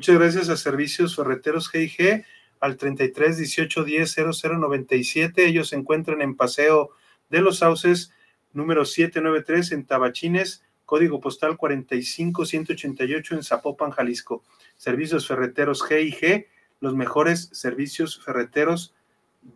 Muchas 0.05 0.19
gracias 0.21 0.49
a 0.51 0.59
Servicios 0.59 1.17
Ferreteros 1.17 1.71
GIG 1.71 2.27
al 2.61 2.77
33 2.77 3.39
18 3.39 3.85
10 3.85 4.13
00 4.13 4.59
97. 4.59 5.47
Ellos 5.47 5.71
se 5.71 5.77
encuentran 5.77 6.21
en 6.21 6.37
Paseo 6.37 6.91
de 7.31 7.41
los 7.41 7.61
Sauces, 7.61 8.13
número 8.53 8.85
793 8.85 9.73
en 9.73 9.87
Tabachines, 9.87 10.63
código 10.85 11.21
postal 11.23 11.57
45 11.57 12.45
188 12.45 13.35
en 13.35 13.43
Zapopan, 13.43 13.93
Jalisco. 13.93 14.45
Servicios 14.77 15.27
Ferreteros 15.27 15.83
GIG, 15.83 16.49
los 16.81 16.95
mejores 16.95 17.49
servicios 17.55 18.23
ferreteros 18.23 18.95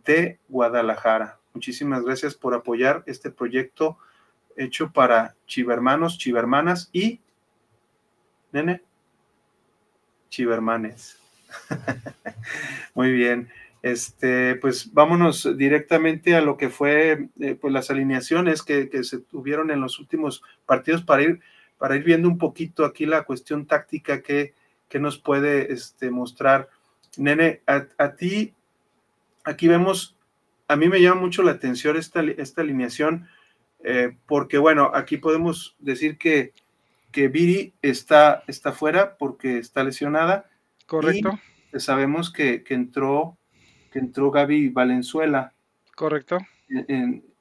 de 0.03 0.39
Guadalajara. 0.47 1.37
Muchísimas 1.53 2.01
gracias 2.01 2.33
por 2.33 2.55
apoyar 2.55 3.03
este 3.05 3.29
proyecto 3.29 3.99
hecho 4.57 4.91
para 4.93 5.35
chivermanos, 5.45 6.17
chivermanas 6.17 6.89
y, 6.91 7.21
nene, 8.51 8.81
Chivermanes. 10.29 11.19
Muy 12.95 13.11
bien. 13.11 13.49
Este, 13.81 14.55
pues 14.55 14.93
vámonos 14.93 15.57
directamente 15.57 16.35
a 16.35 16.41
lo 16.41 16.57
que 16.57 16.69
fue 16.69 17.29
eh, 17.39 17.55
pues 17.55 17.73
las 17.73 17.89
alineaciones 17.89 18.61
que, 18.61 18.89
se 19.03 19.19
tuvieron 19.19 19.71
en 19.71 19.79
los 19.79 19.99
últimos 19.99 20.43
partidos 20.65 21.01
para 21.03 21.23
ir, 21.23 21.39
para 21.77 21.95
ir 21.95 22.03
viendo 22.03 22.27
un 22.27 22.37
poquito 22.37 22.83
aquí 22.83 23.05
la 23.05 23.23
cuestión 23.23 23.65
táctica 23.67 24.21
que, 24.21 24.53
que 24.89 24.99
nos 24.99 25.17
puede 25.17 25.71
este, 25.71 26.11
mostrar. 26.11 26.69
Nene, 27.17 27.61
a, 27.67 28.15
ti, 28.15 28.53
aquí 29.45 29.67
vemos, 29.67 30.17
a 30.67 30.75
mí 30.75 30.89
me 30.89 31.01
llama 31.01 31.21
mucho 31.21 31.41
la 31.41 31.51
atención 31.51 31.95
esta, 31.95 32.21
esta 32.21 32.61
alineación, 32.61 33.29
eh, 33.83 34.17
porque 34.25 34.57
bueno, 34.57 34.91
aquí 34.93 35.17
podemos 35.17 35.77
decir 35.79 36.17
que 36.17 36.53
que 37.11 37.27
Viri 37.27 37.73
está, 37.81 38.43
está 38.47 38.71
fuera 38.71 39.17
porque 39.17 39.57
está 39.57 39.83
lesionada. 39.83 40.49
Correcto. 40.85 41.39
sabemos 41.77 42.31
que, 42.31 42.63
entró 42.69 43.37
que 43.91 43.99
entró 43.99 44.31
Gaby 44.31 44.69
Valenzuela. 44.69 45.53
Correcto. 45.95 46.37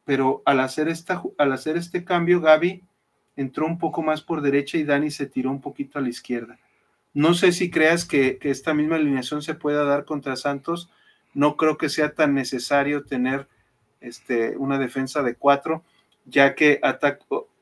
pero 0.04 0.42
al 0.44 0.60
hacer, 0.60 0.88
esta, 0.88 1.22
al 1.38 1.52
hacer 1.52 1.76
este 1.76 2.04
cambio, 2.04 2.40
Gaby 2.40 2.82
entró 3.36 3.66
un 3.66 3.78
poco 3.78 4.02
más 4.02 4.20
por 4.20 4.40
derecha 4.40 4.78
y 4.78 4.84
Dani 4.84 5.10
se 5.10 5.26
tiró 5.26 5.50
un 5.50 5.60
poquito 5.60 5.98
a 5.98 6.02
la 6.02 6.08
izquierda. 6.08 6.58
No 7.14 7.34
sé 7.34 7.52
si 7.52 7.70
creas 7.70 8.04
que, 8.04 8.38
esta 8.42 8.74
misma 8.74 8.96
alineación 8.96 9.42
se 9.42 9.54
pueda 9.54 9.84
dar 9.84 10.04
contra 10.04 10.36
Santos. 10.36 10.90
No 11.34 11.56
creo 11.56 11.78
que 11.78 11.88
sea 11.88 12.14
tan 12.14 12.34
necesario 12.34 13.04
tener 13.04 13.48
este, 14.00 14.56
una 14.56 14.78
defensa 14.78 15.22
de 15.22 15.34
cuatro, 15.34 15.84
ya 16.26 16.54
que, 16.54 16.80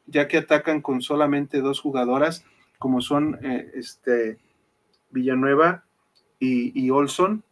ya 0.06 0.28
que 0.28 0.38
atacan 0.38 0.80
con 0.80 1.02
solamente 1.02 1.60
dos 1.60 1.80
jugadoras, 1.80 2.44
como 2.78 3.00
son 3.00 3.38
eh, 3.42 3.70
este, 3.74 4.38
Villanueva 5.10 5.84
y, 6.38 6.90
Olson, 6.90 7.42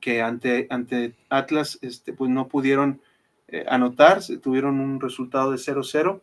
que 0.00 0.22
ante, 0.22 0.66
ante 0.70 1.14
Atlas 1.28 1.78
este, 1.82 2.12
pues 2.12 2.30
no 2.30 2.48
pudieron 2.48 3.00
eh, 3.48 3.66
anotar, 3.68 4.20
tuvieron 4.42 4.80
un 4.80 5.00
resultado 5.00 5.50
de 5.50 5.58
0-0. 5.58 6.22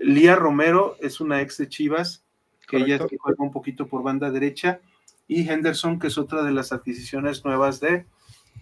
Lía 0.00 0.34
Romero 0.34 0.96
es 1.00 1.20
una 1.20 1.40
ex 1.40 1.58
de 1.58 1.68
Chivas, 1.68 2.24
que 2.66 2.78
ella 2.78 2.98
juega 2.98 3.44
un 3.44 3.52
poquito 3.52 3.86
por 3.86 4.02
banda 4.02 4.30
derecha, 4.30 4.80
y 5.28 5.48
Henderson, 5.48 5.98
que 5.98 6.08
es 6.08 6.18
otra 6.18 6.42
de 6.42 6.52
las 6.52 6.72
adquisiciones 6.72 7.44
nuevas 7.44 7.80
de, 7.80 8.06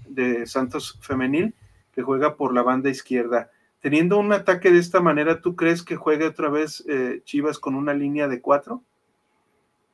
de 0.06 0.46
Santos 0.46 0.98
Femenil, 1.00 1.54
que 1.92 2.02
juega 2.02 2.36
por 2.36 2.52
la 2.52 2.62
banda 2.62 2.90
izquierda. 2.90 3.50
Teniendo 3.84 4.16
un 4.16 4.32
ataque 4.32 4.70
de 4.70 4.78
esta 4.78 5.00
manera, 5.00 5.42
¿tú 5.42 5.56
crees 5.56 5.82
que 5.82 5.94
juegue 5.94 6.26
otra 6.26 6.48
vez 6.48 6.82
eh, 6.88 7.20
Chivas 7.24 7.58
con 7.58 7.74
una 7.74 7.92
línea 7.92 8.28
de 8.28 8.40
cuatro? 8.40 8.82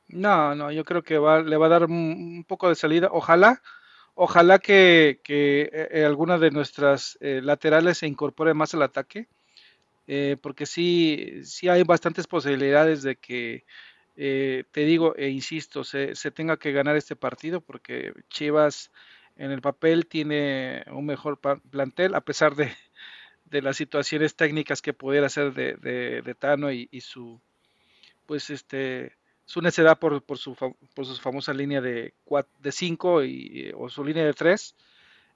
No, 0.07 0.55
no, 0.55 0.71
yo 0.71 0.85
creo 0.85 1.03
que 1.03 1.15
le 1.15 1.57
va 1.57 1.65
a 1.65 1.69
dar 1.69 1.83
un, 1.83 2.45
poco 2.47 2.69
de 2.69 2.75
salida. 2.75 3.09
Ojalá, 3.11 3.61
ojalá 4.15 4.59
que, 4.59 5.19
que 5.25 5.63
eh, 5.73 5.89
eh, 5.91 6.05
alguna 6.05 6.37
de 6.37 6.51
nuestras 6.51 7.17
laterales 7.19 7.97
se 7.97 8.07
incorpore 8.07 8.53
más 8.53 8.73
al 8.73 8.83
ataque, 8.83 9.27
porque 10.41 10.65
sí, 10.65 11.41
sí 11.43 11.67
hay 11.67 11.83
bastantes 11.83 12.27
posibilidades 12.27 13.03
de 13.03 13.17
que 13.17 13.65
te 14.15 14.85
digo 14.85 15.17
e 15.17 15.27
insisto, 15.27 15.83
se, 15.83 16.13
tenga 16.33 16.55
que 16.55 16.71
ganar 16.71 16.95
este 16.95 17.17
partido 17.17 17.59
porque 17.59 18.13
Chivas 18.29 18.89
en 19.35 19.51
el 19.51 19.59
papel 19.59 20.05
tiene 20.07 20.85
un 20.93 21.05
mejor 21.05 21.41
plantel 21.69 22.15
a 22.15 22.21
pesar 22.21 22.55
de, 22.55 22.71
las 23.61 23.75
situaciones 23.75 24.35
técnicas 24.35 24.81
que 24.81 24.93
pudiera 24.93 25.25
hacer 25.25 25.53
de, 25.53 25.75
de, 25.75 26.35
Tano 26.35 26.71
y, 26.71 26.87
su 27.01 27.41
pues 28.25 28.49
este 28.49 29.17
su 29.45 29.61
necedad 29.61 29.99
por, 29.99 30.23
por, 30.23 30.37
su, 30.37 30.55
por 30.55 31.05
su 31.05 31.15
famosa 31.17 31.53
línea 31.53 31.81
de 31.81 32.13
5 32.63 33.23
y, 33.23 33.73
o 33.75 33.89
su 33.89 34.05
línea 34.05 34.23
de 34.23 34.33
3 34.33 34.75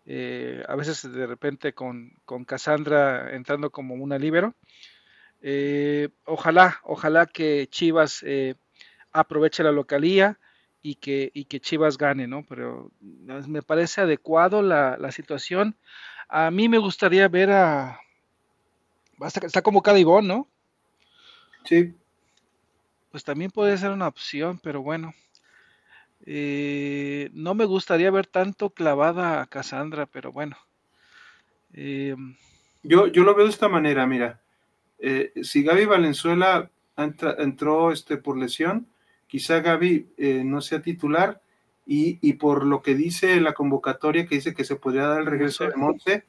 eh, 0.05 0.63
a 0.67 0.75
veces 0.75 1.11
de 1.11 1.25
repente 1.25 1.73
con, 1.73 2.13
con 2.23 2.45
Cassandra 2.45 3.35
entrando 3.35 3.71
como 3.71 3.95
una 3.95 4.17
libero 4.17 4.53
eh, 5.41 6.09
ojalá 6.23 6.79
ojalá 6.83 7.25
que 7.25 7.67
Chivas 7.67 8.23
aproveche 9.11 9.63
la 9.63 9.71
localía 9.71 10.39
y 10.85 10.95
que, 10.95 11.31
y 11.33 11.45
que 11.45 11.59
Chivas 11.59 11.97
gane, 11.97 12.27
¿no? 12.27 12.45
Pero 12.47 12.91
me 13.01 13.63
parece 13.63 14.01
adecuado 14.01 14.61
la, 14.61 15.11
situación. 15.11 15.75
A 16.29 16.51
mí 16.51 16.69
me 16.69 16.77
gustaría 16.77 17.27
ver 17.27 17.49
a... 17.49 17.99
Está 19.21 19.61
convocada 19.61 19.99
Ivonne, 19.99 20.27
¿no? 20.27 20.47
Sí. 21.63 21.93
Pues 23.11 23.23
también 23.23 23.51
puede 23.51 23.77
ser 23.77 23.91
una 23.91 24.07
opción, 24.07 24.59
pero 24.61 24.81
bueno. 24.81 25.13
Eh, 26.25 27.29
no 27.33 27.53
me 27.53 27.65
gustaría 27.65 28.11
ver 28.11 28.27
tanto 28.27 28.71
clavada 28.71 29.41
a 29.41 29.47
Cassandra, 29.47 30.05
pero 30.05 30.31
bueno. 30.31 30.57
Eh, 31.73 32.15
yo, 32.83 33.07
yo 33.07 33.23
lo 33.23 33.35
veo 33.35 33.45
de 33.45 33.51
esta 33.51 33.69
manera, 33.69 34.05
mira. 34.05 34.41
Eh, 34.99 35.33
si 35.43 35.63
Gaby 35.63 35.85
Valenzuela 35.85 36.69
entró 36.97 37.91
este, 37.91 38.17
por 38.17 38.37
lesión, 38.37 38.87
quizá 39.27 39.59
Gaby 39.59 40.07
eh, 40.17 40.43
no 40.45 40.61
sea 40.61 40.81
titular 40.81 41.41
y, 41.85 42.33
por 42.33 42.65
lo 42.65 42.81
que 42.81 42.95
dice 42.95 43.39
la 43.41 43.53
convocatoria 43.53 44.25
que 44.25 44.35
dice 44.35 44.55
que 44.55 44.63
se 44.63 44.75
podría 44.75 45.07
dar 45.07 45.21
el 45.21 45.27
regreso 45.27 45.65
de 45.65 45.75
Monse, 45.75 46.25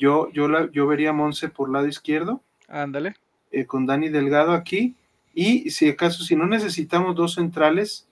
yo, 0.00 0.30
yo, 0.32 0.48
la, 0.48 0.70
yo 0.72 0.86
vería 0.86 1.10
a 1.10 1.12
Monse 1.12 1.48
por 1.48 1.70
lado 1.70 1.86
izquierdo. 1.86 2.40
Ándale. 2.68 3.14
Eh, 3.52 3.66
con 3.66 3.86
Dani 3.86 4.08
Delgado 4.08 4.52
aquí. 4.52 4.96
Y 5.34 5.70
si 5.70 5.88
acaso, 5.88 6.24
si 6.24 6.34
no 6.34 6.46
necesitamos 6.46 7.14
dos 7.14 7.34
centrales, 7.34 8.08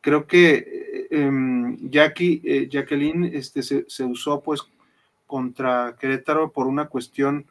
creo 0.00 0.26
que 0.26 0.54
eh, 0.54 1.06
em, 1.10 1.90
Jackie, 1.90 2.68
Jacqueline 2.70 3.24
este, 3.24 3.62
se, 3.62 4.04
usó 4.04 4.40
pues 4.40 4.62
contra 5.26 5.96
Querétaro 5.98 6.52
por 6.52 6.66
una 6.66 6.86
cuestión, 6.86 7.46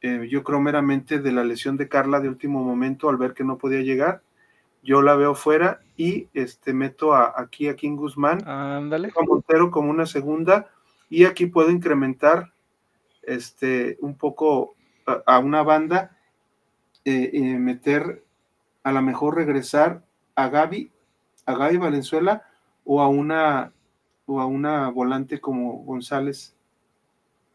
yo 0.00 0.44
creo 0.44 0.60
meramente 0.60 1.18
de 1.18 1.32
la 1.32 1.42
lesión 1.42 1.76
de 1.76 1.88
Carla 1.88 2.20
de 2.20 2.28
último 2.28 2.62
momento 2.62 3.08
al 3.08 3.16
ver 3.16 3.34
que 3.34 3.42
no 3.42 3.58
podía 3.58 3.80
llegar 3.80 4.22
yo 4.82 5.02
la 5.02 5.16
veo 5.16 5.34
fuera 5.34 5.80
y 5.96 6.28
este 6.34 6.72
meto 6.72 7.14
a, 7.14 7.34
aquí 7.36 7.68
a 7.68 7.76
King 7.76 7.96
Guzmán, 7.96 8.46
Ándale. 8.48 9.12
a 9.14 9.22
Montero 9.24 9.70
como 9.70 9.90
una 9.90 10.06
segunda 10.06 10.68
y 11.10 11.24
aquí 11.24 11.46
puedo 11.46 11.70
incrementar 11.70 12.52
este 13.28 13.98
un 14.00 14.14
poco 14.14 14.74
a, 15.26 15.38
una 15.38 15.62
banda 15.62 16.16
eh, 17.04 17.56
meter 17.58 18.24
a 18.82 18.92
lo 18.92 19.02
mejor 19.02 19.36
regresar 19.36 20.02
a 20.34 20.48
Gaby, 20.48 20.90
a 21.46 21.54
Gaby 21.54 21.76
Valenzuela 21.76 22.42
o 22.84 23.00
a 23.00 23.08
una 23.08 23.72
o 24.26 24.40
a 24.40 24.46
una 24.46 24.88
volante 24.90 25.40
como 25.40 25.84
González 25.84 26.54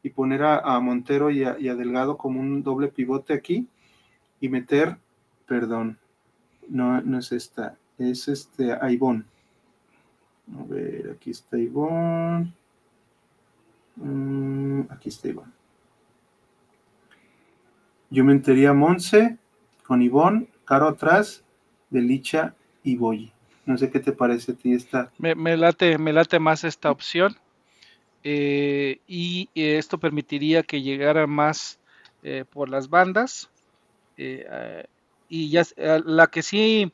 y 0.01 0.09
poner 0.09 0.43
a, 0.43 0.79
Montero 0.79 1.29
y 1.31 1.43
a, 1.43 1.51
a 1.51 1.75
Delgado 1.75 2.17
como 2.17 2.39
un 2.39 2.61
doble 2.61 2.89
pivote 2.89 3.33
aquí 3.33 3.67
y 4.41 4.49
meter, 4.49 4.97
perdón, 5.47 5.97
no, 6.67 7.01
no 7.01 7.19
es 7.19 7.31
esta, 7.31 7.77
es 7.97 8.27
este 8.27 8.73
Aibón. 8.73 9.25
A 10.59 10.63
ver, 10.65 11.15
aquí 11.15 11.31
está 11.31 11.57
Ivonne. 11.57 12.53
Mm, 13.95 14.81
aquí 14.89 15.09
está 15.09 15.29
Ivonne. 15.29 15.62
Yo 18.13 18.23
metería 18.23 18.73
Monse 18.73 19.39
con 19.87 20.03
Ivonne, 20.03 20.47
Caro 20.65 20.87
atrás, 20.87 21.43
de 21.89 21.99
Licha 21.99 22.53
y 22.83 22.95
Boyi. 22.95 23.31
No 23.65 23.75
sé 23.75 23.89
qué 23.89 23.99
te 23.99 24.11
parece 24.11 24.51
a 24.51 24.55
ti 24.55 24.71
esta. 24.71 25.11
Me, 25.17 25.57
late, 25.57 25.97
me 25.97 26.13
late 26.13 26.37
más 26.37 26.63
esta 26.63 26.91
opción. 26.91 27.35
Eh, 28.23 28.99
y 29.07 29.49
esto 29.55 29.97
permitiría 29.97 30.61
que 30.61 30.83
llegara 30.83 31.25
más 31.25 31.79
eh, 32.21 32.45
por 32.47 32.69
las 32.69 32.87
bandas. 32.87 33.49
Eh, 34.15 34.85
y 35.27 35.49
ya 35.49 35.63
eh, 35.77 35.99
la 36.05 36.27
que 36.27 36.43
sí 36.43 36.93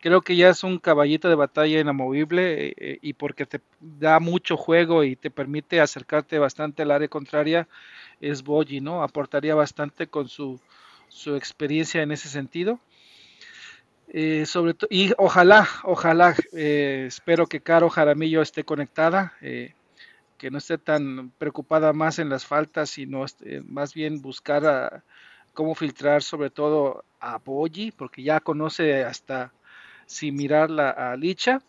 creo 0.00 0.20
que 0.20 0.36
ya 0.36 0.50
es 0.50 0.64
un 0.64 0.78
caballito 0.78 1.28
de 1.28 1.34
batalla 1.34 1.80
inamovible 1.80 2.74
eh, 2.76 2.98
y 3.02 3.14
porque 3.14 3.46
te 3.46 3.60
da 3.80 4.20
mucho 4.20 4.56
juego 4.56 5.04
y 5.04 5.16
te 5.16 5.30
permite 5.30 5.80
acercarte 5.80 6.38
bastante 6.38 6.82
al 6.82 6.90
área 6.90 7.08
contraria 7.08 7.68
es 8.20 8.42
Boyi, 8.42 8.80
¿no? 8.80 9.02
Aportaría 9.02 9.54
bastante 9.54 10.06
con 10.06 10.28
su, 10.28 10.60
su 11.08 11.36
experiencia 11.36 12.02
en 12.02 12.12
ese 12.12 12.28
sentido. 12.28 12.80
Eh, 14.10 14.46
sobre 14.46 14.74
y 14.88 15.12
ojalá, 15.18 15.68
ojalá, 15.84 16.34
espero 16.52 17.46
que 17.46 17.60
Caro 17.60 17.90
Jaramillo 17.90 18.40
esté 18.40 18.64
conectada, 18.64 19.34
que 19.40 20.50
no 20.50 20.58
esté 20.58 20.78
tan 20.78 21.30
preocupada 21.38 21.92
más 21.92 22.18
en 22.18 22.30
las 22.30 22.46
faltas, 22.46 22.88
sino 22.88 23.26
más 23.66 23.92
bien 23.92 24.22
buscar 24.22 24.64
a, 24.64 25.04
cómo 25.58 25.74
filtrar 25.74 26.22
sobre 26.22 26.50
todo 26.50 27.04
a 27.18 27.38
Boyi, 27.38 27.90
porque 27.90 28.22
ya 28.22 28.38
conoce 28.38 29.02
hasta 29.02 29.52
sin 30.06 30.36
mirar 30.36 30.70
a 30.80 31.16
Licha. 31.16 31.60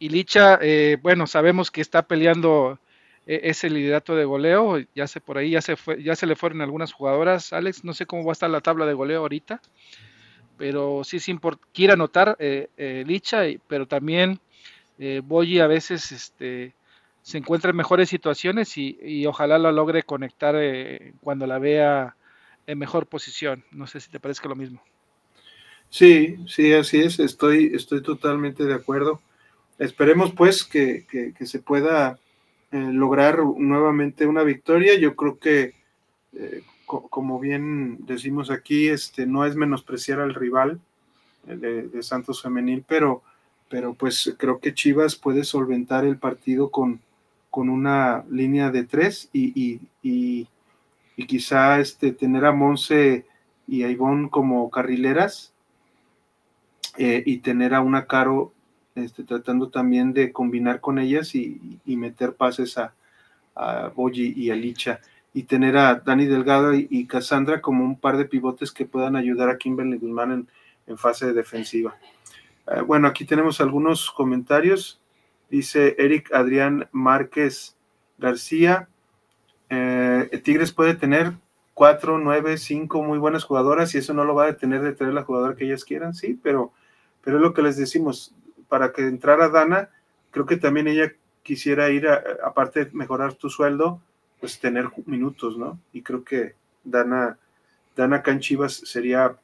Y 0.00 0.08
Licha, 0.08 0.58
eh, 0.60 0.98
bueno, 1.00 1.28
sabemos 1.28 1.70
que 1.70 1.80
está 1.80 2.02
peleando 2.02 2.72
eh, 2.72 2.80
ese 3.26 3.70
liderato 3.70 4.16
de 4.16 4.24
goleo, 4.24 4.78
ya 4.94 5.06
se 5.06 5.20
por 5.20 5.38
ahí 5.38 5.50
ya 5.50 5.62
se 5.62 5.76
fue, 5.76 6.02
ya 6.02 6.16
se 6.16 6.26
le 6.26 6.36
fueron 6.36 6.62
algunas 6.62 6.92
jugadoras, 6.92 7.52
Alex, 7.52 7.84
no 7.84 7.94
sé 7.94 8.06
cómo 8.06 8.24
va 8.24 8.32
a 8.32 8.32
estar 8.32 8.50
la 8.50 8.60
tabla 8.60 8.86
de 8.86 8.94
goleo 8.94 9.20
ahorita, 9.20 9.60
pero 10.56 11.02
sí 11.04 11.18
importante, 11.30 11.70
quiere 11.72 11.92
anotar 11.92 12.36
eh, 12.38 13.04
Licha, 13.06 13.42
pero 13.68 13.86
también 13.86 14.40
Boyi 15.24 15.60
a 15.60 15.66
veces 15.66 16.12
este, 16.12 16.74
se 17.22 17.38
encuentra 17.38 17.70
en 17.70 17.76
mejores 17.76 18.08
situaciones 18.08 18.76
y, 18.76 18.98
y 19.02 19.26
ojalá 19.26 19.58
lo 19.58 19.72
logre 19.72 20.02
conectar 20.02 20.56
cuando 21.20 21.46
la 21.46 21.58
vea 21.58 22.16
en 22.66 22.78
mejor 22.78 23.06
posición. 23.06 23.64
No 23.70 23.86
sé 23.86 24.00
si 24.00 24.10
te 24.10 24.20
parece 24.20 24.46
lo 24.48 24.56
mismo. 24.56 24.82
Sí, 25.88 26.36
sí, 26.46 26.72
así 26.72 27.00
es. 27.00 27.18
Estoy, 27.18 27.72
estoy 27.74 28.02
totalmente 28.02 28.64
de 28.64 28.74
acuerdo. 28.74 29.20
Esperemos 29.78 30.32
pues 30.32 30.64
que, 30.64 31.04
se 31.40 31.58
pueda 31.58 32.18
eh, 32.72 32.78
lograr 32.92 33.40
nuevamente 33.40 34.26
una 34.26 34.44
victoria. 34.44 34.96
Yo 34.96 35.16
creo 35.16 35.38
que, 35.38 35.74
eh, 36.34 36.62
como 36.86 37.40
bien 37.40 37.98
decimos 38.06 38.48
aquí, 38.50 38.88
este, 38.88 39.26
no 39.26 39.44
es 39.44 39.56
menospreciar 39.56 40.20
al 40.20 40.34
rival 40.34 40.80
eh, 41.48 41.88
de, 41.92 42.02
Santos 42.02 42.42
Femenil, 42.42 42.84
pero 42.86 43.22
pero 43.68 43.94
pues 43.94 44.34
creo 44.36 44.58
que 44.58 44.74
Chivas 44.74 45.14
puede 45.14 45.44
solventar 45.44 46.04
el 46.04 46.18
partido 46.18 46.70
con, 46.70 47.00
con 47.50 47.68
una 47.68 48.24
línea 48.28 48.70
de 48.70 48.82
tres 48.82 49.28
y, 49.32 49.80
y, 50.02 50.48
quizá 51.26 51.78
este, 51.78 52.10
tener 52.10 52.44
a 52.46 52.52
Monse 52.52 53.26
y 53.68 53.84
a 53.84 53.96
como 54.30 54.70
carrileras 54.70 55.52
y 56.98 57.38
tener 57.38 57.74
a 57.74 57.80
una 57.80 58.06
Caro 58.06 58.52
este, 59.00 59.24
tratando 59.24 59.68
también 59.68 60.12
de 60.12 60.32
combinar 60.32 60.80
con 60.80 60.98
ellas 60.98 61.34
y, 61.34 61.78
meter 61.84 62.34
pases 62.34 62.78
a, 62.78 62.94
a 63.54 63.88
Boyi 63.88 64.32
y 64.36 64.50
a 64.50 64.54
Licha 64.54 65.00
y 65.32 65.44
tener 65.44 65.76
a 65.76 65.96
Dani 65.96 66.26
Delgado 66.26 66.74
y, 66.74 67.06
Cassandra 67.06 67.60
como 67.60 67.84
un 67.84 67.98
par 67.98 68.16
de 68.16 68.24
pivotes 68.24 68.72
que 68.72 68.86
puedan 68.86 69.16
ayudar 69.16 69.48
a 69.48 69.58
Kimberly 69.58 69.98
Guzmán 69.98 70.32
en, 70.32 70.48
en 70.86 70.98
fase 70.98 71.32
defensiva. 71.32 71.96
Eh, 72.66 72.80
bueno, 72.80 73.08
aquí 73.08 73.24
tenemos 73.24 73.60
algunos 73.60 74.10
comentarios. 74.10 75.00
Dice 75.48 75.96
Eric 75.98 76.32
Adrián 76.32 76.88
Márquez 76.92 77.76
García. 78.18 78.88
Eh, 79.68 80.40
Tigres 80.44 80.72
puede 80.72 80.94
tener 80.94 81.32
cuatro, 81.74 82.18
nueve, 82.18 82.58
cinco 82.58 83.02
muy 83.02 83.18
buenas 83.18 83.44
jugadoras 83.44 83.94
y 83.94 83.98
eso 83.98 84.12
no 84.12 84.24
lo 84.24 84.34
va 84.34 84.44
a 84.44 84.52
detener 84.52 84.82
de 84.82 84.92
tener 84.92 85.14
la 85.14 85.22
jugadora 85.22 85.54
que 85.54 85.64
ellas 85.64 85.84
quieran, 85.84 86.12
sí, 86.12 86.38
pero, 86.42 86.72
pero 87.22 87.36
es 87.36 87.42
lo 87.42 87.54
que 87.54 87.62
les 87.62 87.76
decimos. 87.76 88.34
Para 88.70 88.92
que 88.92 89.02
entrara 89.02 89.50
Dana, 89.50 89.90
creo 90.30 90.46
que 90.46 90.56
también 90.56 90.88
ella 90.88 91.12
quisiera 91.42 91.90
ir, 91.90 92.08
aparte 92.42 92.86
de 92.86 92.90
mejorar 92.92 93.34
tu 93.34 93.50
sueldo, 93.50 94.00
pues 94.40 94.58
tener 94.58 94.88
minutos, 95.04 95.58
¿no? 95.58 95.78
Y 95.92 96.00
creo 96.00 96.24
que 96.24 96.54
Dana, 96.82 97.36
Dana 97.94 98.22
Canchivas 98.22 98.72
sería 98.72 99.36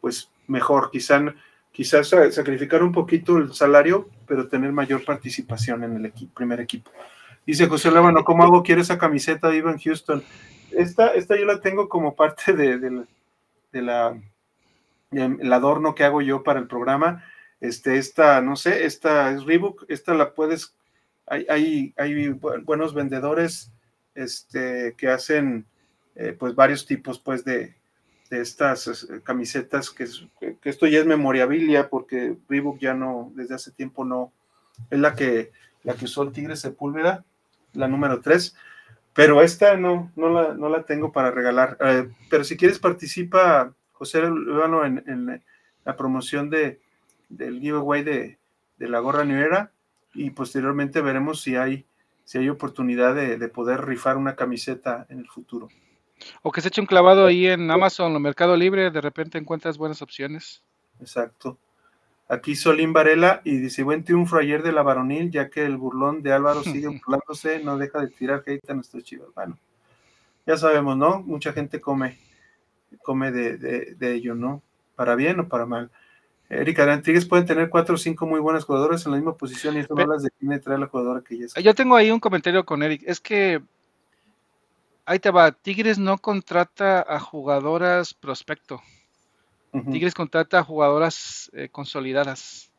pues 0.00 0.28
mejor, 0.48 0.90
quizá, 0.90 1.22
quizás 1.70 2.08
sacrificar 2.08 2.82
un 2.82 2.90
poquito 2.90 3.38
el 3.38 3.54
salario, 3.54 4.08
pero 4.26 4.48
tener 4.48 4.72
mayor 4.72 5.04
participación 5.04 5.84
en 5.84 6.04
el 6.04 6.12
primer 6.34 6.60
equipo. 6.60 6.90
Dice 7.46 7.68
José 7.68 7.90
Levano, 7.90 8.24
¿cómo 8.24 8.42
hago? 8.42 8.62
Quiero 8.62 8.80
esa 8.80 8.98
camiseta 8.98 9.48
de 9.48 9.58
Ivan 9.58 9.78
Houston. 9.78 10.22
Esta, 10.72 11.08
esta 11.08 11.36
yo 11.38 11.44
la 11.44 11.60
tengo 11.60 11.88
como 11.88 12.14
parte 12.16 12.52
de, 12.52 12.78
de, 12.78 13.82
la 13.82 14.16
el 15.12 15.52
adorno 15.52 15.94
que 15.94 16.04
hago 16.04 16.22
yo 16.22 16.42
para 16.42 16.58
el 16.58 16.66
programa. 16.66 17.24
Este, 17.62 17.96
esta, 17.96 18.40
no 18.40 18.56
sé, 18.56 18.86
esta 18.86 19.30
es 19.30 19.44
Reebok, 19.44 19.84
esta 19.86 20.14
la 20.14 20.34
puedes, 20.34 20.74
hay, 21.26 21.46
hay, 21.48 21.94
hay 21.96 22.28
buenos 22.64 22.92
vendedores 22.92 23.70
este, 24.16 24.96
que 24.98 25.06
hacen 25.06 25.64
eh, 26.16 26.36
pues 26.36 26.56
varios 26.56 26.84
tipos 26.86 27.20
pues 27.20 27.44
de, 27.44 27.76
estas 28.30 29.06
camisetas 29.24 29.90
que, 29.90 30.06
que, 30.40 30.56
esto 30.70 30.86
ya 30.86 31.00
es 31.00 31.06
memorabilia 31.06 31.88
porque 31.90 32.34
Reebok 32.48 32.80
ya 32.80 32.94
no, 32.94 33.30
desde 33.36 33.54
hace 33.54 33.70
tiempo 33.70 34.04
no, 34.04 34.32
es 34.90 34.98
la 34.98 35.14
que, 35.14 35.52
la 35.84 35.94
que 35.94 36.06
usó 36.06 36.24
el 36.24 36.32
Tigre 36.32 36.56
Sepúlveda, 36.56 37.24
la 37.74 37.86
número 37.86 38.20
3, 38.20 38.56
pero 39.14 39.40
esta 39.40 39.76
no, 39.76 40.10
no, 40.16 40.30
la, 40.30 40.54
no 40.54 40.68
la 40.68 40.82
tengo 40.82 41.12
para 41.12 41.30
regalar. 41.30 41.76
Eh, 41.80 42.10
pero 42.28 42.42
si 42.42 42.56
quieres 42.56 42.80
participa, 42.80 43.72
José 43.92 44.22
Lugano, 44.22 44.84
en, 44.84 45.04
en, 45.06 45.44
la 45.84 45.96
promoción 45.96 46.48
de, 46.48 46.80
del 47.32 47.60
giveaway 47.60 48.02
de, 48.02 48.38
de 48.78 48.88
la 48.88 49.00
gorra 49.00 49.24
nuera 49.24 49.72
y 50.14 50.30
posteriormente 50.30 51.00
veremos 51.00 51.40
si 51.40 51.56
hay 51.56 51.86
si 52.24 52.38
hay 52.38 52.48
oportunidad 52.48 53.14
de, 53.14 53.48
poder 53.48 53.84
rifar 53.84 54.16
una 54.16 54.36
camiseta 54.36 55.06
en 55.08 55.18
el 55.18 55.28
futuro. 55.28 55.68
O 56.42 56.52
que 56.52 56.60
se 56.60 56.68
eche 56.68 56.80
un 56.80 56.86
clavado 56.86 57.26
ahí 57.26 57.46
en 57.46 57.70
Amazon 57.70 58.14
o 58.14 58.20
Mercado 58.20 58.56
Libre, 58.56 58.90
de 58.90 59.00
repente 59.00 59.38
encuentras 59.38 59.76
buenas 59.76 60.02
opciones. 60.02 60.62
Exacto. 61.00 61.58
Aquí 62.28 62.54
Solín 62.54 62.92
Varela 62.92 63.42
y 63.44 63.58
dice, 63.58 63.82
buen 63.82 64.04
triunfo 64.04 64.36
ayer 64.36 64.62
de 64.62 64.72
la 64.72 64.82
varonil, 64.82 65.30
ya 65.30 65.50
que 65.50 65.64
el 65.64 65.76
burlón 65.76 66.22
de 66.22 66.32
Álvaro 66.32 66.62
sigue 66.62 66.88
burlándose, 66.88 67.62
no 67.62 67.76
deja 67.76 68.00
de 68.00 68.08
tirar 68.08 68.42
hate 68.46 68.70
a 68.70 68.74
nuestros 68.74 69.04
chivos. 69.04 69.34
Bueno, 69.34 69.58
ya 70.46 70.56
sabemos, 70.56 70.96
¿no? 70.96 71.20
Mucha 71.20 71.52
gente 71.52 71.80
come, 71.80 72.18
come 73.02 73.32
de, 73.32 73.58
de 73.94 74.14
ello, 74.14 74.34
¿no? 74.34 74.62
Para 74.94 75.16
bien 75.16 75.40
o 75.40 75.48
para 75.48 75.66
mal. 75.66 75.90
Erika 76.52 76.90
Antigues 76.92 77.24
pueden 77.24 77.46
tener 77.46 77.70
cuatro 77.70 77.94
o 77.94 77.98
cinco 77.98 78.26
muy 78.26 78.38
buenas 78.38 78.64
jugadoras 78.64 79.06
en 79.06 79.12
la 79.12 79.16
misma 79.16 79.34
posición 79.34 79.74
y 79.74 79.80
esto 79.80 79.94
no 79.94 80.06
las 80.06 80.22
define 80.22 80.58
traer 80.58 80.80
la 80.80 80.86
jugadora 80.86 81.22
que 81.22 81.34
ella 81.34 81.46
es. 81.46 81.54
Yo 81.54 81.74
tengo 81.74 81.96
ahí 81.96 82.10
un 82.10 82.20
comentario 82.20 82.64
con 82.64 82.82
Eric. 82.82 83.02
Es 83.06 83.20
que 83.20 83.62
ahí 85.06 85.18
te 85.18 85.30
va. 85.30 85.50
Tigres 85.50 85.98
no 85.98 86.18
contrata 86.18 87.00
a 87.08 87.18
jugadoras 87.18 88.12
prospecto. 88.12 88.82
Tigres 89.90 90.12
contrata 90.12 90.58
a 90.58 90.64
jugadoras 90.64 91.50
eh, 91.54 91.70
consolidadas. 91.70 92.70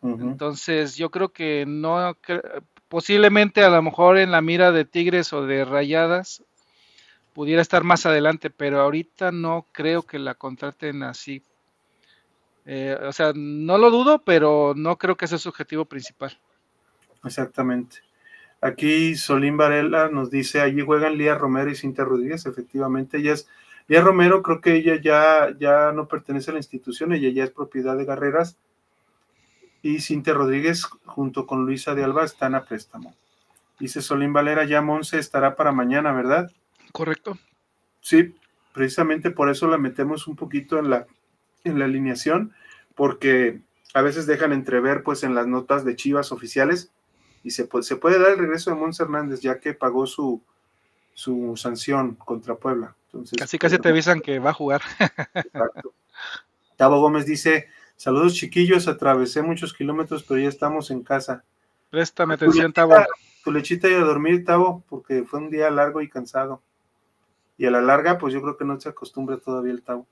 Entonces, 0.00 0.96
yo 0.96 1.10
creo 1.10 1.28
que 1.28 1.64
no, 1.66 2.16
posiblemente 2.88 3.64
a 3.64 3.70
lo 3.70 3.82
mejor 3.82 4.18
en 4.18 4.30
la 4.30 4.40
mira 4.40 4.70
de 4.70 4.84
Tigres 4.84 5.32
o 5.32 5.46
de 5.46 5.64
Rayadas 5.64 6.42
pudiera 7.32 7.62
estar 7.62 7.82
más 7.82 8.04
adelante, 8.06 8.50
pero 8.50 8.80
ahorita 8.80 9.32
no 9.32 9.66
creo 9.72 10.02
que 10.02 10.18
la 10.18 10.34
contraten 10.34 11.02
así 11.02 11.42
eh, 12.64 12.96
o 13.00 13.12
sea, 13.12 13.32
no 13.34 13.78
lo 13.78 13.90
dudo, 13.90 14.22
pero 14.24 14.74
no 14.76 14.96
creo 14.96 15.16
que 15.16 15.26
sea 15.26 15.38
su 15.38 15.48
objetivo 15.48 15.84
principal. 15.84 16.38
Exactamente. 17.24 17.98
Aquí 18.60 19.16
Solín 19.16 19.56
Varela 19.56 20.08
nos 20.08 20.30
dice, 20.30 20.60
allí 20.60 20.82
juegan 20.82 21.18
Lía 21.18 21.34
Romero 21.34 21.70
y 21.70 21.74
Cintia 21.74 22.04
Rodríguez, 22.04 22.46
efectivamente, 22.46 23.18
ella 23.18 23.32
es, 23.32 23.48
Lía 23.88 24.00
Romero 24.00 24.42
creo 24.42 24.60
que 24.60 24.74
ella 24.74 25.00
ya, 25.00 25.56
ya 25.58 25.90
no 25.92 26.06
pertenece 26.06 26.50
a 26.50 26.54
la 26.54 26.60
institución, 26.60 27.12
ella 27.12 27.28
ya 27.30 27.42
es 27.44 27.50
propiedad 27.50 27.96
de 27.96 28.04
Guerreras, 28.04 28.56
y 29.82 30.00
Cintia 30.00 30.32
Rodríguez 30.32 30.84
junto 30.84 31.44
con 31.44 31.66
Luisa 31.66 31.94
de 31.96 32.04
Alba 32.04 32.24
están 32.24 32.54
a 32.54 32.64
préstamo. 32.64 33.16
Dice 33.80 34.00
Solín 34.00 34.32
Valera, 34.32 34.64
ya 34.64 34.80
Monse 34.80 35.18
estará 35.18 35.56
para 35.56 35.72
mañana, 35.72 36.12
¿verdad? 36.12 36.52
Correcto. 36.92 37.36
Sí, 38.00 38.32
precisamente 38.72 39.32
por 39.32 39.50
eso 39.50 39.66
la 39.66 39.78
metemos 39.78 40.28
un 40.28 40.36
poquito 40.36 40.78
en 40.78 40.88
la 40.88 41.06
en 41.64 41.78
la 41.78 41.84
alineación, 41.84 42.52
porque 42.94 43.60
a 43.94 44.02
veces 44.02 44.26
dejan 44.26 44.52
entrever 44.52 45.02
pues 45.02 45.22
en 45.22 45.34
las 45.34 45.46
notas 45.46 45.84
de 45.84 45.96
Chivas 45.96 46.32
oficiales 46.32 46.90
y 47.44 47.50
se 47.50 47.64
puede, 47.64 47.84
se 47.84 47.96
puede 47.96 48.18
dar 48.18 48.32
el 48.32 48.38
regreso 48.38 48.70
de 48.70 48.76
Mons 48.76 49.00
Hernández 49.00 49.40
ya 49.40 49.58
que 49.58 49.74
pagó 49.74 50.06
su, 50.06 50.42
su 51.14 51.56
sanción 51.56 52.14
contra 52.14 52.54
Puebla. 52.54 52.94
Entonces, 53.06 53.38
casi 53.38 53.58
casi 53.58 53.78
te 53.78 53.88
avisan 53.88 54.20
que 54.20 54.38
va 54.38 54.50
a 54.50 54.54
jugar. 54.54 54.82
Exacto. 55.34 55.92
Tavo 56.76 57.00
Gómez 57.00 57.26
dice, 57.26 57.68
saludos 57.96 58.34
chiquillos, 58.34 58.88
atravesé 58.88 59.42
muchos 59.42 59.74
kilómetros, 59.74 60.24
pero 60.24 60.40
ya 60.40 60.48
estamos 60.48 60.90
en 60.90 61.02
casa. 61.02 61.44
Préstame 61.90 62.34
atención, 62.34 62.72
Tavo. 62.72 62.94
Tu 63.44 63.52
lechita 63.52 63.88
y 63.88 63.94
a 63.94 63.98
dormir, 63.98 64.44
Tavo, 64.44 64.82
porque 64.88 65.24
fue 65.24 65.40
un 65.40 65.50
día 65.50 65.70
largo 65.70 66.00
y 66.00 66.08
cansado. 66.08 66.62
Y 67.58 67.66
a 67.66 67.70
la 67.70 67.82
larga, 67.82 68.18
pues 68.18 68.32
yo 68.32 68.40
creo 68.40 68.56
que 68.56 68.64
no 68.64 68.80
se 68.80 68.88
acostumbra 68.88 69.36
todavía 69.36 69.72
el 69.72 69.82
Tavo. 69.82 70.06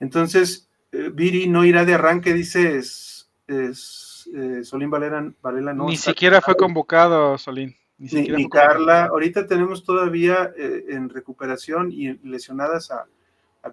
Entonces, 0.00 0.67
eh, 0.92 1.10
Viri 1.12 1.48
no 1.48 1.64
irá 1.64 1.84
de 1.84 1.94
arranque, 1.94 2.32
dice 2.32 2.78
es, 2.78 3.28
eh, 3.48 4.64
Solín 4.64 4.90
Valera, 4.90 5.32
Varela. 5.42 5.72
No, 5.72 5.86
Ni 5.86 5.96
siquiera 5.96 6.40
fue 6.40 6.56
convocado, 6.56 7.36
Solín. 7.38 7.76
Ni, 7.98 8.48
Carla. 8.48 9.06
Ahorita 9.06 9.46
tenemos 9.46 9.84
todavía 9.84 10.52
eh, 10.56 10.84
en 10.90 11.08
recuperación 11.08 11.90
y 11.90 12.12
lesionadas 12.26 12.90
a, 12.90 13.06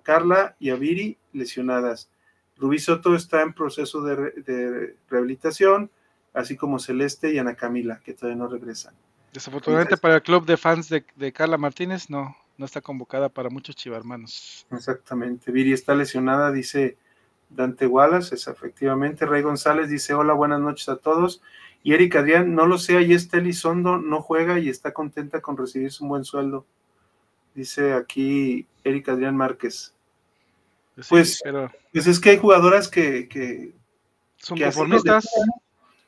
Carla 0.04 0.58
y 0.60 0.72
a 0.72 0.76
Viri 0.76 1.18
lesionadas. 1.32 2.10
Rubí 2.58 2.80
Soto 2.80 3.16
está 3.16 3.42
en 3.42 3.54
proceso 3.54 4.02
de, 4.02 4.96
rehabilitación, 5.08 5.90
así 6.34 6.58
como 6.58 6.80
Celeste 6.80 7.32
y 7.32 7.38
Ana 7.38 7.56
Camila, 7.56 8.02
que 8.04 8.14
todavía 8.14 8.44
no 8.44 8.50
regresan. 8.50 8.94
Desafortunadamente 9.32 9.96
para 9.96 10.16
el 10.16 10.22
club 10.22 10.46
de 10.46 10.58
fans 10.58 10.90
de, 10.90 11.06
de 11.16 11.32
Carla 11.32 11.58
Martínez, 11.58 12.10
no, 12.10 12.36
no 12.58 12.66
está 12.66 12.82
convocada 12.82 13.30
para 13.30 13.50
muchos 13.50 13.76
chivarmanos. 13.78 14.68
Exactamente. 14.70 15.50
Viri 15.52 15.72
está 15.72 15.96
lesionada, 15.96 16.52
dice 16.52 16.98
Dante 17.50 17.88
Wallace, 17.88 18.36
es 18.36 18.48
efectivamente. 18.48 19.26
Rey 19.26 19.42
González 19.42 19.90
dice: 19.90 20.14
Hola, 20.14 20.34
buenas 20.34 20.60
noches 20.60 20.90
a 20.90 20.98
todos. 20.98 21.42
Y 21.84 21.94
Erika 21.94 22.20
Adrián, 22.20 22.56
no 22.56 22.66
lo 22.66 22.80
sé, 22.80 22.98
ahí 22.98 23.14
está 23.14 23.38
Elizondo, 23.38 23.98
no 24.00 24.20
juega 24.22 24.58
y 24.60 24.70
está 24.70 24.92
contenta 24.92 25.42
con 25.42 25.56
recibir 25.56 25.92
su 25.92 26.08
buen 26.08 26.24
sueldo. 26.24 26.66
Dice 27.54 27.94
aquí 27.94 28.66
Erika 28.84 29.12
Adrián 29.12 29.38
Márquez. 29.38 29.94
Pues, 31.10 31.42
pero... 31.44 31.72
pues 31.94 32.08
es 32.08 32.20
que 32.20 32.32
hay 32.32 32.38
jugadoras 32.38 32.88
que, 32.88 33.74
son 34.38 34.58
conformistas. 34.58 35.28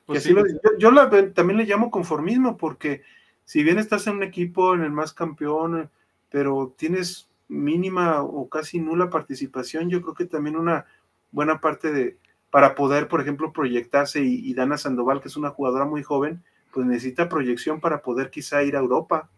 Pues 0.07 0.23
yo, 0.23 0.37
yo 0.79 1.09
también 1.33 1.57
le 1.57 1.65
llamo 1.65 1.91
conformismo 1.91 2.57
porque 2.57 3.03
si 3.45 3.63
bien 3.63 3.77
estás 3.77 4.07
en 4.07 4.15
un 4.15 4.23
equipo, 4.23 4.73
en 4.73 4.81
el 4.81 4.91
más 4.91 5.13
campeón, 5.13 5.89
pero 6.29 6.73
tienes 6.75 7.29
mínima 7.49 8.23
o 8.23 8.49
casi 8.49 8.79
nula 8.79 9.09
participación, 9.09 9.89
yo 9.89 10.01
creo 10.01 10.15
que 10.15 10.25
también 10.25 10.55
una 10.55 10.85
buena 11.31 11.59
parte 11.61 11.91
de, 11.91 12.17
para 12.49 12.75
poder, 12.75 13.07
por 13.07 13.21
ejemplo, 13.21 13.53
proyectarse 13.53 14.21
y, 14.21 14.53
Dana 14.53 14.77
Sandoval, 14.77 15.21
que 15.21 15.27
es 15.27 15.37
una 15.37 15.49
jugadora 15.49 15.85
muy 15.85 16.03
joven, 16.03 16.43
pues 16.71 16.85
necesita 16.85 17.29
proyección 17.29 17.79
para 17.79 18.01
poder 18.01 18.29
quizá 18.29 18.63
ir 18.63 18.75
a 18.75 18.79
Europa, 18.79 19.29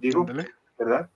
digo, 0.00 0.26
¿verdad? 0.78 1.10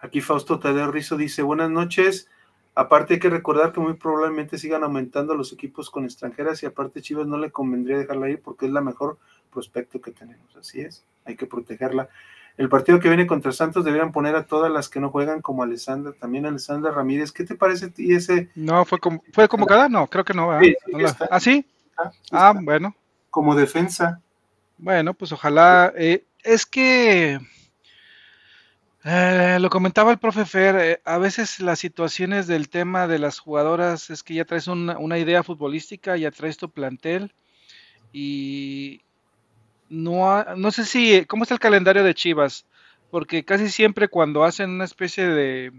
Aquí 0.00 0.20
Fausto 0.20 0.58
Tadeo 0.58 0.90
Rizo 0.90 1.16
dice, 1.16 1.42
buenas 1.42 1.70
noches, 1.70 2.28
Aparte 2.76 3.14
hay 3.14 3.20
que 3.20 3.30
recordar 3.30 3.72
que 3.72 3.80
muy 3.80 3.94
probablemente 3.94 4.58
sigan 4.58 4.84
aumentando 4.84 5.34
los 5.34 5.50
equipos 5.50 5.88
con 5.88 6.04
extranjeras 6.04 6.62
y 6.62 6.66
aparte 6.66 7.00
Chivas 7.00 7.26
no 7.26 7.38
le 7.38 7.50
convendría 7.50 7.96
dejarla 7.96 8.28
ir 8.28 8.42
porque 8.42 8.66
es 8.66 8.72
la 8.72 8.82
mejor 8.82 9.16
prospecto 9.50 9.98
que 10.02 10.10
tenemos. 10.10 10.54
Así 10.54 10.82
es, 10.82 11.02
hay 11.24 11.36
que 11.36 11.46
protegerla. 11.46 12.10
El 12.56 12.68
partido 12.68 13.00
que 13.00 13.08
viene 13.08 13.26
contra 13.26 13.52
Santos 13.52 13.84
deberían 13.84 14.12
poner 14.12 14.34
a 14.34 14.46
todas 14.46 14.70
las 14.70 14.88
que 14.88 15.00
no 15.00 15.10
juegan 15.10 15.42
como 15.42 15.62
Alessandra, 15.62 16.12
también 16.18 16.46
Alessandra 16.46 16.90
Ramírez. 16.90 17.32
¿Qué 17.32 17.44
te 17.44 17.54
parece 17.54 17.92
y 17.98 18.14
ese? 18.14 18.48
No, 18.54 18.84
fue 18.84 18.98
como, 18.98 19.22
fue 19.32 19.48
convocada, 19.48 19.88
no, 19.88 20.06
creo 20.06 20.24
que 20.24 20.34
no. 20.34 20.50
¿Ah, 21.30 21.40
sí? 21.40 21.66
Ah, 22.32 22.54
bueno. 22.58 22.94
Como 23.30 23.54
defensa. 23.54 24.20
Bueno, 24.78 25.14
pues 25.14 25.32
ojalá. 25.32 25.92
Eh, 25.96 26.24
es 26.42 26.64
que 26.64 27.40
eh, 29.08 29.58
lo 29.60 29.70
comentaba 29.70 30.10
el 30.10 30.18
profe 30.18 30.44
Fer, 30.44 30.76
eh, 30.80 31.00
a 31.04 31.18
veces 31.18 31.60
las 31.60 31.78
situaciones 31.78 32.48
del 32.48 32.68
tema 32.68 33.06
de 33.06 33.20
las 33.20 33.38
jugadoras 33.38 34.10
es 34.10 34.24
que 34.24 34.34
ya 34.34 34.44
traes 34.44 34.66
una, 34.66 35.18
idea 35.18 35.44
futbolística, 35.44 36.16
ya 36.16 36.32
traes 36.32 36.56
tu 36.56 36.72
plantel 36.72 37.32
y 38.12 39.02
no, 39.88 40.44
no 40.56 40.70
sé 40.70 40.84
si, 40.84 41.24
¿cómo 41.26 41.42
está 41.42 41.54
el 41.54 41.60
calendario 41.60 42.04
de 42.04 42.14
Chivas? 42.14 42.66
Porque 43.10 43.44
casi 43.44 43.68
siempre 43.68 44.08
cuando 44.08 44.44
hacen 44.44 44.70
una 44.70 44.84
especie 44.84 45.26
de, 45.26 45.72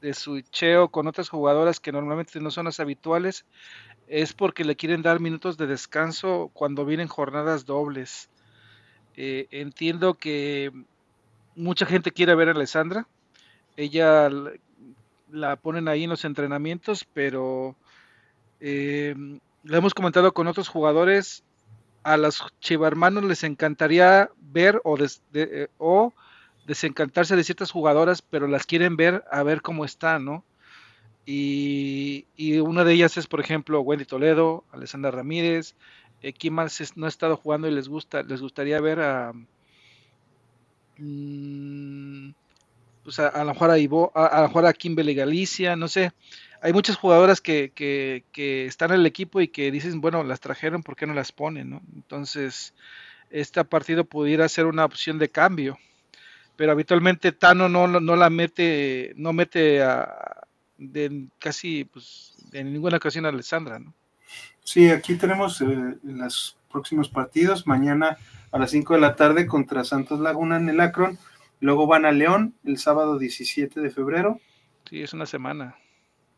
de 0.00 0.14
switcheo 0.14 0.88
con 0.88 1.06
otras 1.06 1.28
jugadoras 1.28 1.80
que 1.80 1.92
normalmente 1.92 2.40
no 2.40 2.50
son 2.50 2.66
las 2.66 2.80
habituales, 2.80 3.44
es 4.08 4.32
porque 4.32 4.64
le 4.64 4.76
quieren 4.76 5.02
dar 5.02 5.20
minutos 5.20 5.56
de 5.56 5.66
descanso 5.66 6.50
cuando 6.52 6.84
vienen 6.84 7.08
jornadas 7.08 7.64
dobles. 7.64 8.28
Eh, 9.16 9.46
entiendo 9.50 10.14
que 10.14 10.72
mucha 11.54 11.86
gente 11.86 12.10
quiere 12.10 12.34
ver 12.34 12.48
a 12.48 12.52
Alessandra. 12.52 13.06
Ella 13.76 14.28
la 15.30 15.56
ponen 15.56 15.88
ahí 15.88 16.04
en 16.04 16.10
los 16.10 16.24
entrenamientos, 16.24 17.06
pero 17.12 17.76
eh, 18.60 19.14
lo 19.62 19.76
hemos 19.76 19.94
comentado 19.94 20.32
con 20.32 20.46
otros 20.46 20.68
jugadores. 20.68 21.44
A 22.02 22.16
los 22.16 22.42
chivarmanos 22.60 23.24
les 23.24 23.44
encantaría 23.44 24.30
ver 24.40 24.80
o, 24.84 24.96
eh, 25.34 25.68
o 25.78 26.12
desencantarse 26.66 27.36
de 27.36 27.44
ciertas 27.44 27.70
jugadoras, 27.70 28.22
pero 28.22 28.46
las 28.46 28.66
quieren 28.66 28.96
ver 28.96 29.24
a 29.30 29.42
ver 29.42 29.62
cómo 29.62 29.84
están, 29.84 30.24
¿no? 30.24 30.44
Y, 31.26 32.24
una 32.60 32.82
de 32.84 32.94
ellas 32.94 33.16
es, 33.16 33.26
por 33.26 33.40
ejemplo, 33.40 33.80
Wendy 33.82 34.04
Toledo, 34.04 34.64
Alessandra 34.72 35.10
Ramírez. 35.10 35.74
Eh, 36.22 36.32
¿Quién 36.32 36.54
más 36.54 36.96
no 36.96 37.06
ha 37.06 37.08
estado 37.08 37.36
jugando 37.36 37.68
y 37.68 37.70
les 37.70 37.88
gusta? 37.88 38.22
Les 38.22 38.40
gustaría 38.40 38.80
ver 38.80 39.00
a, 39.00 39.32
Mm, 41.00 42.32
pues 43.04 43.18
a, 43.18 43.28
a, 43.28 43.42
lo 43.42 43.52
mejor 43.52 43.70
a, 43.70 43.78
Ivo, 43.78 44.12
a, 44.14 44.26
a, 44.26 44.42
lo 44.42 44.48
mejor 44.48 44.66
a 44.66 44.72
Kimberly 44.74 45.14
Galicia, 45.14 45.74
no 45.74 45.88
sé. 45.88 46.12
Hay 46.62 46.72
muchas 46.72 46.96
jugadoras 46.96 47.40
que, 47.40 47.72
que, 47.74 48.24
que, 48.32 48.66
están 48.66 48.90
en 48.90 49.00
el 49.00 49.06
equipo 49.06 49.40
y 49.40 49.48
que 49.48 49.70
dicen, 49.70 50.00
bueno, 50.00 50.22
las 50.24 50.40
trajeron, 50.40 50.82
¿por 50.82 50.96
qué 50.96 51.06
no 51.06 51.14
las 51.14 51.32
ponen? 51.32 51.70
¿no? 51.70 51.82
Entonces, 51.94 52.74
este 53.30 53.64
partido 53.64 54.04
pudiera 54.04 54.48
ser 54.48 54.66
una 54.66 54.84
opción 54.84 55.18
de 55.18 55.30
cambio. 55.30 55.78
Pero 56.56 56.72
habitualmente 56.72 57.32
Tano 57.32 57.70
no, 57.70 57.86
no 57.88 58.16
la 58.16 58.28
mete, 58.28 59.14
no 59.16 59.32
mete 59.32 59.82
a, 59.82 60.44
de 60.80 61.28
casi 61.38 61.84
pues, 61.84 62.34
en 62.52 62.72
ninguna 62.72 62.96
ocasión 62.96 63.26
a 63.26 63.28
Alessandra, 63.28 63.78
¿no? 63.78 63.94
Sí, 64.64 64.88
aquí 64.90 65.14
tenemos 65.14 65.60
eh, 65.60 65.96
los 66.02 66.56
próximos 66.70 67.08
partidos. 67.08 67.66
Mañana 67.66 68.18
a 68.52 68.58
las 68.58 68.70
5 68.70 68.94
de 68.94 69.00
la 69.00 69.16
tarde 69.16 69.46
contra 69.46 69.84
Santos 69.84 70.20
Laguna 70.20 70.56
en 70.56 70.68
el 70.68 70.80
Akron. 70.80 71.18
Luego 71.60 71.86
van 71.86 72.06
a 72.06 72.12
León 72.12 72.54
el 72.64 72.78
sábado 72.78 73.18
17 73.18 73.80
de 73.80 73.90
febrero. 73.90 74.40
Sí, 74.88 75.02
es 75.02 75.12
una 75.12 75.26
semana. 75.26 75.76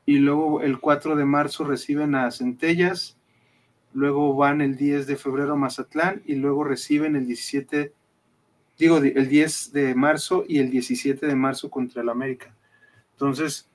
Y 0.05 0.19
luego 0.19 0.63
el 0.63 0.81
4 0.81 1.17
de 1.17 1.25
marzo 1.25 1.65
reciben 1.65 2.15
a 2.15 2.31
Centellas. 2.31 3.17
Luego 3.95 4.35
van 4.35 4.61
el 4.61 4.77
10 4.77 5.07
de 5.07 5.17
febrero 5.17 5.53
a 5.53 5.57
Mazatlán 5.57 6.23
y 6.25 6.37
luego 6.37 6.65
reciben 6.65 7.15
el 7.15 7.27
17, 7.27 7.93
digo, 8.79 8.99
el 8.99 9.29
10 9.29 9.73
de 9.73 9.95
marzo 9.95 10.45
y 10.49 10.59
el 10.59 10.71
17 10.71 11.27
de 11.27 11.35
marzo 11.35 11.71
contra 11.71 12.03
el 12.03 12.09
América. 12.09 12.55
Entonces, 13.13 13.69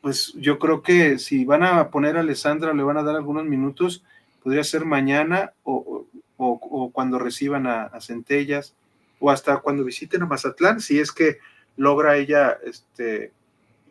pues 0.00 0.32
yo 0.34 0.58
creo 0.58 0.82
que 0.82 1.18
si 1.18 1.44
van 1.44 1.62
a 1.62 1.90
poner 1.90 2.16
a 2.16 2.20
Alessandra, 2.20 2.74
le 2.74 2.82
van 2.82 2.96
a 2.96 3.02
dar 3.02 3.16
algunos 3.16 3.44
minutos, 3.44 4.04
podría 4.42 4.64
ser 4.64 4.84
mañana 4.84 5.52
o, 5.62 6.06
o, 6.36 6.90
cuando 6.92 7.18
reciban 7.18 7.66
a, 7.66 8.00
Centellas, 8.00 8.74
o 9.18 9.30
hasta 9.30 9.58
cuando 9.58 9.84
visiten 9.84 10.22
a 10.22 10.26
Mazatlán, 10.26 10.80
si 10.80 10.98
es 10.98 11.12
que 11.12 11.38
logra 11.76 12.16
ella 12.16 12.58
este, 12.64 13.32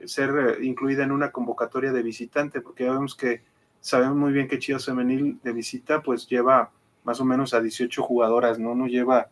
ser 0.06 0.58
eh, 0.60 0.66
incluida 0.66 1.04
en 1.04 1.12
una 1.12 1.32
convocatoria 1.32 1.92
de 1.92 2.04
visitante, 2.04 2.62
porque 2.62 2.86
ya 2.86 2.94
vemos 2.94 3.16
que 3.16 3.42
sabemos 3.80 4.18
muy 4.18 4.34
bien 4.34 4.48
que 4.48 4.60
Chivas 4.60 4.86
Femenil 4.86 5.40
de 5.44 5.54
visita, 5.54 6.02
pues 6.02 6.28
lleva 6.28 6.72
más 7.04 7.22
o 7.22 7.26
menos 7.26 7.54
a 7.54 7.62
18 7.62 8.04
jugadoras, 8.04 8.60
¿no? 8.60 8.76
No 8.76 8.88
lleva, 8.88 9.30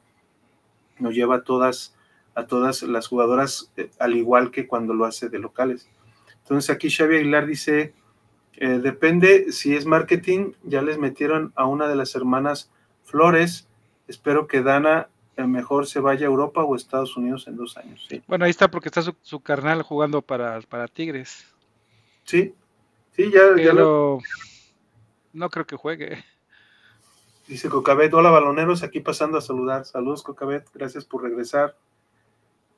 no 1.00 1.12
lleva 1.12 1.36
a 1.36 1.44
todas, 1.44 1.96
a 2.34 2.48
todas 2.48 2.84
las 2.84 3.08
jugadoras, 3.08 3.72
eh, 3.78 3.90
al 4.00 4.16
igual 4.16 4.52
que 4.52 4.68
cuando 4.68 4.94
lo 4.94 5.06
hace 5.06 5.30
de 5.30 5.40
locales. 5.40 5.90
Entonces 6.44 6.70
aquí 6.70 6.90
Xavi 6.90 7.18
Aguilar 7.18 7.48
dice, 7.48 7.94
eh, 8.54 8.80
depende 8.82 9.52
si 9.52 9.76
es 9.76 9.86
marketing, 9.86 10.54
ya 10.64 10.82
les 10.82 10.98
metieron 10.98 11.52
a 11.56 11.66
una 11.66 11.88
de 11.88 11.96
las 11.96 12.16
hermanas 12.16 12.72
Flores, 13.04 13.68
espero 14.08 14.48
que 14.48 14.62
Dana 14.62 15.10
mejor 15.38 15.88
se 15.88 16.00
vaya 16.00 16.26
a 16.26 16.30
Europa 16.30 16.64
o 16.64 16.76
Estados 16.76 17.18
Unidos 17.18 17.48
en 17.48 17.58
dos 17.58 17.78
años. 17.78 18.08
Bueno, 18.28 18.46
ahí 18.46 18.52
está 18.52 18.70
porque 18.70 18.90
está 18.90 19.02
su, 19.02 19.40
carnal 19.42 19.82
jugando 19.82 20.22
para, 20.22 20.62
para, 20.62 20.88
Tigres. 20.88 21.46
Sí, 22.24 22.54
sí, 23.12 23.32
ya, 23.32 23.42
Pero 23.56 24.20
no 25.34 25.50
creo 25.50 25.66
que 25.66 25.76
juegue. 25.76 26.24
Dice 27.48 27.70
Cocabet, 27.70 28.14
hola 28.14 28.32
baloneros, 28.32 28.82
aquí 28.82 29.02
pasando 29.02 29.38
a 29.38 29.42
saludar. 29.42 29.86
Saludos 29.86 30.24
Cocabet, 30.24 30.68
gracias 30.74 31.06
por 31.06 31.24
regresar. 31.24 31.78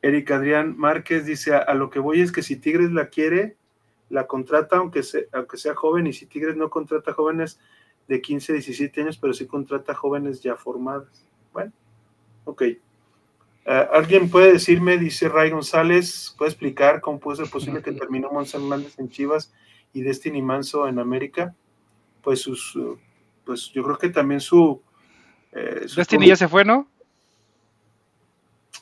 Eric 0.01 0.31
Adrián 0.31 0.75
Márquez 0.77 1.25
dice, 1.25 1.55
a, 1.55 1.73
lo 1.73 1.89
que 1.89 1.99
voy 1.99 2.21
es 2.21 2.31
que 2.31 2.43
si 2.43 2.57
Tigres 2.57 2.91
la 2.91 3.09
quiere, 3.09 3.55
la 4.09 4.27
contrata 4.27 4.77
aunque 4.77 5.03
sea, 5.03 5.21
aunque 5.31 5.57
sea 5.57 5.75
joven 5.75 6.07
y 6.07 6.13
si 6.13 6.25
Tigres 6.25 6.55
no 6.55 6.69
contrata 6.69 7.13
jóvenes, 7.13 7.59
de 8.07 8.21
15, 8.21 8.53
17 8.53 9.01
años, 9.01 9.17
pero 9.17 9.33
sí 9.33 9.45
contrata 9.45 9.93
jóvenes 9.93 10.41
ya 10.41 10.55
formadas. 10.55 11.25
Bueno, 11.51 11.71
ok. 12.47 12.61
Eh, 12.61 12.79
¿Alguien 13.65 14.29
puede 14.29 14.53
decirme, 14.53 14.97
dice 14.97 15.29
Ray 15.29 15.51
González, 15.51 16.33
puede 16.37 16.51
explicar 16.51 17.01
cómo 17.01 17.19
puede 17.19 17.37
ser 17.37 17.49
posible 17.49 17.81
que 17.81 17.91
terminó 17.91 18.31
Monza 18.31 18.57
Hernández 18.57 18.97
en 18.97 19.09
Chivas 19.09 19.53
y 19.93 20.01
Destiny 20.01 20.41
Manso 20.41 20.87
en 20.87 20.99
América? 20.99 21.53
Pues 22.21 22.41
sus, 22.41 22.77
pues 23.45 23.71
yo 23.73 23.83
creo 23.83 23.97
que 23.97 24.09
también 24.09 24.39
su... 24.39 24.81
Eh, 25.51 25.85
Destiny 25.95 26.27
ya 26.27 26.35
se 26.35 26.47
fue, 26.47 26.65
¿no? 26.65 26.87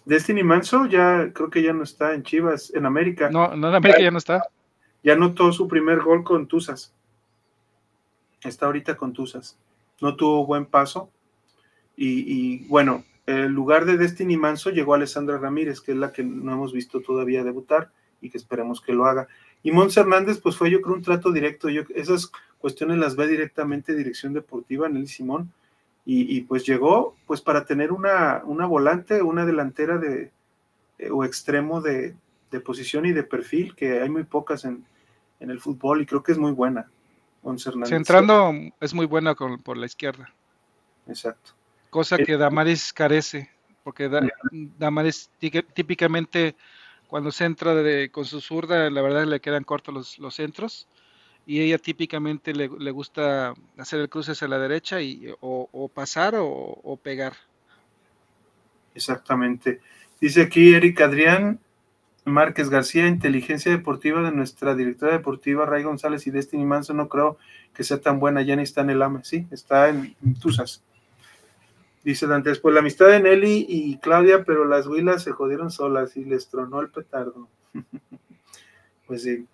Destiny 0.06 0.44
Manso 0.44 0.86
ya 0.86 1.32
creo 1.34 1.50
que 1.50 1.64
ya 1.64 1.74
no 1.74 1.84
está 1.84 2.14
en 2.14 2.24
Chivas, 2.24 2.72
en 2.74 2.86
América. 2.86 3.30
No, 3.30 3.56
no 3.56 3.70
en 3.70 3.76
América 3.76 4.02
ya 4.02 4.12
no 4.12 4.20
está. 4.20 4.44
Ya 5.04 5.14
anotó 5.14 5.52
su 5.52 5.68
primer 5.68 6.02
gol 6.02 6.24
con 6.24 6.48
Tuzas 6.48 6.96
está 8.50 8.66
ahorita 8.66 8.96
con 8.96 9.14
Tuzas. 9.14 9.58
No 10.02 10.16
tuvo 10.16 10.46
buen 10.46 10.66
paso. 10.66 11.10
Y, 11.98 12.68
bueno, 12.68 13.06
el 13.26 13.52
lugar 13.52 13.86
de 13.86 13.98
Destiny 13.98 14.38
Manso 14.38 14.70
llegó 14.70 14.94
Alessandra 14.94 15.38
Ramírez, 15.38 15.82
que 15.82 15.94
es 15.94 15.98
la 15.98 16.12
que 16.12 16.24
no 16.24 16.54
hemos 16.54 16.74
visto 16.74 17.02
todavía 17.02 17.44
debutar 17.44 17.92
y 18.22 18.30
que 18.30 18.38
esperemos 18.38 18.82
que 18.82 18.94
lo 18.94 19.06
haga. 19.06 19.28
Y 19.64 19.72
Mons 19.72 19.98
Hernández, 19.98 20.40
pues 20.40 20.56
fue 20.58 20.70
yo 20.70 20.82
creo 20.82 20.96
un 20.96 21.02
trato 21.02 21.32
directo. 21.32 21.70
Yo, 21.70 21.84
esas 21.96 22.32
cuestiones 22.60 22.98
las 23.00 23.16
ve 23.16 23.28
directamente 23.28 23.96
Dirección 23.96 24.34
Deportiva, 24.34 24.88
Nelly 24.90 25.08
Simón. 25.08 25.52
Y, 26.08 26.42
pues 26.42 26.64
llegó 26.68 27.16
pues 27.26 27.42
para 27.42 27.66
tener 27.66 27.92
una, 27.92 28.44
una 28.46 28.68
volante, 28.68 29.24
una 29.24 29.44
delantera 29.44 29.98
de, 29.98 30.30
eh, 31.00 31.10
o 31.10 31.26
extremo 31.26 31.82
de, 31.82 32.14
de, 32.52 32.60
posición 32.60 33.08
y 33.08 33.12
de 33.12 33.24
perfil, 33.24 33.74
que 33.76 34.02
hay 34.02 34.10
muy 34.12 34.24
pocas 34.24 34.66
en, 34.66 34.86
en 35.40 35.50
el 35.50 35.60
fútbol 35.60 36.04
y 36.04 36.06
creo 36.06 36.22
que 36.22 36.32
es 36.32 36.38
muy 36.38 36.52
buena. 36.52 36.92
Centrando 37.86 38.54
es 38.80 38.94
muy 38.94 39.08
buena 39.08 39.34
por 39.34 39.78
la 39.78 39.88
izquierda. 39.88 40.32
Exacto. 41.08 41.54
Cosa 41.96 42.18
que 42.18 42.34
eh, 42.34 42.38
Damaris 42.38 42.92
carece, 42.92 43.50
porque 43.82 44.10
Damaris 44.78 45.30
típicamente 45.40 46.58
cuando 47.08 47.32
centra 47.32 47.74
de, 47.74 48.12
con 48.12 48.26
su 48.26 48.42
zurda, 48.42 48.90
la 48.90 49.02
verdad 49.02 49.24
le 49.24 49.40
quedan 49.40 49.64
cortos 49.64 50.20
los, 50.20 50.36
centros, 50.36 50.90
y 51.46 51.62
ella 51.62 51.78
típicamente 51.78 52.54
le, 52.54 52.68
gusta 52.92 53.54
hacer 53.78 54.02
el 54.02 54.10
cruce 54.10 54.34
hacia 54.34 54.50
la 54.50 54.60
derecha 54.60 55.00
y 55.00 55.34
o, 55.40 55.90
pasar 55.94 56.36
o, 56.36 56.46
o, 56.46 56.98
pegar. 56.98 57.32
Exactamente. 58.94 59.80
Dice 60.20 60.42
aquí 60.42 60.74
Eric 60.74 61.00
Adrián, 61.00 61.62
Márquez 62.26 62.70
García, 62.70 63.08
inteligencia 63.08 63.72
deportiva 63.72 64.22
de 64.22 64.36
nuestra 64.36 64.76
directora 64.76 65.14
deportiva 65.14 65.66
Ray 65.66 65.84
González 65.84 66.28
y 66.28 66.32
Destiny 66.32 66.66
Manso, 66.66 66.94
no 66.94 67.08
creo 67.08 67.38
que 67.74 67.86
sea 67.86 68.02
tan 68.02 68.20
buena, 68.20 68.42
ya 68.42 68.58
ni 68.58 68.64
está 68.64 68.82
en 68.82 68.90
el 68.90 69.02
AME, 69.02 69.24
sí, 69.24 69.48
está 69.50 69.88
en, 69.88 70.14
Tuzas. 70.42 70.84
Dice 72.06 72.28
Dantes, 72.28 72.60
pues 72.60 72.72
la 72.72 72.82
amistad 72.82 73.08
de 73.08 73.20
Nelly 73.20 73.66
y 73.68 73.98
Claudia, 73.98 74.44
pero 74.44 74.64
las 74.66 74.86
huilas 74.86 75.24
se 75.24 75.32
jodieron 75.32 75.72
solas 75.72 76.16
y 76.16 76.24
les 76.24 76.48
tronó 76.48 76.80
el 76.80 76.92
petardo. 76.92 77.50
pues 79.08 79.24
sí. 79.24 79.48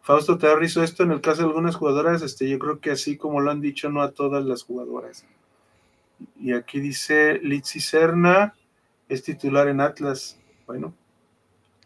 Fausto 0.00 0.38
te 0.38 0.48
hizo 0.64 0.82
esto 0.82 1.02
en 1.02 1.12
el 1.12 1.20
caso 1.20 1.42
de 1.42 1.48
algunas 1.48 1.76
jugadoras, 1.76 2.22
este, 2.22 2.48
yo 2.48 2.58
creo 2.58 2.80
que 2.80 2.92
así 2.92 3.18
como 3.18 3.40
lo 3.42 3.50
han 3.50 3.60
dicho, 3.60 3.90
no 3.90 4.00
a 4.00 4.12
todas 4.12 4.42
las 4.46 4.62
jugadoras. 4.62 5.26
Y 6.40 6.54
aquí 6.54 6.80
dice 6.80 7.40
Litsi 7.42 7.78
Serna, 7.78 8.54
es 9.10 9.22
titular 9.22 9.68
en 9.68 9.82
Atlas. 9.82 10.40
Bueno. 10.66 10.94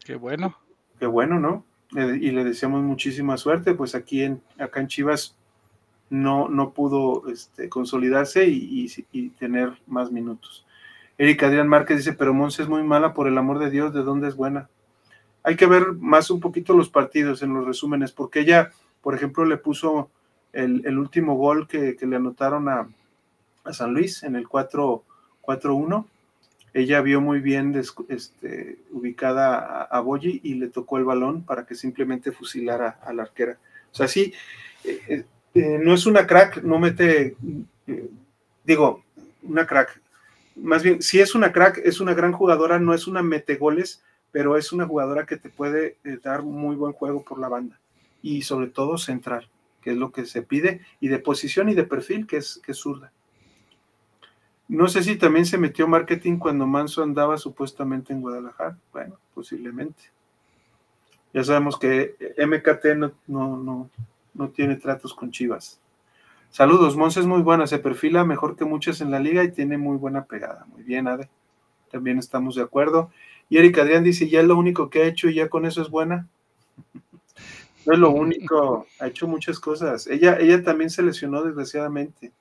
Qué 0.05 0.15
bueno. 0.15 0.57
Qué 0.99 1.05
bueno, 1.05 1.37
¿no? 1.37 1.65
Eh, 1.97 2.17
y 2.21 2.31
le 2.31 2.45
deseamos 2.45 2.81
muchísima 2.81 3.35
suerte, 3.35 3.73
pues 3.73 3.93
aquí 3.93 4.23
en, 4.23 4.41
acá 4.57 4.79
en 4.79 4.87
Chivas 4.87 5.35
no, 6.13 6.47
no 6.47 6.73
pudo 6.73 7.27
este, 7.27 7.69
consolidarse 7.69 8.45
y, 8.45 8.87
tener 9.39 9.73
más 9.87 10.11
minutos. 10.11 10.63
Erika 11.17 11.47
Adrián 11.47 11.67
Márquez 11.67 11.97
dice, 11.97 12.13
pero 12.13 12.35
Monse 12.35 12.61
es 12.61 12.69
muy 12.69 12.83
mala, 12.83 13.15
por 13.15 13.27
el 13.27 13.35
amor 13.35 13.57
de 13.57 13.71
Dios, 13.71 13.95
¿de 13.95 14.03
dónde 14.03 14.27
es 14.27 14.35
buena? 14.35 14.69
Hay 15.41 15.55
que 15.55 15.65
ver 15.65 15.93
más 15.93 16.29
un 16.29 16.39
poquito 16.39 16.75
los 16.75 16.89
partidos 16.89 17.41
en 17.41 17.55
los 17.55 17.65
resúmenes, 17.65 18.11
porque 18.11 18.41
ella, 18.41 18.69
por 19.01 19.15
ejemplo, 19.15 19.43
le 19.43 19.57
puso 19.57 20.11
el, 20.51 20.99
último 20.99 21.35
gol 21.35 21.67
que, 21.67 21.97
le 21.99 22.15
anotaron 22.15 22.69
a, 22.69 22.87
San 23.71 23.95
Luis 23.95 24.21
en 24.21 24.35
el 24.35 24.47
4-1. 24.47 26.05
Ella 26.75 27.01
vio 27.01 27.21
muy 27.21 27.39
bien 27.39 27.73
este, 28.09 28.77
ubicada 28.91 29.57
a, 29.57 29.81
a 29.85 29.99
Boyi 29.99 30.41
y 30.43 30.55
le 30.55 30.67
tocó 30.67 30.99
el 30.99 31.05
balón 31.05 31.43
para 31.43 31.65
que 31.65 31.73
simplemente 31.73 32.31
fusilara 32.31 32.99
a 33.03 33.13
la 33.13 33.23
arquera. 33.23 33.57
O 33.91 33.95
sea, 33.95 34.07
sí, 34.07 34.33
eh, 34.83 35.25
eh, 35.53 35.75
eh, 35.75 35.79
no 35.81 35.93
es 35.93 36.05
una 36.05 36.25
crack, 36.27 36.63
no 36.63 36.79
mete, 36.79 37.35
digo, 38.63 39.03
una 39.43 39.65
crack. 39.65 40.01
Más 40.55 40.83
bien, 40.83 41.01
si 41.01 41.19
es 41.19 41.35
una 41.35 41.51
crack, 41.51 41.79
es 41.83 41.99
una 41.99 42.13
gran 42.13 42.31
jugadora, 42.31 42.79
no 42.79 42.93
es 42.93 43.07
una 43.07 43.23
mete 43.23 43.55
goles, 43.55 44.03
pero 44.31 44.57
es 44.57 44.71
una 44.71 44.85
jugadora 44.85 45.25
que 45.25 45.37
te 45.37 45.49
puede 45.49 45.97
dar 46.23 46.43
muy 46.43 46.75
buen 46.75 46.93
juego 46.93 47.23
por 47.23 47.39
la 47.39 47.49
banda 47.49 47.79
y 48.21 48.41
sobre 48.41 48.67
todo 48.67 48.97
central, 48.97 49.49
que 49.81 49.91
es 49.91 49.97
lo 49.97 50.11
que 50.11 50.25
se 50.25 50.41
pide, 50.41 50.81
y 50.99 51.09
de 51.09 51.19
posición 51.19 51.69
y 51.69 51.75
de 51.75 51.83
perfil, 51.83 52.25
que 52.25 52.37
es, 52.37 52.59
que 52.63 52.71
es 52.71 52.77
zurda. 52.77 53.11
No 54.67 54.87
sé 54.87 55.03
si 55.03 55.17
también 55.17 55.45
se 55.45 55.57
metió 55.57 55.87
marketing 55.87 56.37
cuando 56.37 56.65
Manso 56.65 57.03
andaba 57.03 57.37
supuestamente 57.37 58.13
en 58.13 58.21
Guadalajara. 58.21 58.77
Bueno, 58.91 59.19
posiblemente. 59.33 60.01
Ya 61.33 61.43
sabemos 61.43 61.77
que 61.77 62.15
MKT 62.37 62.97
no, 62.97 63.11
no, 63.27 63.57
no, 63.57 63.89
tiene 64.55 64.75
tratos 64.75 65.13
con 65.13 65.31
Chivas. 65.31 65.79
Saludos, 66.49 66.95
Monse 66.95 67.19
es 67.19 67.25
muy 67.25 67.41
buena, 67.41 67.65
se 67.65 67.79
perfila 67.79 68.23
mejor 68.25 68.55
que 68.55 68.65
muchas 68.65 69.01
en 69.01 69.09
la 69.09 69.19
liga 69.19 69.43
y 69.43 69.51
tiene 69.51 69.77
muy 69.77 69.97
buena 69.97 70.25
pegada. 70.25 70.65
Muy 70.65 70.83
bien, 70.83 71.07
Ade. 71.07 71.29
También 71.91 72.19
estamos 72.19 72.55
de 72.55 72.61
acuerdo. 72.61 73.11
Y 73.49 73.57
Erika 73.57 73.81
Adrián 73.81 74.03
dice, 74.03 74.29
ya 74.29 74.41
es 74.41 74.45
lo 74.45 74.57
único 74.57 74.89
que 74.89 75.01
ha 75.01 75.05
hecho 75.07 75.29
y 75.29 75.35
ya 75.35 75.49
con 75.49 75.65
eso 75.65 75.81
es 75.81 75.89
buena. 75.89 76.27
No 77.85 77.91
es 77.91 77.99
lo 77.99 78.11
único, 78.11 78.87
ha 78.99 79.07
hecho 79.07 79.27
muchas 79.27 79.59
cosas. 79.59 80.07
Ella, 80.07 80.37
ella 80.39 80.63
también 80.63 80.89
se 80.89 81.03
lesionó 81.03 81.43
desgraciadamente. 81.43 82.31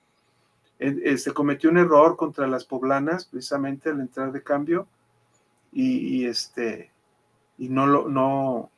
se 0.79 1.33
cometió 1.33 1.69
un 1.69 1.79
error 1.79 2.17
contra 2.17 2.47
las 2.47 2.65
poblanas, 2.65 3.25
precisamente 3.25 3.91
al 3.91 4.01
entrar 4.01 4.31
de 4.31 4.41
cambio, 4.45 4.87
y, 5.73 6.27
este, 6.27 6.93
y 7.59 7.69
no 7.71 7.87
lo, 7.87 8.09
no, 8.09 8.71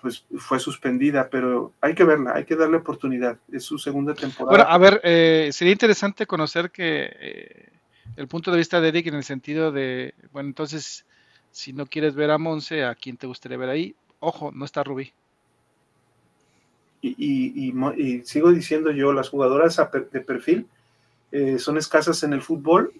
pues 0.00 0.24
fue 0.38 0.58
suspendida, 0.58 1.28
pero 1.28 1.72
hay 1.80 1.94
que 1.94 2.04
verla, 2.04 2.32
hay 2.34 2.44
que 2.44 2.56
darle 2.56 2.78
oportunidad. 2.78 3.38
Es 3.52 3.64
su 3.64 3.78
segunda 3.78 4.14
temporada. 4.14 4.56
Bueno, 4.56 4.64
a 4.70 4.78
ver, 4.78 5.00
eh, 5.04 5.50
sería 5.52 5.72
interesante 5.72 6.26
conocer 6.26 6.70
que 6.70 7.10
eh, 7.20 7.68
el 8.16 8.26
punto 8.26 8.50
de 8.50 8.58
vista 8.58 8.80
de 8.80 8.88
Eric 8.88 9.08
en 9.08 9.16
el 9.16 9.24
sentido 9.24 9.72
de, 9.72 10.14
bueno, 10.32 10.48
entonces, 10.48 11.04
si 11.50 11.72
no 11.72 11.86
quieres 11.86 12.14
ver 12.14 12.30
a 12.30 12.38
Monse, 12.38 12.84
¿a 12.84 12.94
quién 12.94 13.16
te 13.16 13.26
gustaría 13.26 13.58
ver 13.58 13.68
ahí? 13.68 13.94
Ojo, 14.20 14.50
no 14.52 14.64
está 14.64 14.82
Rubí. 14.82 15.12
Y, 17.02 17.72
sigo 18.24 18.50
diciendo 18.50 18.90
yo, 18.90 19.12
las 19.12 19.28
jugadoras 19.28 19.80
de 20.10 20.20
perfil 20.22 20.66
eh, 21.30 21.58
son 21.58 21.76
escasas 21.76 22.22
en 22.22 22.32
el 22.32 22.42
fútbol 22.42 22.92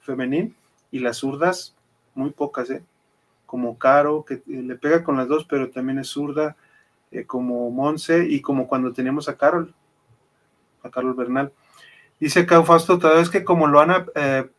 femenil 0.00 0.54
y 0.90 1.00
las 1.00 1.18
zurdas 1.18 1.74
muy 2.14 2.30
pocas, 2.30 2.70
¿eh? 2.70 2.82
Como 3.46 3.78
Caro, 3.78 4.24
que 4.24 4.42
le 4.46 4.76
pega 4.76 5.04
con 5.04 5.16
las 5.16 5.28
dos, 5.28 5.44
pero 5.44 5.70
también 5.70 5.98
es 5.98 6.08
zurda, 6.08 6.56
como 7.26 7.70
Monse 7.70 8.26
y 8.28 8.40
como 8.40 8.66
cuando 8.66 8.92
teníamos 8.92 9.28
a 9.28 9.36
Carol, 9.36 9.74
a 10.82 10.90
Carol 10.90 11.14
Bernal. 11.14 11.52
Dice 12.18 12.40
acá 12.40 12.62
Fausto, 12.62 12.98
tal 12.98 13.16
vez 13.16 13.28
que 13.30 13.44
como 13.44 13.66
lo 13.66 13.80
han 13.80 14.06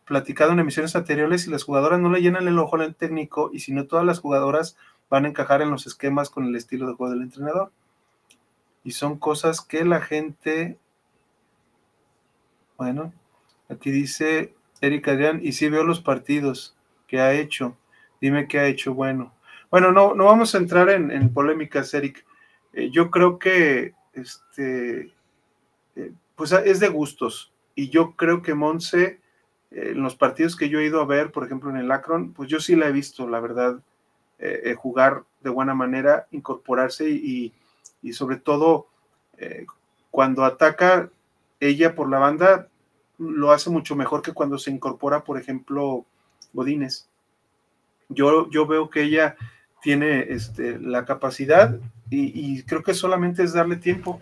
platicado 0.05 0.51
en 0.51 0.59
emisiones 0.59 0.95
anteriores, 0.95 1.47
y 1.47 1.51
las 1.51 1.63
jugadoras 1.63 1.99
no 1.99 2.09
le 2.09 2.21
llenan 2.21 2.47
el 2.47 2.59
ojo 2.59 2.75
al 2.75 2.95
técnico 2.95 3.49
y 3.53 3.59
si 3.59 3.73
no 3.73 3.85
todas 3.85 4.05
las 4.05 4.19
jugadoras 4.19 4.77
van 5.09 5.25
a 5.25 5.29
encajar 5.29 5.61
en 5.61 5.71
los 5.71 5.87
esquemas 5.87 6.29
con 6.29 6.45
el 6.45 6.55
estilo 6.55 6.87
de 6.87 6.93
juego 6.93 7.13
del 7.13 7.23
entrenador 7.23 7.71
y 8.85 8.91
son 8.91 9.17
cosas 9.17 9.61
que 9.61 9.83
la 9.83 9.99
gente, 9.99 10.77
bueno, 12.77 13.11
aquí 13.67 13.89
dice 13.89 14.53
Erika 14.79 15.11
Adrián, 15.11 15.39
y 15.41 15.53
si 15.53 15.67
veo 15.69 15.83
los 15.83 16.01
partidos 16.01 16.77
que 17.07 17.19
ha 17.19 17.33
hecho, 17.33 17.75
dime 18.25 18.47
qué 18.47 18.57
ha 18.57 18.67
hecho 18.67 18.95
bueno. 18.95 19.33
Bueno, 19.69 19.91
no, 19.91 20.15
no 20.15 20.25
vamos 20.25 20.55
a 20.55 20.57
entrar 20.57 20.89
en, 20.89 21.31
polémicas, 21.31 21.93
Eric. 21.93 22.25
Eh, 22.73 22.89
yo 22.89 23.11
creo 23.11 23.37
que 23.37 23.93
este, 24.13 25.13
eh, 25.95 26.11
pues 26.35 26.51
es 26.51 26.79
de 26.79 26.89
gustos. 26.89 27.53
Y 27.75 27.89
yo 27.89 28.15
creo 28.15 28.41
que 28.41 28.55
Monse, 28.55 29.19
eh, 29.69 29.91
en 29.91 30.01
los 30.01 30.15
partidos 30.15 30.55
que 30.55 30.69
yo 30.69 30.79
he 30.79 30.85
ido 30.85 31.01
a 31.01 31.05
ver, 31.05 31.31
por 31.31 31.45
ejemplo 31.45 31.69
en 31.69 31.77
el 31.77 31.91
Akron, 31.91 32.33
pues 32.33 32.49
yo 32.49 32.59
sí 32.59 32.75
la 32.75 32.87
he 32.87 32.91
visto, 32.91 33.27
la 33.29 33.39
verdad, 33.39 33.79
jugar 34.75 35.23
de 35.41 35.49
buena 35.49 35.73
manera, 35.73 36.27
incorporarse 36.31 37.09
y, 37.09 37.53
y 38.01 38.13
sobre 38.13 38.35
todo 38.35 38.87
cuando 40.11 40.43
ataca 40.43 41.09
ella 41.59 41.95
por 41.95 42.09
la 42.09 42.19
banda, 42.19 42.67
lo 43.17 43.51
hace 43.51 43.69
mucho 43.69 43.95
mejor 43.95 44.21
que 44.21 44.33
cuando 44.33 44.57
se 44.57 44.71
incorpora, 44.71 45.23
por 45.23 45.39
ejemplo, 45.39 46.05
Godínez. 46.53 47.07
Yo, 48.09 48.49
yo 48.49 48.67
veo 48.67 48.89
que 48.89 49.03
ella 49.03 49.35
tiene 49.81 50.25
este, 50.29 50.79
la 50.79 51.05
capacidad 51.05 51.79
y, 52.09 52.63
creo 52.63 52.83
que 52.83 52.93
solamente 52.93 53.43
es 53.43 53.53
darle 53.53 53.77
tiempo. 53.77 54.21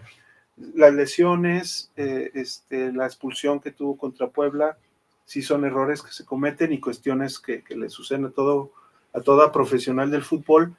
Las 0.57 0.93
lesiones, 0.93 1.91
eh, 1.95 2.31
este, 2.33 2.91
la 2.93 3.05
expulsión 3.05 3.59
que 3.59 3.71
tuvo 3.71 3.97
contra 3.97 4.27
Puebla, 4.27 4.77
sí 5.25 5.41
son 5.41 5.65
errores 5.65 6.01
que 6.01 6.11
se 6.11 6.25
cometen 6.25 6.73
y 6.73 6.79
cuestiones 6.79 7.39
que, 7.39 7.63
le 7.69 7.89
suceden 7.89 8.25
a 8.25 8.31
todo 8.31 8.71
a 9.13 9.21
toda 9.21 9.51
profesional 9.51 10.09
del 10.09 10.23
fútbol, 10.23 10.75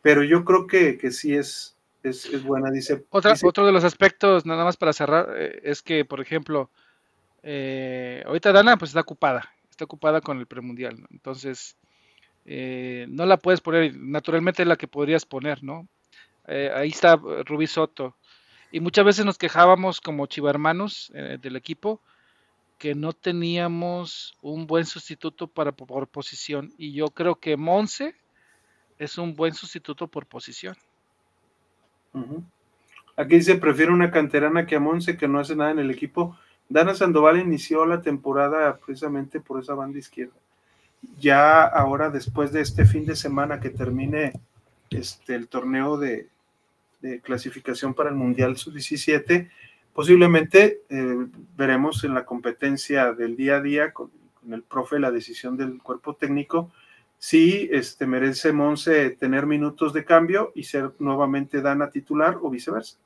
pero 0.00 0.22
yo 0.22 0.44
creo 0.44 0.66
que, 0.66 0.96
que 0.96 1.10
sí 1.10 1.34
es, 1.34 1.76
es, 2.02 2.42
buena, 2.42 2.70
dice, 2.70 3.04
Otro 3.10 3.66
de 3.66 3.72
los 3.72 3.84
aspectos, 3.84 4.46
nada 4.46 4.64
más 4.64 4.78
para 4.78 4.94
cerrar, 4.94 5.28
eh, 5.36 5.60
es 5.62 5.82
que, 5.82 6.04
por 6.04 6.20
ejemplo, 6.20 6.70
eh, 7.42 8.22
ahorita 8.26 8.52
Dana 8.52 8.78
pues 8.78 8.90
está 8.90 9.00
ocupada, 9.00 9.50
está 9.70 9.84
ocupada 9.84 10.22
con 10.22 10.38
el 10.38 10.46
premundial, 10.46 11.06
entonces 11.10 11.76
eh, 12.44 13.06
no 13.08 13.26
la 13.26 13.36
puedes 13.36 13.60
poner, 13.60 13.96
naturalmente 13.96 14.62
es 14.62 14.68
la 14.68 14.76
que 14.76 14.88
podrías 14.88 15.24
poner, 15.24 15.62
¿no? 15.62 15.88
ahí 16.46 16.90
está 16.90 17.16
Rubí 17.16 17.66
Soto. 17.66 18.16
Y 18.70 18.80
muchas 18.80 19.06
veces 19.06 19.24
nos 19.24 19.38
quejábamos 19.38 20.02
como 20.02 20.26
chivarmanos 20.26 21.10
del 21.14 21.56
equipo 21.56 22.02
que 22.78 22.94
no 22.94 23.12
teníamos 23.12 24.36
un 24.42 24.66
buen 24.66 24.84
sustituto 24.84 25.46
para 25.46 25.72
por 25.72 26.08
posición. 26.08 26.72
Y 26.76 26.92
yo 26.92 27.08
creo 27.08 27.36
que 27.36 27.56
Monse 27.56 28.14
es 28.98 29.18
un 29.18 29.34
buen 29.34 29.54
sustituto 29.54 30.08
por 30.08 30.26
posición. 30.26 30.76
Aquí 33.16 33.36
dice, 33.36 33.56
prefiero 33.56 33.92
una 33.92 34.10
canterana 34.10 34.66
que 34.66 34.76
a 34.76 34.80
Monse, 34.80 35.16
que 35.16 35.28
no 35.28 35.38
hace 35.38 35.56
nada 35.56 35.70
en 35.70 35.78
el 35.78 35.90
equipo. 35.90 36.36
Dana 36.68 36.94
Sandoval 36.94 37.40
inició 37.40 37.86
la 37.86 38.02
temporada 38.02 38.76
precisamente 38.78 39.40
por 39.40 39.60
esa 39.60 39.74
banda 39.74 39.98
izquierda. 39.98 40.34
Ya 41.18 41.62
ahora, 41.62 42.10
después 42.10 42.52
de 42.52 42.60
este 42.60 42.84
fin 42.84 43.06
de 43.06 43.16
semana 43.16 43.60
que 43.60 43.70
termine 43.70 44.32
este, 44.90 45.34
el 45.34 45.48
torneo 45.48 45.96
de, 45.96 46.28
clasificación 47.22 47.92
para 47.92 48.08
el 48.08 48.14
Mundial 48.14 48.56
Sub-17, 48.56 49.50
posiblemente 49.92 50.80
eh, 50.88 51.26
veremos 51.54 52.02
en 52.04 52.14
la 52.14 52.24
competencia 52.24 53.12
del 53.12 53.36
día 53.36 53.56
a 53.56 53.60
día 53.60 53.92
con, 53.92 54.10
con 54.40 54.54
el 54.54 54.62
profe 54.62 54.98
la 54.98 55.10
decisión 55.10 55.58
del 55.58 55.82
cuerpo 55.82 56.14
técnico 56.14 56.70
si 57.24 57.70
este, 57.72 58.06
merece 58.06 58.52
Monse 58.52 59.08
tener 59.10 59.46
minutos 59.46 59.94
de 59.94 60.04
cambio 60.04 60.52
y 60.54 60.64
ser 60.64 60.92
nuevamente 60.98 61.62
Dana 61.62 61.88
titular 61.88 62.38
o 62.42 62.50
viceversa. 62.50 62.98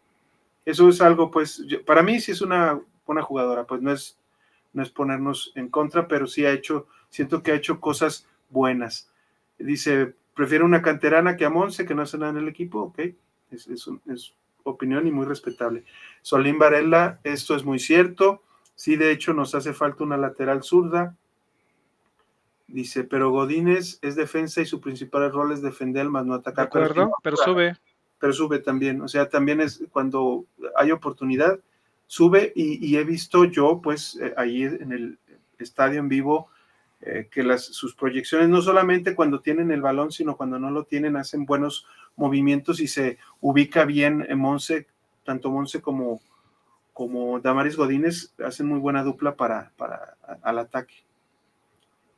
Eso 0.65 0.89
es 0.89 1.01
algo, 1.01 1.31
pues, 1.31 1.65
para 1.87 2.03
mí 2.03 2.19
sí 2.19 2.33
es 2.33 2.41
una 2.41 2.81
buena 3.07 3.23
jugadora, 3.23 3.63
pues 3.63 3.81
no 3.81 3.93
es, 3.93 4.19
no 4.73 4.83
es 4.83 4.91
ponernos 4.91 5.53
en 5.55 5.69
contra, 5.69 6.09
pero 6.09 6.27
sí 6.27 6.45
ha 6.45 6.51
hecho, 6.51 6.89
siento 7.11 7.43
que 7.43 7.53
ha 7.53 7.57
hecho 7.57 7.81
cosas 7.81 8.27
buenas. 8.51 9.11
Dice, 9.59 10.15
prefiero 10.35 10.65
una 10.65 10.83
canterana 10.83 11.37
que 11.37 11.45
a 11.45 11.51
Monse, 11.51 11.87
que 11.87 11.95
no 11.95 12.03
hace 12.03 12.19
nada 12.19 12.33
en 12.33 12.39
el 12.39 12.49
equipo, 12.49 12.81
ok, 12.81 12.99
es, 13.51 13.67
es, 13.69 13.89
es 14.11 14.35
opinión 14.63 15.07
y 15.07 15.11
muy 15.11 15.27
respetable. 15.27 15.85
Solín 16.23 16.59
Varela, 16.59 17.21
esto 17.25 17.55
es 17.55 17.65
muy 17.65 17.79
cierto, 17.79 18.43
sí, 18.75 18.97
de 18.97 19.11
hecho 19.11 19.33
nos 19.35 19.55
hace 19.55 19.73
falta 19.73 20.05
una 20.05 20.17
lateral 20.17 20.63
zurda, 20.63 21.17
Dice, 22.69 23.03
pero 23.03 23.31
Godínez 23.31 23.99
es 24.03 24.15
defensa 24.15 24.61
y 24.61 24.67
su 24.67 24.79
principal 24.79 25.33
rol 25.33 25.53
es 25.53 25.63
defender 25.63 26.07
más 26.11 26.27
no 26.27 26.35
atacar. 26.35 26.67
De 26.67 26.69
acuerdo, 26.69 27.13
pero 27.23 27.37
sube. 27.39 27.77
pero 28.19 28.33
sube 28.35 28.59
también. 28.59 29.01
O 29.01 29.09
sea, 29.09 29.27
también 29.27 29.63
es 29.63 29.83
cuando 29.91 30.45
hay 30.77 30.91
oportunidad, 30.91 31.59
sube 32.07 32.53
y, 32.55 32.95
he 32.95 33.05
visto 33.05 33.47
yo, 33.47 33.81
pues, 33.83 34.19
eh, 34.21 34.35
ahí 34.37 34.65
en 34.65 34.93
el 34.93 35.19
estadio 35.59 35.99
en 35.99 36.11
vivo, 36.11 36.51
eh, 37.01 37.29
que 37.31 37.45
las, 37.45 37.65
sus 37.65 37.95
proyecciones, 37.95 38.49
no 38.49 38.61
solamente 38.61 39.15
cuando 39.15 39.41
tienen 39.41 39.71
el 39.71 39.83
balón, 39.83 40.11
sino 40.11 40.37
cuando 40.37 40.59
no 40.59 40.71
lo 40.71 40.83
tienen, 40.85 41.17
hacen 41.17 41.47
buenos 41.47 41.87
movimientos 42.17 42.81
y 42.81 42.89
se 42.89 43.19
ubica 43.41 43.85
bien 43.85 44.27
en 44.29 44.39
Monse, 44.39 44.89
tanto 45.25 45.51
Monse 45.51 45.81
como, 45.81 46.21
como 46.93 47.39
Damaris 47.39 47.77
Godínez, 47.77 48.35
hacen 48.45 48.67
muy 48.67 48.81
buena 48.81 49.05
dupla 49.05 49.37
para, 49.37 49.71
para 49.77 50.17
al 50.43 50.59
ataque. 50.59 50.95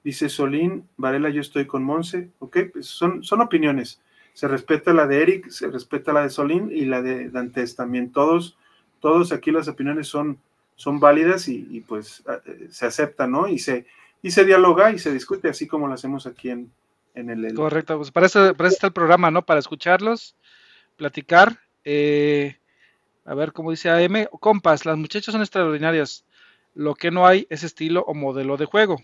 Dice 0.03 0.31
Solín, 0.31 0.89
Varela, 0.97 1.28
yo 1.28 1.43
estoy 1.43 1.66
con 1.66 1.85
Monse, 1.85 2.31
ok, 2.39 2.57
pues 2.72 2.87
son, 2.87 3.22
son 3.22 3.43
opiniones. 3.43 4.01
Se 4.33 4.49
respeta 4.49 4.95
la 4.95 5.07
de 5.07 5.20
Eric, 5.20 5.51
se 5.51 5.68
respeta 5.68 6.14
la 6.14 6.22
de 6.22 6.31
Solín 6.31 6.70
y 6.72 6.87
la 6.87 7.03
de 7.03 7.28
Dantes 7.28 7.76
también. 7.76 8.12
Todos, 8.12 8.57
todos 9.01 9.31
aquí 9.33 9.51
las 9.51 9.68
opiniones 9.68 10.09
son, 10.09 10.39
son 10.76 11.01
válidas 11.01 11.49
y, 11.49 11.85
pues 11.87 12.24
eh, 12.47 12.68
se 12.70 12.87
aceptan, 12.87 13.33
¿no? 13.33 13.47
Y 13.47 13.59
se, 13.59 13.85
y 14.23 14.31
se 14.31 14.45
dialoga 14.45 14.93
y 14.93 14.99
se 14.99 15.12
discute, 15.12 15.49
así 15.49 15.66
como 15.66 15.89
lo 15.89 15.95
hacemos 15.95 16.27
aquí 16.27 16.51
en, 16.51 16.73
en 17.14 17.31
el, 17.31 17.55
Correcto, 17.55 17.97
pues 17.97 18.11
para 18.11 18.27
eso, 18.27 18.55
para 18.55 18.68
está 18.68 18.89
el 18.89 18.93
programa, 18.93 19.31
¿no? 19.31 19.45
Para 19.45 19.61
escucharlos, 19.61 20.37
platicar. 20.97 21.59
Eh, 21.85 22.57
a 23.25 23.35
ver, 23.35 23.53
cómo 23.53 23.71
dice 23.71 23.91
AM, 23.91 24.27
compas, 24.41 24.85
las 24.87 24.97
muchachas 24.97 25.33
son 25.33 25.41
extraordinarias. 25.41 26.25
Lo 26.75 26.95
que 26.95 27.11
no 27.11 27.27
hay 27.27 27.47
es 27.51 27.62
estilo 27.64 28.03
o 28.03 28.14
modelo 28.14 28.57
de 28.57 28.66
juego. 28.66 29.03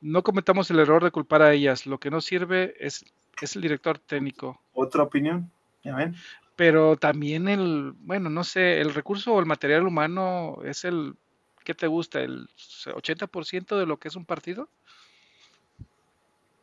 No 0.00 0.22
cometamos 0.22 0.70
el 0.70 0.78
error 0.78 1.02
de 1.04 1.10
culpar 1.10 1.42
a 1.42 1.52
ellas. 1.52 1.86
Lo 1.86 1.98
que 1.98 2.10
no 2.10 2.20
sirve 2.20 2.74
es, 2.78 3.04
es 3.40 3.56
el 3.56 3.62
director 3.62 3.98
técnico. 3.98 4.60
¿Otra 4.72 5.02
opinión? 5.02 5.50
Ya 5.82 5.94
ven. 5.94 6.14
Pero 6.56 6.96
también 6.96 7.48
el, 7.48 7.92
bueno, 7.98 8.30
no 8.30 8.42
sé, 8.42 8.80
el 8.80 8.94
recurso 8.94 9.32
o 9.32 9.40
el 9.40 9.46
material 9.46 9.86
humano 9.86 10.58
es 10.64 10.84
el 10.84 11.14
¿qué 11.68 11.74
te 11.74 11.86
gusta? 11.86 12.22
¿El 12.22 12.48
80% 12.86 13.78
de 13.78 13.84
lo 13.84 13.98
que 13.98 14.08
es 14.08 14.16
un 14.16 14.24
partido? 14.24 14.70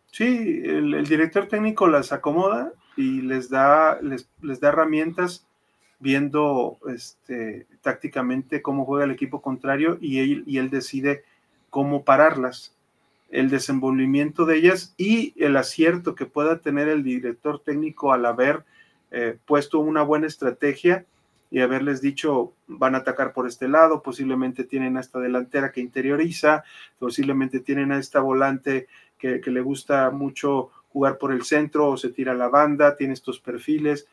Sí, 0.07 0.63
el, 0.65 1.05
director 1.05 1.47
técnico 1.47 1.85
las 1.85 2.11
acomoda 2.11 2.73
y 2.97 3.21
les 3.21 3.51
da, 3.51 4.01
les, 4.01 4.27
da 4.59 4.69
herramientas 4.69 5.45
viendo 5.99 6.79
este, 6.87 7.67
tácticamente 7.83 8.63
cómo 8.63 8.83
juega 8.83 9.05
el 9.05 9.11
equipo 9.11 9.43
contrario 9.43 9.99
y 10.01 10.17
él, 10.17 10.43
y 10.47 10.57
él 10.57 10.71
decide 10.71 11.23
cómo 11.69 12.03
pararlas, 12.03 12.73
el 13.29 13.51
desenvolvimiento 13.51 14.47
de 14.47 14.57
ellas 14.57 14.95
y 14.97 15.35
el 15.37 15.55
acierto 15.55 16.15
que 16.15 16.25
pueda 16.25 16.61
tener 16.61 16.87
el 16.87 17.03
director 17.03 17.59
técnico 17.59 18.11
al 18.11 18.25
haber 18.25 18.65
eh, 19.11 19.37
puesto 19.45 19.77
una 19.77 20.01
buena 20.01 20.25
estrategia 20.25 21.05
y 21.55 21.61
haberles 21.61 22.01
dicho 22.01 22.51
van 22.67 22.95
a 22.95 22.97
atacar 22.97 23.31
por 23.31 23.47
este 23.47 23.69
lado, 23.69 24.01
posiblemente 24.01 24.65
tienen 24.65 24.97
a 24.97 24.99
esta 24.99 25.19
delantera 25.19 25.71
que 25.71 25.79
interioriza, 25.79 26.65
posiblemente 26.99 27.61
tienen 27.61 27.93
a 27.93 27.97
esta 27.97 28.19
volante 28.19 28.87
que, 29.17 29.39
le 29.45 29.61
gusta 29.61 30.11
mucho 30.11 30.69
jugar 30.89 31.17
por 31.17 31.31
el 31.31 31.43
centro 31.43 31.91
o 31.91 31.95
se 31.95 32.09
tira 32.09 32.33
a 32.33 32.35
la 32.35 32.49
banda, 32.49 32.97
tiene 32.97 33.13
estos 33.13 33.39
perfiles, 33.39 34.05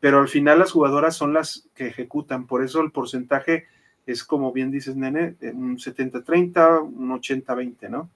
pero 0.00 0.20
al 0.20 0.28
final 0.28 0.58
las 0.58 0.72
jugadoras 0.72 1.14
son 1.14 1.34
las 1.34 1.68
que 1.74 1.88
ejecutan, 1.88 2.46
por 2.46 2.64
eso 2.64 2.80
el 2.80 2.92
porcentaje 2.92 3.66
es 4.06 4.24
como 4.24 4.50
bien 4.50 4.70
dices, 4.70 4.96
nene, 4.96 5.36
un 5.52 5.76
70-30, 5.76 6.80
un 6.80 7.10
80-20, 7.10 7.90
¿no? 7.90 8.08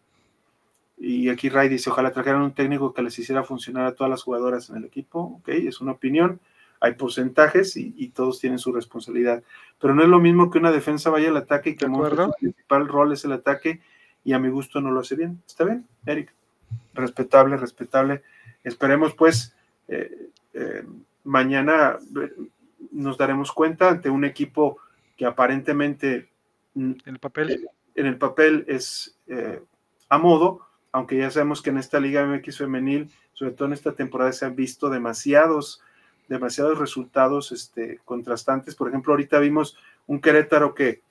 Y 0.97 1.29
aquí 1.29 1.51
Ray 1.51 1.69
dice, 1.69 1.91
ojalá 1.91 2.13
trajeran 2.13 2.41
un 2.41 2.55
técnico 2.55 2.95
que 2.95 3.03
les 3.03 3.19
hiciera 3.19 3.43
funcionar 3.43 3.85
a 3.85 3.95
todas 3.95 4.11
las 4.11 4.23
jugadoras 4.23 4.71
en 4.71 4.77
el 4.77 4.87
equipo, 4.87 5.21
ok, 5.21 5.49
es 5.51 5.83
una 5.83 5.93
opinión 5.93 6.41
hay 6.81 6.95
porcentajes 6.95 7.77
y, 7.77 8.09
todos 8.09 8.41
tienen 8.41 8.59
su 8.59 8.73
responsabilidad. 8.73 9.43
Pero 9.79 9.95
no 9.95 10.03
es 10.03 10.09
lo 10.09 10.19
mismo 10.19 10.51
que 10.51 10.59
una 10.59 10.73
defensa 10.73 11.11
vaya 11.11 11.29
al 11.29 11.37
ataque 11.37 11.71
y 11.71 11.77
que 11.77 11.85
su 11.85 12.33
principal 12.41 12.89
rol 12.89 13.13
es 13.13 13.25
el 13.25 13.33
ataque 13.33 13.81
y 14.25 14.33
a 14.33 14.39
mi 14.39 14.49
gusto 14.49 14.81
no 14.81 14.91
lo 14.91 15.01
hace 15.01 15.15
bien. 15.15 15.43
¿Está 15.47 15.65
bien, 15.65 15.87
Eric? 16.07 16.33
Respetable, 16.95 17.59
respetable. 17.59 18.23
Esperemos 18.65 19.15
pues 19.15 19.55
eh, 19.89 20.29
eh, 20.55 20.85
mañana 21.25 21.99
eh, 22.21 22.33
nos 22.93 23.19
daremos 23.19 23.53
cuenta 23.53 23.91
ante 23.91 24.09
un 24.09 24.25
equipo 24.25 24.79
que 25.17 25.27
aparentemente 25.27 26.29
en 26.75 26.97
el 27.05 27.19
papel, 27.19 27.69
en 27.95 28.07
el 28.07 28.17
papel 28.17 28.65
es 28.69 29.19
a 30.09 30.19
modo, 30.19 30.67
aunque 30.93 31.19
ya 31.19 31.31
sabemos 31.31 31.61
que 31.61 31.71
en 31.71 31.79
esta 31.79 32.01
Liga 32.01 32.25
MX 32.25 32.59
femenil, 32.59 33.11
sobre 33.35 33.53
todo 33.53 33.69
en 33.69 33.75
esta 33.75 33.93
temporada, 33.93 34.33
se 34.33 34.47
han 34.47 34.57
visto 34.57 34.89
demasiados 34.89 35.83
demasiados 36.31 36.79
resultados 36.79 37.51
este, 37.51 38.01
contrastantes. 38.05 38.77
Por 38.77 38.89
ejemplo, 38.89 39.13
ahorita 39.13 39.41
vimos 39.41 39.77
un 40.07 40.21
Querétaro 40.21 40.75
que, 40.75 41.03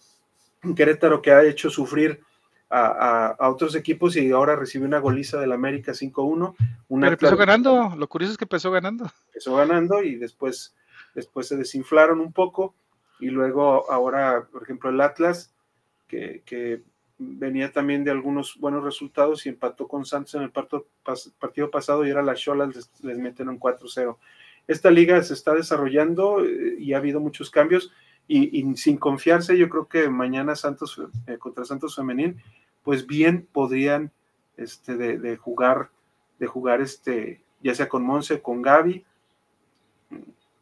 un 0.64 0.74
Querétaro 0.74 1.22
que 1.22 1.32
ha 1.32 1.44
hecho 1.44 1.70
sufrir 1.70 2.22
a, 2.70 3.36
otros 3.40 3.76
equipos 3.76 4.16
y 4.16 4.32
ahora 4.32 4.56
recibe 4.56 4.86
una 4.86 5.00
goliza 5.00 5.38
del 5.40 5.52
América 5.52 5.92
5-1. 5.92 6.56
Pero 6.88 7.08
empezó 7.08 7.36
ganando, 7.36 7.94
lo 7.98 8.08
curioso 8.08 8.32
es 8.32 8.38
que 8.38 8.46
empezó 8.46 8.72
ganando. 8.72 9.12
Empezó 9.28 9.56
ganando 9.58 10.02
y 10.02 10.16
después, 10.16 10.74
después 11.14 11.48
se 11.48 11.58
desinflaron 11.58 12.22
un 12.22 12.32
poco 12.32 12.74
y 13.20 13.30
luego 13.30 13.92
ahora, 13.92 14.48
por 14.50 14.64
ejemplo, 14.64 14.90
el 14.90 15.02
Atlas, 15.02 15.54
que, 16.08 16.82
venía 17.22 17.74
también 17.74 18.06
de 18.06 18.12
algunos 18.12 18.56
buenos 18.58 18.82
resultados 18.82 19.46
y 19.46 19.50
empató 19.50 19.90
con 19.90 20.06
Santos 20.06 20.36
en 20.36 20.44
el 20.44 20.52
partido 20.52 21.70
pasado 21.70 22.06
y 22.06 22.10
era 22.10 22.24
la 22.24 22.34
Cholas 22.34 22.74
les, 22.74 22.90
les 23.04 23.18
meten 23.18 23.50
un 23.50 23.60
4-0 23.60 24.16
esta 24.70 24.92
liga 24.92 25.22
se 25.24 25.34
está 25.34 25.56
desarrollando 25.56 26.46
eh, 26.46 26.76
y 26.78 26.94
ha 26.94 26.98
habido 26.98 27.20
muchos 27.20 27.50
cambios 27.50 27.92
y, 28.28 28.76
sin 28.76 28.98
confiarse, 28.98 29.58
yo 29.58 29.70
creo 29.70 29.88
que 29.88 30.08
mañana 30.08 30.56
Santos 30.56 31.02
eh, 31.26 31.40
contra 31.40 31.66
Santos 31.66 31.96
Femenil, 31.96 32.38
pues 32.84 33.08
bien 33.08 33.48
podrían 33.52 34.12
este, 34.56 34.96
de, 34.96 35.38
jugar, 35.38 35.90
de 36.38 36.46
jugar 36.46 36.80
este, 36.80 37.42
ya 37.64 37.74
sea 37.74 37.90
con 37.90 38.04
Monse, 38.04 38.40
con 38.40 38.62
Gaby. 38.62 39.04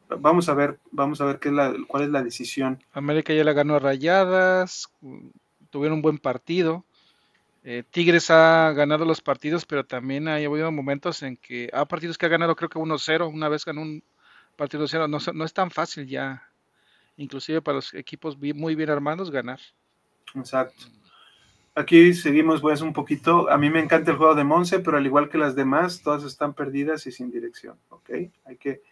Vamos 0.08 0.48
a 0.48 0.54
ver, 0.54 0.78
vamos 0.90 1.20
a 1.20 1.26
ver 1.26 1.38
qué 1.38 1.50
es 1.50 1.54
la, 1.54 1.74
cuál 1.86 2.04
es 2.04 2.08
la 2.08 2.22
decisión. 2.22 2.82
América 2.92 3.34
ya 3.34 3.44
la 3.44 3.52
ganó 3.52 3.74
a 3.74 3.80
Rayadas, 3.80 4.90
tuvieron 5.68 5.98
un 5.98 6.02
buen 6.02 6.16
partido. 6.16 6.86
Eh, 7.64 7.82
Tigres 7.90 8.30
ha 8.30 8.72
ganado 8.72 9.04
los 9.04 9.20
partidos, 9.20 9.66
pero 9.66 9.84
también 9.84 10.28
ha 10.28 10.36
habido 10.36 10.70
momentos 10.70 11.22
en 11.22 11.36
que 11.36 11.68
ha 11.72 11.84
partidos 11.86 12.16
que 12.16 12.26
ha 12.26 12.30
ganado 12.30 12.56
creo 12.56 12.68
que 12.68 12.78
1-0, 12.78 13.32
una 13.32 13.48
vez 13.48 13.64
ganó 13.64 13.82
un 13.82 14.02
partido 14.56 14.86
0, 14.86 15.08
no, 15.08 15.18
no, 15.34 15.44
es 15.44 15.52
tan 15.52 15.70
fácil 15.70 16.06
ya, 16.06 16.50
inclusive 17.16 17.60
para 17.60 17.76
los 17.76 17.94
equipos 17.94 18.38
muy 18.38 18.74
bien 18.74 18.90
armados, 18.90 19.30
ganar. 19.30 19.60
Exacto. 20.34 20.86
Aquí 21.74 22.12
seguimos 22.12 22.60
pues 22.60 22.80
un 22.80 22.92
poquito, 22.92 23.48
a 23.50 23.56
mí 23.56 23.70
me 23.70 23.80
encanta 23.80 24.10
el 24.10 24.16
juego 24.16 24.34
de 24.34 24.42
Monse, 24.44 24.80
pero 24.80 24.96
al 24.96 25.06
igual 25.06 25.28
que 25.28 25.38
las 25.38 25.54
demás, 25.54 26.02
todas 26.02 26.24
están 26.24 26.54
perdidas 26.54 27.06
y 27.06 27.12
sin 27.12 27.30
dirección, 27.30 27.78
¿ok? 27.90 28.10
Hay 28.46 28.56
que, 28.56 28.82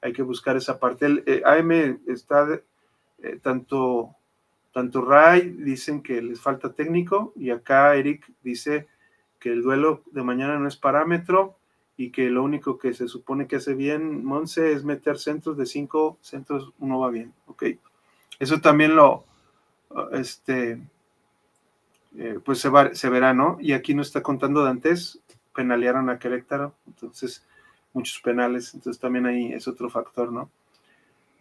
hay 0.00 0.12
que 0.12 0.22
buscar 0.22 0.56
esa 0.56 0.80
parte. 0.80 1.06
El 1.06 1.24
eh, 1.26 1.42
AM 1.44 2.00
está 2.08 2.60
eh, 3.22 3.38
tanto 3.40 4.16
tanto 4.72 5.02
Ray 5.02 5.50
dicen 5.50 6.02
que 6.02 6.22
les 6.22 6.40
falta 6.40 6.72
técnico 6.72 7.32
y 7.36 7.50
acá 7.50 7.94
Eric 7.94 8.30
dice 8.42 8.88
que 9.38 9.50
el 9.50 9.62
duelo 9.62 10.02
de 10.12 10.22
mañana 10.22 10.58
no 10.58 10.66
es 10.66 10.76
parámetro 10.76 11.56
y 11.96 12.10
que 12.10 12.30
lo 12.30 12.42
único 12.42 12.78
que 12.78 12.94
se 12.94 13.06
supone 13.06 13.46
que 13.46 13.56
hace 13.56 13.74
bien 13.74 14.24
Monse 14.24 14.72
es 14.72 14.84
meter 14.84 15.18
centros 15.18 15.56
de 15.56 15.66
cinco 15.66 16.18
centros, 16.22 16.72
uno 16.78 16.98
va 16.98 17.10
bien, 17.10 17.32
¿ok? 17.46 17.64
Eso 18.38 18.60
también 18.60 18.96
lo, 18.96 19.24
este, 20.12 20.82
eh, 22.16 22.40
pues 22.44 22.58
se, 22.58 22.70
se 22.94 23.08
verá, 23.10 23.34
¿no? 23.34 23.58
Y 23.60 23.72
aquí 23.72 23.94
no 23.94 24.02
está 24.02 24.22
contando 24.22 24.64
Dantes, 24.64 25.20
penalearon 25.54 26.08
a 26.08 26.18
Querétaro, 26.18 26.74
entonces 26.86 27.46
muchos 27.92 28.20
penales, 28.20 28.72
entonces 28.74 29.00
también 29.00 29.26
ahí 29.26 29.52
es 29.52 29.68
otro 29.68 29.90
factor, 29.90 30.32
¿no? 30.32 30.50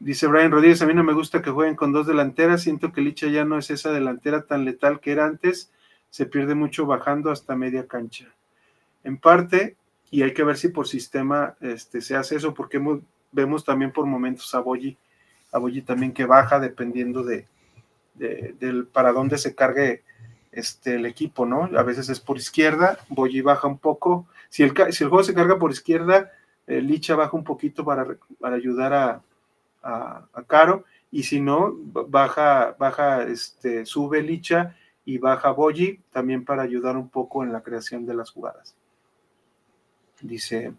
Dice 0.04 0.26
Brian 0.26 0.50
Rodríguez, 0.50 0.82
a 0.82 0.88
mí 0.88 0.96
no 0.96 1.04
me 1.04 1.14
gusta 1.14 1.44
que 1.44 1.52
jueguen 1.52 1.76
con 1.76 1.92
dos 1.92 2.08
delanteras, 2.08 2.64
siento 2.64 2.92
que 2.92 3.02
Licha 3.02 3.28
ya 3.28 3.46
no 3.46 3.60
es 3.60 3.70
esa 3.70 3.92
delantera 3.92 4.48
tan 4.48 4.66
letal 4.66 5.00
que 5.00 5.12
era 5.12 5.26
antes, 5.26 5.72
se 6.10 6.26
pierde 6.26 6.56
mucho 6.56 6.88
bajando 6.88 7.30
hasta 7.30 7.56
media 7.56 7.86
cancha. 7.86 8.34
En 9.04 9.20
parte, 9.20 9.78
y 10.10 10.24
hay 10.24 10.34
que 10.34 10.44
ver 10.44 10.58
si 10.58 10.70
por 10.70 10.88
sistema 10.88 11.56
este, 11.62 12.02
se 12.02 12.16
hace 12.16 12.38
eso, 12.38 12.56
porque 12.56 12.82
vemos 13.32 13.64
también 13.64 13.92
por 13.92 14.08
momentos 14.08 14.56
a 14.56 14.60
Boyi, 14.60 14.98
a 15.52 15.60
Boyi 15.60 15.84
también 15.84 16.14
que 16.14 16.26
baja 16.26 16.60
dependiendo 16.60 17.22
de, 17.22 17.46
del 18.16 18.88
para 18.88 19.12
dónde 19.12 19.38
se 19.38 19.54
cargue 19.54 20.02
este, 20.52 20.96
el 20.96 21.06
equipo, 21.06 21.46
¿no? 21.46 21.70
A 21.78 21.84
veces 21.84 22.10
es 22.10 22.20
por 22.20 22.38
izquierda, 22.38 22.98
Boyi 23.08 23.42
baja 23.42 23.68
un 23.68 23.78
poco, 23.78 24.28
si 24.50 24.64
el, 24.64 24.74
si 24.92 25.04
el 25.04 25.12
juego 25.12 25.24
se 25.24 25.36
carga 25.36 25.60
por 25.60 25.70
izquierda, 25.70 26.32
eh, 26.66 26.82
Licha 26.82 27.16
baja 27.16 27.38
un 27.38 27.44
poquito 27.44 27.86
para, 27.86 28.18
para 28.40 28.56
ayudar 28.56 28.94
a 28.94 29.22
a, 29.84 30.28
Caro, 30.48 30.86
y 31.12 31.24
si 31.24 31.42
no, 31.42 31.76
baja, 31.76 32.76
baja, 32.80 33.24
este, 33.24 33.86
sube 33.86 34.22
Licha 34.22 34.76
y 35.06 35.18
baja 35.18 35.52
Boyi 35.52 36.00
también 36.12 36.46
para 36.46 36.62
ayudar 36.62 36.98
un 36.98 37.10
poco 37.10 37.44
en 37.44 37.52
la 37.52 37.62
creación 37.62 38.06
de 38.06 38.14
las 38.14 38.32
jugadas. 38.32 38.76
Dice 40.22 40.74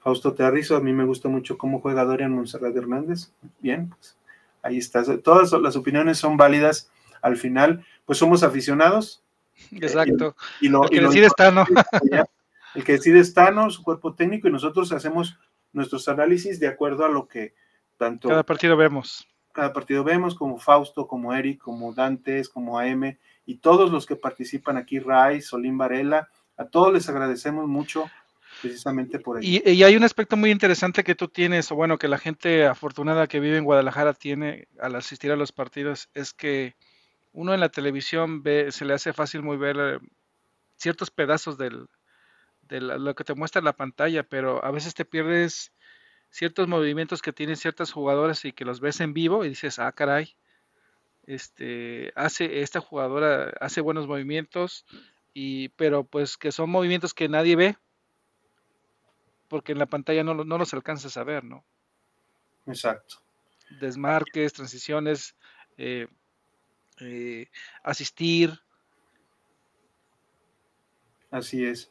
Fausto 0.00 0.34
Terrizo, 0.34 0.76
a 0.76 0.80
mí 0.80 0.92
me 0.92 1.04
gusta 1.04 1.28
mucho 1.28 1.56
cómo 1.56 1.80
juega 1.80 2.04
Dorian 2.04 2.34
Monserrat 2.34 2.76
Hernández. 2.76 3.32
Bien, 3.60 3.88
pues 3.88 4.16
ahí 4.62 4.78
está. 4.78 5.02
Todas 5.18 5.52
las 5.52 5.76
opiniones 5.76 6.18
son 6.18 6.36
válidas 6.36 6.90
al 7.22 7.36
final, 7.36 7.84
pues 8.04 8.18
somos 8.18 8.42
aficionados. 8.42 9.22
Exacto. 9.72 10.36
y, 10.60 10.68
lo, 10.68 10.84
el 10.84 10.90
que 10.90 11.00
decide 11.00 11.26
está, 11.26 11.50
¿no? 11.50 11.64
El 12.76 12.84
que 12.84 12.92
decide 12.92 13.20
es 13.20 13.32
Tano, 13.32 13.70
su 13.70 13.82
cuerpo 13.82 14.14
técnico, 14.14 14.48
y 14.48 14.52
nosotros 14.52 14.92
hacemos 14.92 15.38
nuestros 15.72 16.08
análisis 16.08 16.60
de 16.60 16.68
acuerdo 16.68 17.06
a 17.06 17.08
lo 17.08 17.26
que 17.26 17.54
tanto... 17.96 18.28
Cada 18.28 18.42
partido 18.42 18.76
vemos. 18.76 19.26
Cada 19.52 19.72
partido 19.72 20.04
vemos, 20.04 20.34
como 20.34 20.58
Fausto, 20.58 21.06
como 21.06 21.32
Eric, 21.32 21.60
como 21.60 21.94
Dantes, 21.94 22.48
como 22.48 22.78
AM, 22.78 23.16
y 23.46 23.56
todos 23.56 23.90
los 23.90 24.06
que 24.06 24.16
participan 24.16 24.76
aquí, 24.76 24.98
Ray, 24.98 25.40
Solín 25.40 25.78
Varela, 25.78 26.28
a 26.56 26.66
todos 26.66 26.92
les 26.92 27.08
agradecemos 27.08 27.66
mucho 27.66 28.10
precisamente 28.60 29.18
por. 29.18 29.42
Y, 29.42 29.62
y, 29.64 29.82
hay 29.82 29.96
un 29.96 30.04
aspecto 30.04 30.36
muy 30.36 30.50
interesante 30.50 31.04
que 31.04 31.14
tú 31.14 31.28
tienes, 31.28 31.70
o 31.70 31.74
bueno, 31.74 31.98
que 31.98 32.08
la 32.08 32.18
gente 32.18 32.66
afortunada 32.66 33.26
que 33.26 33.40
vive 33.40 33.56
en 33.56 33.64
Guadalajara 33.64 34.14
tiene 34.14 34.68
al 34.80 34.94
asistir 34.94 35.32
a 35.32 35.36
los 35.36 35.52
partidos, 35.52 36.08
es 36.14 36.32
que 36.32 36.74
uno 37.32 37.52
en 37.52 37.60
la 37.60 37.68
televisión 37.68 38.42
ve, 38.42 38.72
se 38.72 38.84
le 38.84 38.94
hace 38.94 39.12
fácil 39.12 39.42
muy 39.42 39.56
ver 39.56 39.76
eh, 39.78 39.98
ciertos 40.76 41.10
pedazos 41.10 41.58
del, 41.58 41.86
de 42.62 42.80
lo 42.80 43.14
que 43.14 43.24
te 43.24 43.34
muestra 43.34 43.62
la 43.62 43.74
pantalla, 43.74 44.22
pero 44.22 44.64
a 44.64 44.70
veces 44.70 44.94
te 44.94 45.04
pierdes 45.04 45.72
ciertos 46.30 46.68
movimientos 46.68 47.22
que 47.22 47.32
tienen 47.32 47.56
ciertas 47.56 47.92
jugadoras 47.92 48.44
y 48.44 48.52
que 48.52 48.64
los 48.64 48.80
ves 48.80 49.00
en 49.00 49.14
vivo 49.14 49.44
y 49.44 49.50
dices, 49.50 49.78
ah, 49.78 49.92
caray, 49.92 50.36
este, 51.26 52.12
hace, 52.14 52.60
esta 52.60 52.80
jugadora 52.80 53.52
hace 53.60 53.80
buenos 53.80 54.06
movimientos, 54.06 54.86
y, 55.34 55.68
pero 55.70 56.04
pues 56.04 56.36
que 56.36 56.52
son 56.52 56.70
movimientos 56.70 57.14
que 57.14 57.28
nadie 57.28 57.56
ve, 57.56 57.76
porque 59.48 59.72
en 59.72 59.78
la 59.78 59.86
pantalla 59.86 60.24
no, 60.24 60.34
no 60.34 60.58
los 60.58 60.74
alcanzas 60.74 61.16
a 61.16 61.24
ver, 61.24 61.44
¿no? 61.44 61.64
Exacto. 62.66 63.16
Desmarques, 63.80 64.52
transiciones, 64.52 65.36
eh, 65.76 66.08
eh, 67.00 67.48
asistir. 67.82 68.58
Así 71.30 71.64
es. 71.64 71.90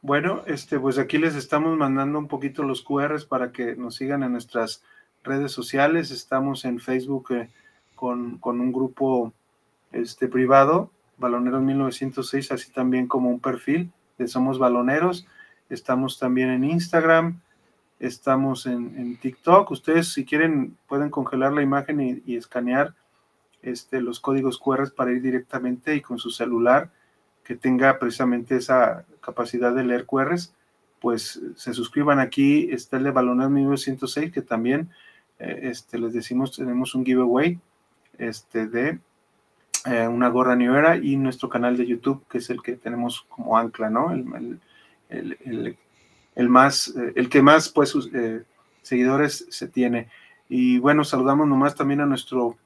Bueno, 0.00 0.42
este, 0.46 0.78
pues 0.78 0.96
aquí 0.98 1.18
les 1.18 1.34
estamos 1.34 1.76
mandando 1.76 2.20
un 2.20 2.28
poquito 2.28 2.62
los 2.62 2.82
QRs 2.82 3.24
para 3.24 3.50
que 3.50 3.74
nos 3.74 3.96
sigan 3.96 4.22
en 4.22 4.30
nuestras 4.32 4.84
redes 5.24 5.50
sociales. 5.50 6.12
Estamos 6.12 6.64
en 6.64 6.78
Facebook 6.78 7.32
eh, 7.32 7.50
con, 7.96 8.38
un 8.40 8.72
grupo 8.72 9.32
este, 9.90 10.28
privado, 10.28 10.92
Baloneros 11.16 11.62
1906, 11.62 12.52
así 12.52 12.70
también 12.70 13.08
como 13.08 13.28
un 13.28 13.40
perfil 13.40 13.90
de 14.18 14.28
Somos 14.28 14.60
Baloneros. 14.60 15.26
Estamos 15.68 16.16
también 16.16 16.50
en 16.50 16.62
Instagram, 16.62 17.40
estamos 17.98 18.66
en, 18.66 19.16
TikTok. 19.16 19.68
Ustedes, 19.72 20.12
si 20.12 20.24
quieren, 20.24 20.76
pueden 20.86 21.10
congelar 21.10 21.52
la 21.52 21.62
imagen 21.62 22.22
y, 22.24 22.36
escanear 22.36 22.94
este, 23.62 24.00
los 24.00 24.20
códigos 24.20 24.60
QR 24.60 24.92
para 24.94 25.10
ir 25.10 25.22
directamente 25.22 25.96
y 25.96 26.00
con 26.00 26.20
su 26.20 26.30
celular 26.30 26.92
que 27.48 27.56
tenga 27.56 27.98
precisamente 27.98 28.56
esa 28.56 29.06
capacidad 29.22 29.74
de 29.74 29.82
leer 29.82 30.04
QRs, 30.04 30.52
pues 31.00 31.40
se 31.56 31.72
suscriban 31.72 32.20
aquí, 32.20 32.68
está 32.70 32.98
el 32.98 33.04
de 33.04 33.10
Balones 33.10 33.48
1906, 33.48 34.30
que 34.30 34.42
también 34.42 34.90
eh, 35.38 35.60
este, 35.62 35.98
les 35.98 36.12
decimos, 36.12 36.54
tenemos 36.54 36.94
un 36.94 37.06
giveaway 37.06 37.58
este, 38.18 38.66
de 38.66 38.98
eh, 39.86 40.06
una 40.06 40.28
gorra 40.28 40.56
New 40.56 40.74
y 41.02 41.16
nuestro 41.16 41.48
canal 41.48 41.78
de 41.78 41.86
YouTube, 41.86 42.22
que 42.28 42.36
es 42.36 42.50
el 42.50 42.60
que 42.60 42.76
tenemos 42.76 43.24
como 43.30 43.56
ancla, 43.56 43.88
¿no? 43.88 44.12
El, 44.12 44.60
el, 45.08 46.48
más, 46.50 46.88
eh, 46.88 47.14
el 47.16 47.30
que 47.30 47.40
más, 47.40 47.70
pues, 47.70 47.94
seguidores 48.82 49.46
se 49.48 49.68
tiene. 49.68 50.10
Y 50.50 50.80
bueno, 50.80 51.02
saludamos 51.02 51.48
nomás 51.48 51.74
también 51.74 52.02
a 52.02 52.06
nuestro 52.06 52.58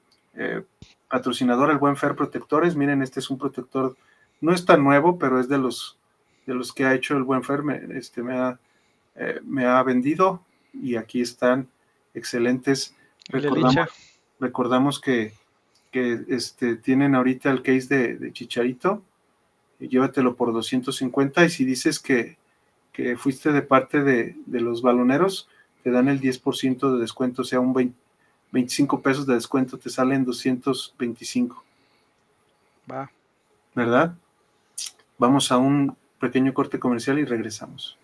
patrocinador, 1.09 1.71
el 1.71 1.79
Buen 1.79 1.97
Fer 1.97 2.17
Protectores. 2.17 2.75
Miren, 2.75 3.01
este 3.01 3.21
es 3.21 3.31
un 3.31 3.39
protector 3.39 3.95
no 4.43 4.53
es 4.53 4.67
tan 4.67 4.85
nuevo, 4.85 5.19
pero 5.19 5.41
es 5.41 5.49
de 5.49 5.57
los, 5.57 5.97
de 6.47 6.55
los 6.55 6.73
que 6.73 6.85
ha 6.85 6.95
hecho 6.95 7.17
el 7.17 7.23
buen 7.23 7.43
Fer, 7.43 7.63
me, 7.63 7.81
este, 7.97 8.23
me, 8.23 8.35
ha, 8.37 8.59
eh, 9.15 9.41
me 9.45 9.65
ha 9.65 9.83
vendido 9.83 10.45
y 10.75 10.97
aquí 10.97 11.23
están 11.23 11.69
excelentes. 12.13 12.95
Recordamos, 13.29 13.77
recordamos 14.41 15.01
que, 15.01 15.33
que 15.93 16.25
este, 16.29 16.77
tienen 16.77 17.15
ahorita 17.15 17.51
el 17.51 17.63
case 17.63 18.17
de, 18.17 18.33
Chicharito, 18.33 19.03
y 19.79 19.89
llévatelo 19.89 20.35
por 20.35 20.53
250 20.53 21.45
y 21.45 21.51
si 21.51 21.65
dices 21.65 21.99
que, 22.01 22.37
que 22.93 23.17
fuiste 23.17 23.53
de 23.53 23.63
parte 23.63 24.03
de, 24.03 24.37
de, 24.47 24.61
los 24.61 24.83
baloneros, 24.83 25.49
te 25.85 25.91
dan 25.91 26.09
el 26.09 26.21
10% 26.21 26.95
de 26.95 27.01
descuento, 27.01 27.43
o 27.43 27.45
sea, 27.45 27.61
un 27.61 27.95
25 28.51 29.03
pesos 29.03 29.25
de 29.27 29.35
descuento, 29.35 29.79
te 29.79 29.89
salen 29.89 30.25
225. 30.25 31.65
Va. 32.91 33.11
¿Verdad? 33.75 34.17
Vamos 35.23 35.53
a 35.53 35.57
un 35.57 35.97
pequeño 36.19 36.53
corte 36.53 36.81
comercial 36.81 37.21
y 37.21 37.25
regresamos. 37.25 37.97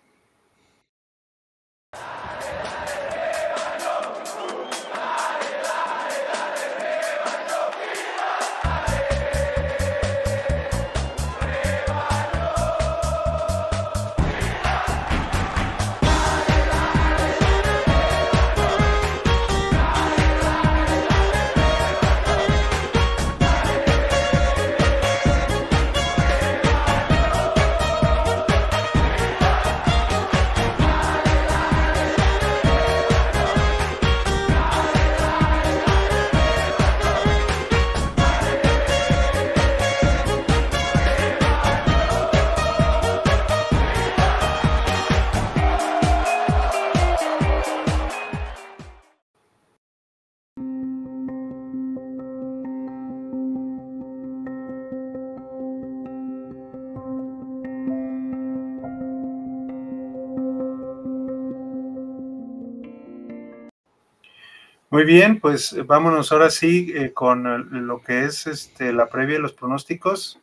Muy 64.99 65.05
bien, 65.05 65.39
pues 65.39 65.77
vámonos 65.87 66.33
ahora 66.33 66.51
sí 66.51 66.93
eh, 66.93 67.13
con 67.13 67.87
lo 67.87 68.03
que 68.03 68.25
es 68.25 68.49
este, 68.49 68.93
la 68.93 69.09
previa 69.09 69.37
y 69.37 69.41
los 69.41 69.53
pronósticos. 69.53 70.41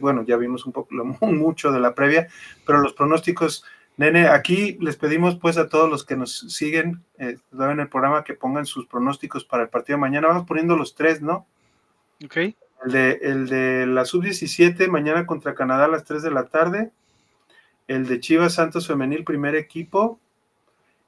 bueno, 0.00 0.24
ya 0.24 0.38
vimos 0.38 0.64
un 0.64 0.72
poco 0.72 0.94
mucho 1.26 1.70
de 1.70 1.78
la 1.78 1.94
previa, 1.94 2.26
pero 2.64 2.80
los 2.80 2.94
pronósticos, 2.94 3.66
nene, 3.98 4.26
aquí 4.28 4.78
les 4.80 4.96
pedimos 4.96 5.36
pues 5.36 5.58
a 5.58 5.68
todos 5.68 5.90
los 5.90 6.06
que 6.06 6.16
nos 6.16 6.38
siguen 6.38 7.04
eh, 7.18 7.36
en 7.52 7.80
el 7.80 7.88
programa 7.90 8.24
que 8.24 8.32
pongan 8.32 8.64
sus 8.64 8.86
pronósticos 8.86 9.44
para 9.44 9.64
el 9.64 9.68
partido 9.68 9.98
de 9.98 10.00
mañana. 10.00 10.28
Vamos 10.28 10.46
poniendo 10.46 10.74
los 10.74 10.94
tres, 10.94 11.20
¿no? 11.20 11.46
Ok. 12.24 12.36
El 12.86 12.90
de, 12.90 13.18
el 13.20 13.46
de 13.46 13.86
la 13.86 14.06
sub-17, 14.06 14.88
mañana 14.88 15.26
contra 15.26 15.54
Canadá 15.54 15.84
a 15.84 15.88
las 15.88 16.04
3 16.04 16.22
de 16.22 16.30
la 16.30 16.46
tarde. 16.46 16.92
El 17.86 18.06
de 18.06 18.20
Chivas 18.20 18.54
Santos 18.54 18.86
Femenil, 18.86 19.24
primer 19.24 19.54
equipo, 19.54 20.18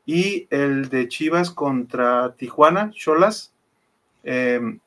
y 0.06 0.46
el 0.50 0.88
de 0.88 1.08
Chivas 1.08 1.50
contra 1.50 2.34
Tijuana, 2.34 2.90
Cholas, 2.90 3.52
em, 4.24 4.80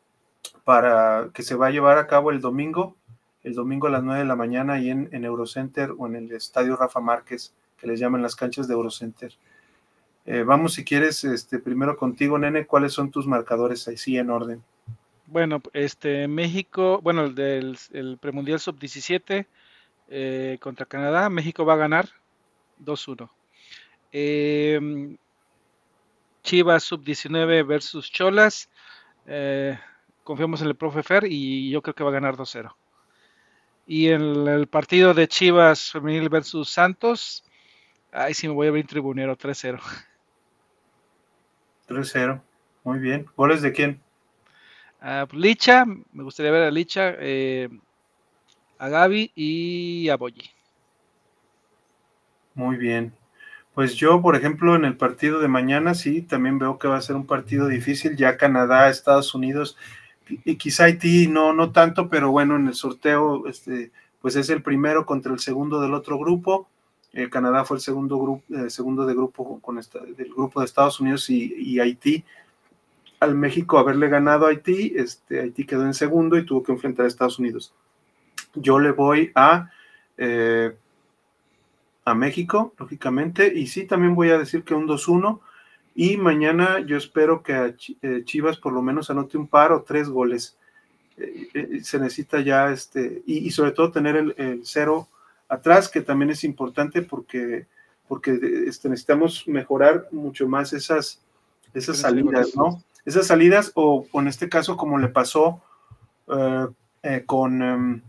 para 0.63 1.29
que 1.33 1.43
se 1.43 1.55
va 1.55 1.67
a 1.67 1.71
llevar 1.71 1.97
a 1.97 2.07
cabo 2.07 2.31
el 2.31 2.41
domingo, 2.41 2.95
el 3.43 3.53
domingo 3.53 3.87
a 3.87 3.91
las 3.91 4.03
9 4.03 4.21
de 4.21 4.25
la 4.25 4.35
mañana 4.35 4.73
ahí 4.73 4.89
en, 4.89 5.09
Eurocenter 5.25 5.91
o 5.97 6.07
en 6.07 6.15
el 6.15 6.31
estadio 6.31 6.75
Rafa 6.75 6.99
Márquez, 6.99 7.53
que 7.77 7.87
les 7.87 7.99
llaman 7.99 8.21
las 8.21 8.35
canchas 8.35 8.67
de 8.67 8.73
Eurocenter. 8.73 9.33
Eh, 10.25 10.43
vamos, 10.43 10.73
si 10.73 10.85
quieres, 10.85 11.23
este, 11.25 11.59
primero 11.59 11.97
contigo, 11.97 12.39
nene, 12.39 12.65
¿cuáles 12.65 12.93
son 12.93 13.11
tus 13.11 13.27
marcadores 13.27 13.87
ahí 13.87 13.97
sí 13.97 14.17
en 14.17 14.29
orden? 14.29 14.63
Bueno, 15.25 15.61
este 15.73 16.27
México, 16.27 16.99
bueno, 17.01 17.23
el 17.25 17.35
del 17.35 17.77
el 17.91 18.17
premundial 18.17 18.59
sub-17 18.59 19.47
eh, 20.09 20.57
contra 20.61 20.85
Canadá, 20.85 21.29
México 21.29 21.65
va 21.65 21.73
a 21.73 21.77
ganar 21.77 22.09
2-1. 22.83 23.29
Em, 24.13 25.17
Chivas 26.43 26.83
sub-19 26.83 27.67
versus 27.67 28.09
Cholas. 28.09 28.69
Eh, 29.27 29.77
confiamos 30.23 30.61
en 30.61 30.67
el 30.67 30.75
profe 30.75 31.03
Fer 31.03 31.25
y 31.25 31.69
yo 31.69 31.81
creo 31.81 31.95
que 31.95 32.03
va 32.03 32.11
a 32.11 32.13
ganar 32.13 32.37
2-0. 32.37 32.73
Y 33.85 34.07
en 34.09 34.47
el 34.47 34.67
partido 34.67 35.13
de 35.13 35.27
Chivas 35.27 35.91
femenil 35.91 36.29
versus 36.29 36.69
Santos, 36.69 37.43
Ay, 38.15 38.35
sí, 38.35 38.47
me 38.47 38.53
voy 38.53 38.67
a 38.67 38.71
ver 38.71 38.85
tribunero 38.85 39.35
3-0. 39.35 39.81
3-0. 41.87 42.41
Muy 42.83 42.99
bien. 42.99 43.25
¿Goles 43.35 43.63
de 43.63 43.73
quién? 43.73 44.01
Uh, 45.01 45.25
Licha, 45.35 45.83
me 45.85 46.23
gustaría 46.23 46.51
ver 46.51 46.63
a 46.63 46.71
Licha, 46.71 47.15
eh, 47.17 47.69
a 48.77 48.87
Gaby 48.87 49.31
y 49.35 50.09
a 50.09 50.15
Boyi. 50.15 50.47
Muy 52.53 52.77
bien. 52.77 53.11
Pues 53.73 53.95
yo, 53.95 54.21
por 54.21 54.35
ejemplo, 54.35 54.75
en 54.75 54.85
el 54.85 54.97
partido 54.97 55.39
de 55.39 55.47
mañana 55.47 55.95
sí, 55.95 56.21
también 56.21 56.59
veo 56.59 56.77
que 56.77 56.87
va 56.87 56.97
a 56.97 57.01
ser 57.01 57.15
un 57.15 57.25
partido 57.25 57.67
difícil. 57.67 58.15
Ya 58.15 58.37
Canadá, 58.37 58.89
Estados 58.89 59.33
Unidos 59.33 59.77
y 60.27 60.55
quizá 60.55 60.85
Haití 60.85 61.27
no, 61.27 61.53
no 61.53 61.71
tanto, 61.71 62.09
pero 62.09 62.31
bueno, 62.31 62.55
en 62.55 62.67
el 62.67 62.73
sorteo, 62.73 63.47
este, 63.47 63.91
pues 64.21 64.35
es 64.35 64.49
el 64.49 64.61
primero 64.61 65.05
contra 65.05 65.33
el 65.33 65.39
segundo 65.39 65.81
del 65.81 65.93
otro 65.93 66.17
grupo. 66.17 66.67
Eh, 67.13 67.29
Canadá 67.29 67.65
fue 67.65 67.77
el 67.77 67.81
segundo 67.81 68.17
grupo, 68.17 68.43
eh, 68.55 68.69
segundo 68.69 69.05
de 69.05 69.13
grupo 69.13 69.59
con 69.59 69.77
esta, 69.77 69.99
del 69.99 70.33
grupo 70.33 70.59
de 70.59 70.65
Estados 70.65 70.99
Unidos 70.99 71.29
y, 71.29 71.79
Haití. 71.79 72.23
Al 73.19 73.35
México 73.35 73.77
haberle 73.77 74.09
ganado 74.09 74.45
a 74.45 74.49
Haití, 74.49 74.93
este, 74.95 75.39
Haití 75.39 75.65
quedó 75.65 75.85
en 75.85 75.93
segundo 75.93 76.37
y 76.37 76.45
tuvo 76.45 76.63
que 76.63 76.71
enfrentar 76.71 77.05
a 77.05 77.07
Estados 77.07 77.39
Unidos. 77.39 77.73
Yo 78.55 78.79
le 78.79 78.91
voy 78.91 79.31
a 79.35 79.69
eh, 80.17 80.75
a 82.05 82.13
México, 82.13 82.73
lógicamente, 82.77 83.51
y 83.53 83.67
sí, 83.67 83.85
también 83.85 84.15
voy 84.15 84.29
a 84.29 84.37
decir 84.37 84.63
que 84.63 84.73
un 84.73 84.87
2-1, 84.87 85.39
y 85.95 86.17
mañana 86.17 86.79
yo 86.79 86.97
espero 86.97 87.43
que 87.43 87.75
eh, 88.01 88.21
Chivas 88.25 88.57
por 88.57 88.73
lo 88.73 88.81
menos 88.81 89.09
anote 89.09 89.37
un 89.37 89.47
par 89.47 89.71
o 89.71 89.83
tres 89.83 90.09
goles. 90.09 90.57
Eh, 91.17 91.47
eh, 91.53 91.79
se 91.83 91.99
necesita 91.99 92.41
ya, 92.41 92.71
este, 92.71 93.21
y, 93.27 93.51
sobre 93.51 93.71
todo 93.71 93.91
tener 93.91 94.15
el, 94.15 94.61
cero 94.63 95.07
atrás, 95.47 95.87
que 95.87 96.01
también 96.01 96.31
es 96.31 96.43
importante 96.43 97.03
porque, 97.03 97.67
porque 98.07 98.31
este, 98.67 98.89
necesitamos 98.89 99.47
mejorar 99.47 100.07
mucho 100.11 100.47
más 100.47 100.73
esas, 100.73 101.21
esas 101.73 101.99
salidas, 101.99 102.55
¿no? 102.55 102.83
Esas 103.05 103.27
salidas, 103.27 103.71
o, 103.75 104.07
en 104.13 104.27
este 104.27 104.49
caso, 104.49 104.75
como 104.77 104.97
le 104.97 105.09
pasó 105.09 105.61
con, 107.25 107.61
em, 107.61 108.01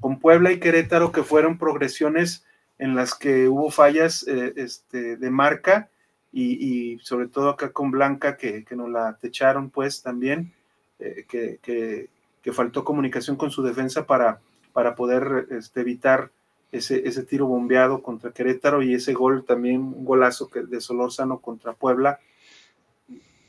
con 0.00 0.18
Puebla 0.18 0.52
y 0.52 0.58
Querétaro, 0.58 1.12
que 1.12 1.22
fueron 1.22 1.56
progresiones 1.56 2.44
en 2.80 2.94
las 2.94 3.14
que 3.14 3.46
hubo 3.46 3.70
fallas 3.70 4.26
eh, 4.26 4.54
este, 4.56 5.18
de 5.18 5.30
marca 5.30 5.90
y, 6.32 6.98
sobre 7.02 7.28
todo 7.28 7.50
acá 7.50 7.72
con 7.72 7.90
Blanca 7.90 8.38
que, 8.38 8.64
nos 8.70 8.88
la 8.88 9.18
techaron 9.20 9.68
pues 9.68 10.02
también, 10.02 10.52
eh, 10.98 11.26
que, 11.28 12.08
faltó 12.52 12.82
comunicación 12.82 13.36
con 13.36 13.50
su 13.50 13.62
defensa 13.62 14.06
para, 14.06 14.40
para 14.72 14.94
poder 14.94 15.46
este, 15.50 15.82
evitar 15.82 16.30
ese, 16.72 17.06
ese, 17.06 17.22
tiro 17.22 17.46
bombeado 17.46 18.02
contra 18.02 18.32
Querétaro 18.32 18.82
y 18.82 18.94
ese 18.94 19.12
gol 19.12 19.44
también, 19.44 19.82
un 19.82 20.04
golazo 20.06 20.48
que, 20.48 20.62
de 20.62 20.80
Solórzano 20.80 21.38
contra 21.38 21.74
Puebla. 21.74 22.18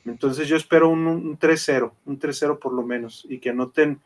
Entonces 0.06 0.49
yo 0.49 0.58
espero 0.58 0.90
un 0.90 1.40
3-0, 1.40 1.91
un 2.06 2.20
3-0 2.20 2.60
por 2.60 2.74
lo 2.74 2.84
menos, 2.84 3.26
y 3.30 3.40
que 3.40 3.52
anoten 3.52 4.02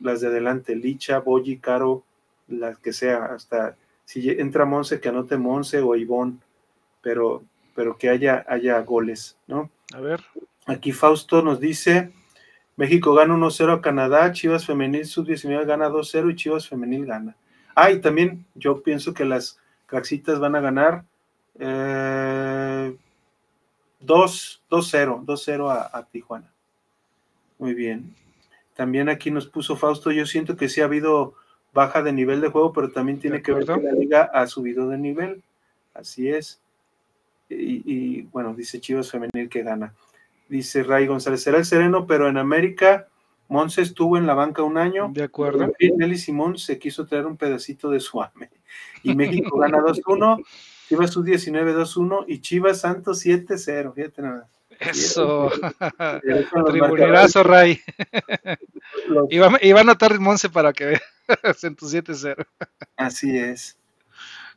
las 0.00 0.20
de 0.20 0.26
adelante, 0.26 0.76
Licha, 0.76 1.20
Boyi, 1.20 1.56
Caro, 1.56 2.04
las 2.46 2.78
que 2.78 2.92
sea, 2.92 3.24
hasta 3.24 3.76
si 4.06 4.30
entra 4.30 4.64
Monse, 4.64 5.00
que 5.00 5.10
anote 5.10 5.36
Monse 5.36 5.80
o 5.82 5.94
Ivón, 5.96 6.40
pero, 7.02 7.42
pero 7.74 7.98
que 7.98 8.08
haya, 8.08 8.46
haya 8.48 8.80
goles, 8.80 9.36
¿no? 9.48 9.70
A 9.92 10.00
ver. 10.00 10.22
Aquí 10.64 10.92
Fausto 10.92 11.42
nos 11.42 11.60
dice, 11.60 12.12
México 12.76 13.14
gana 13.14 13.34
1-0 13.34 13.74
a 13.74 13.80
Canadá, 13.82 14.32
Chivas 14.32 14.64
Femenil 14.64 15.04
Sub-19 15.06 15.66
gana 15.66 15.88
2-0 15.90 16.32
y 16.32 16.36
Chivas 16.36 16.68
Femenil 16.68 17.04
gana. 17.04 17.36
Ah, 17.74 17.90
y 17.90 18.00
también 18.00 18.46
yo 18.54 18.80
pienso 18.82 19.12
que 19.12 19.24
las 19.24 19.58
craxitas 19.86 20.38
van 20.38 20.54
a 20.54 20.60
ganar 20.60 21.04
2-0, 21.58 22.94
2-0 24.06 25.70
a, 25.70 25.98
a 25.98 26.06
Tijuana. 26.06 26.52
Muy 27.58 27.74
bien. 27.74 28.14
También 28.74 29.08
aquí 29.08 29.32
nos 29.32 29.48
puso 29.48 29.74
Fausto, 29.74 30.12
yo 30.12 30.26
siento 30.26 30.56
que 30.56 30.68
sí 30.68 30.80
ha 30.80 30.84
habido 30.84 31.34
baja 31.76 32.02
de 32.02 32.12
nivel 32.12 32.40
de 32.40 32.48
juego, 32.48 32.72
pero 32.72 32.90
también 32.90 33.20
tiene 33.20 33.42
que 33.42 33.52
ver 33.52 33.66
que 33.66 33.76
la 33.76 33.92
liga 33.92 34.30
ha 34.32 34.46
subido 34.46 34.88
de 34.88 34.96
nivel. 34.96 35.42
Así 35.94 36.28
es. 36.28 36.60
Y, 37.48 38.22
bueno, 38.22 38.54
dice 38.54 38.80
Chivas 38.80 39.10
Femenil 39.10 39.48
que 39.48 39.62
gana. 39.62 39.94
Dice 40.48 40.82
Ray 40.82 41.06
González, 41.06 41.42
será 41.42 41.58
el 41.58 41.64
sereno, 41.66 42.06
pero 42.06 42.28
en 42.28 42.38
América 42.38 43.08
Monse 43.48 43.82
estuvo 43.82 44.16
en 44.16 44.26
la 44.26 44.34
banca 44.34 44.62
un 44.62 44.78
año. 44.78 45.10
De 45.12 45.22
acuerdo. 45.22 45.70
Nelly 45.78 46.18
Simón 46.18 46.58
se 46.58 46.78
quiso 46.78 47.06
traer 47.06 47.26
un 47.26 47.36
pedacito 47.36 47.90
de 47.90 48.00
su 48.00 48.20
ame. 48.22 48.50
Y 49.02 49.14
México 49.14 49.58
gana 49.58 49.78
2-1, 49.86 50.44
Chivas 50.88 51.10
sub 51.10 51.24
19 51.24 51.74
2-1 51.74 52.24
y 52.26 52.40
Chivas 52.40 52.80
Santos 52.80 53.24
7-0. 53.24 53.94
Fíjate 53.94 54.22
nada. 54.22 54.48
Eso. 54.80 55.50
Tribunerazo, 56.66 57.42
Ray. 57.42 57.80
Iba, 59.30 59.48
a 59.48 59.80
anotar 59.80 60.18
Monse 60.20 60.48
para 60.48 60.72
que 60.72 60.84
vea. 60.86 61.02
en 61.62 61.76
tu 61.76 61.86
7-0. 61.86 62.46
Así 62.96 63.36
es. 63.36 63.78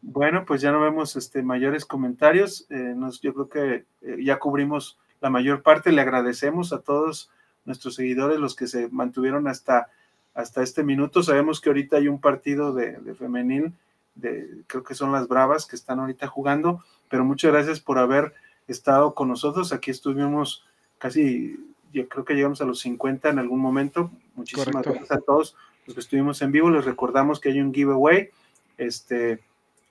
Bueno, 0.02 0.46
pues 0.46 0.62
ya 0.62 0.72
no 0.72 0.82
vemos 0.82 1.16
este, 1.16 1.44
mayores 1.44 1.86
comentarios. 1.86 2.66
Eh, 2.70 2.94
nos, 2.96 3.22
yo 3.22 3.34
creo 3.34 3.50
que 3.50 3.86
eh, 4.02 4.24
ya 4.24 4.40
cubrimos 4.40 4.98
la 5.20 5.30
mayor 5.30 5.62
parte. 5.62 5.92
Le 5.92 6.02
agradecemos 6.02 6.72
a 6.72 6.80
todos 6.80 7.32
nuestros 7.66 7.96
seguidores, 7.96 8.40
los 8.40 8.56
que 8.56 8.68
se 8.68 8.88
mantuvieron 8.90 9.48
hasta, 9.48 9.90
hasta 10.34 10.64
este 10.64 10.84
minuto. 10.84 11.24
Sabemos 11.24 11.60
que 11.60 11.70
ahorita 11.70 11.98
hay 11.98 12.08
un 12.08 12.22
partido 12.22 12.74
de, 12.74 12.94
de 12.94 13.14
femenil, 13.14 13.74
de, 14.16 14.64
creo 14.68 14.84
que 14.84 14.96
son 14.96 15.12
las 15.12 15.28
Bravas 15.28 15.66
que 15.66 15.76
están 15.76 16.00
ahorita 16.00 16.28
jugando, 16.28 16.84
pero 17.10 17.26
muchas 17.26 17.52
gracias 17.52 17.80
por 17.80 18.00
haber 18.00 18.34
estado 18.72 19.14
con 19.14 19.28
nosotros. 19.28 19.74
Aquí 19.74 19.92
estuvimos 19.92 20.66
casi, 20.98 21.58
yo 21.94 22.08
creo 22.08 22.26
que 22.26 22.34
llegamos 22.34 22.62
a 22.62 22.66
los 22.66 22.80
50 22.80 23.30
en 23.30 23.40
algún 23.40 23.60
momento. 23.60 24.12
Muchísimas 24.36 24.84
gracias 24.84 25.12
a 25.12 25.20
todos 25.20 25.56
que 25.94 26.00
estuvimos 26.00 26.42
en 26.42 26.52
vivo, 26.52 26.70
les 26.70 26.86
recordamos 26.86 27.40
que 27.40 27.50
hay 27.50 27.60
un 27.60 27.74
giveaway. 27.74 28.30
Este, 28.78 29.40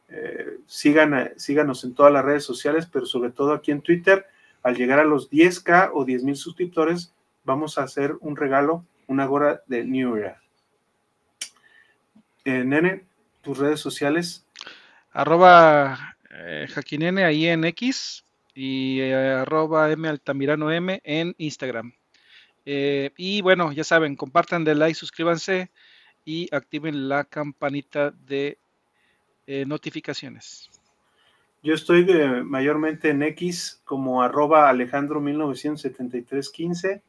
eh, 0.09 0.59
sigan, 0.67 1.33
síganos 1.37 1.85
en 1.85 1.95
todas 1.95 2.13
las 2.13 2.25
redes 2.25 2.45
sociales, 2.45 2.89
pero 2.91 3.07
sobre 3.07 3.31
todo 3.31 3.53
aquí 3.53 3.71
en 3.71 3.83
Twitter. 3.83 4.27
Al 4.63 4.77
llegar 4.77 4.99
a 4.99 5.05
los 5.05 5.31
10K 5.31 5.91
o 5.95 6.05
10 6.05 6.25
mil 6.25 6.37
suscriptores, 6.37 7.13
vamos 7.45 7.79
a 7.79 7.85
hacer 7.85 8.17
un 8.21 8.37
regalo, 8.37 8.85
una 9.07 9.27
gorra 9.27 9.63
de 9.67 9.85
New 9.85 10.17
Era. 10.17 10.43
Eh, 12.45 12.65
nene, 12.65 13.05
tus 13.43 13.59
redes 13.59 13.81
sociales. 13.81 14.45
Arroba 15.13 16.17
eh, 16.31 16.67
Jaquinene 16.71 17.25
ahí 17.25 17.47
en 17.47 17.65
X 17.65 18.25
y 18.59 19.01
arroba 19.13 19.91
M 19.93 20.09
Altamirano 20.09 20.73
M 20.73 21.01
en 21.05 21.35
Instagram. 21.39 21.93
y 22.65 23.41
bueno, 23.41 23.73
ya 23.73 23.85
saben, 23.85 24.17
compartan 24.17 24.65
de 24.65 24.75
like, 24.75 24.95
suscríbanse 24.95 25.71
y 26.25 26.49
activen 26.55 27.09
la 27.09 27.25
campanita 27.25 28.11
de 28.11 28.59
eh, 29.47 29.65
notificaciones. 29.65 30.69
Yo 31.63 31.73
estoy 31.73 32.05
de, 32.05 32.43
mayormente 32.43 33.11
en 33.11 33.23
X 33.23 33.81
como 33.85 34.23
arroba 34.23 34.69
Alejandro 34.69 35.21
197315. 35.21 37.01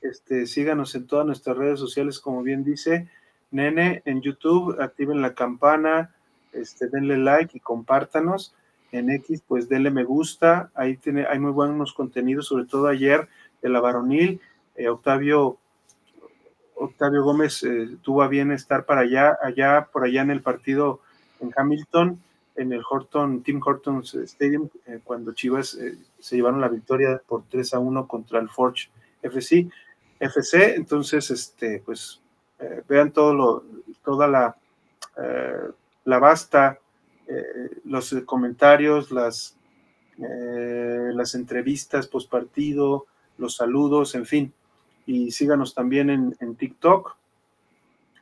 Este, 0.00 0.46
síganos 0.46 0.94
en 0.94 1.06
todas 1.06 1.26
nuestras 1.26 1.56
redes 1.56 1.78
sociales, 1.78 2.20
como 2.20 2.42
bien 2.42 2.64
dice 2.64 3.08
Nene, 3.50 4.00
en 4.04 4.22
YouTube, 4.22 4.80
activen 4.80 5.20
la 5.20 5.34
campana, 5.34 6.14
este, 6.52 6.88
denle 6.88 7.18
like 7.18 7.56
y 7.56 7.60
compártanos. 7.60 8.54
En 8.94 9.10
X, 9.10 9.42
pues 9.48 9.68
denle 9.68 9.90
me 9.90 10.04
gusta. 10.04 10.70
Ahí 10.72 10.96
tiene, 10.96 11.26
hay 11.26 11.40
muy 11.40 11.50
buenos 11.50 11.92
contenidos, 11.92 12.46
sobre 12.46 12.64
todo 12.64 12.86
ayer 12.86 13.28
de 13.60 13.68
la 13.68 13.80
varonil. 13.80 14.40
Eh, 14.76 14.88
Octavio 14.88 15.58
Octavio 16.76 17.24
Gómez 17.24 17.64
eh, 17.64 17.96
tuvo 18.02 18.22
a 18.22 18.28
bien 18.28 18.52
estar 18.52 18.86
para 18.86 19.00
allá, 19.00 19.36
allá, 19.42 19.88
por 19.92 20.04
allá 20.04 20.22
en 20.22 20.30
el 20.30 20.42
partido 20.42 21.00
en 21.40 21.52
Hamilton, 21.56 22.22
en 22.54 22.72
el 22.72 22.82
Horton, 22.88 23.42
Tim 23.42 23.60
Hortons 23.64 24.14
Stadium, 24.14 24.68
eh, 24.86 25.00
cuando 25.02 25.32
Chivas 25.32 25.76
se 26.20 26.36
llevaron 26.36 26.60
la 26.60 26.68
victoria 26.68 27.20
por 27.26 27.42
3 27.48 27.74
a 27.74 27.80
1 27.80 28.06
contra 28.06 28.38
el 28.38 28.48
Forge 28.48 28.90
FC. 29.22 29.68
FC, 30.20 30.76
entonces, 30.76 31.32
este, 31.32 31.82
pues, 31.84 32.20
vean 32.88 33.10
todo 33.10 33.34
lo, 33.34 33.64
toda 34.04 34.28
la, 34.28 34.56
la 36.04 36.18
vasta, 36.20 36.78
los 37.84 38.14
comentarios, 38.26 39.10
las, 39.10 39.56
las 40.18 41.34
entrevistas 41.34 42.06
post 42.06 42.30
partido, 42.30 43.06
los 43.38 43.56
saludos, 43.56 44.14
en 44.14 44.26
fin. 44.26 44.52
Y 45.06 45.30
síganos 45.30 45.74
también 45.74 46.10
en, 46.10 46.56
TikTok 46.56 47.16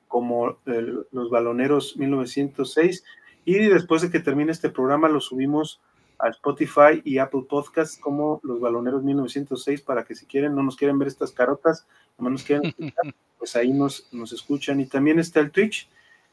como 0.08 0.58
los 0.64 1.30
baloneros 1.30 1.96
1906 1.96 3.04
y 3.44 3.54
después 3.54 4.02
de 4.02 4.10
que 4.10 4.20
termine 4.20 4.52
este 4.52 4.68
programa 4.68 5.08
lo 5.08 5.20
subimos 5.20 5.80
a 6.18 6.28
Spotify 6.28 7.00
y 7.04 7.18
Apple 7.18 7.46
Podcasts 7.48 7.98
como 7.98 8.40
los 8.44 8.60
baloneros 8.60 9.02
1906 9.02 9.80
para 9.80 10.04
que 10.04 10.14
si 10.14 10.26
quieren, 10.26 10.54
no 10.54 10.62
nos 10.62 10.76
quieren 10.76 10.98
ver 10.98 11.08
estas 11.08 11.32
carotas, 11.32 11.86
no 12.18 12.30
nos 12.30 12.44
quieren 12.44 12.74
pues 13.38 13.56
ahí 13.56 13.72
nos, 13.72 14.06
nos 14.12 14.32
escuchan. 14.32 14.80
Y 14.80 14.86
también 14.86 15.18
está 15.18 15.40
el 15.40 15.50
Twitch 15.50 15.88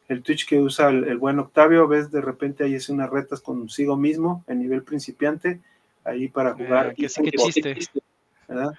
el 0.10 0.24
Twitch 0.24 0.48
que 0.48 0.60
usa 0.60 0.90
el, 0.90 1.18
buen 1.18 1.40
Octavio, 1.40 1.88
ves 1.88 2.12
de 2.12 2.20
repente 2.20 2.64
ahí 2.64 2.76
hace 2.76 2.92
unas 2.92 3.10
retas 3.10 3.42
consigo 3.42 3.96
mismo 3.96 4.44
en 4.48 4.60
nivel 4.60 4.84
principiante, 4.84 5.62
ahí 6.04 6.28
para 6.28 6.54
jugar. 6.56 6.96
que 6.96 7.08
sí, 7.08 7.22
que 7.22 7.32
chiste. 7.32 8.02
¿verdad? 8.48 8.74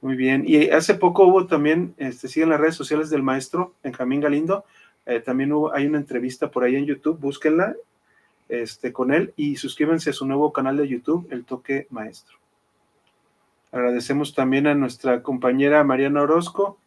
Muy 0.00 0.16
bien. 0.16 0.44
Y 0.46 0.70
hace 0.70 0.94
poco 0.94 1.26
hubo 1.26 1.46
también, 1.46 1.94
este, 1.96 2.28
siguen 2.28 2.50
las 2.50 2.60
redes 2.60 2.76
sociales 2.76 3.10
del 3.10 3.22
maestro 3.22 3.74
Benjamín 3.82 4.20
Galindo. 4.20 4.64
Eh, 5.04 5.20
también 5.20 5.52
hubo, 5.52 5.74
hay 5.74 5.86
una 5.86 5.98
entrevista 5.98 6.50
por 6.50 6.62
ahí 6.62 6.76
en 6.76 6.86
YouTube, 6.86 7.18
búsquenla 7.18 7.74
este, 8.48 8.92
con 8.92 9.12
él 9.12 9.32
y 9.36 9.56
suscríbanse 9.56 10.10
a 10.10 10.12
su 10.12 10.26
nuevo 10.26 10.52
canal 10.52 10.76
de 10.76 10.86
YouTube, 10.86 11.26
El 11.30 11.44
Toque 11.44 11.86
Maestro. 11.90 12.36
Agradecemos 13.72 14.34
también 14.34 14.66
a 14.66 14.74
nuestra 14.74 15.22
compañera 15.22 15.82
Mariana 15.82 16.22
Orozco. 16.22 16.78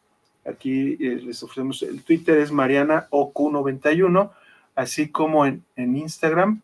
Aquí 0.46 0.98
eh, 1.00 1.22
les 1.24 1.42
ofrecemos 1.44 1.82
el 1.82 2.04
Twitter, 2.04 2.38
es 2.38 2.52
Mariana 2.52 3.08
OQ91, 3.10 4.32
así 4.76 5.10
como 5.10 5.46
en, 5.46 5.66
en 5.76 5.98
Instagram, 5.98 6.62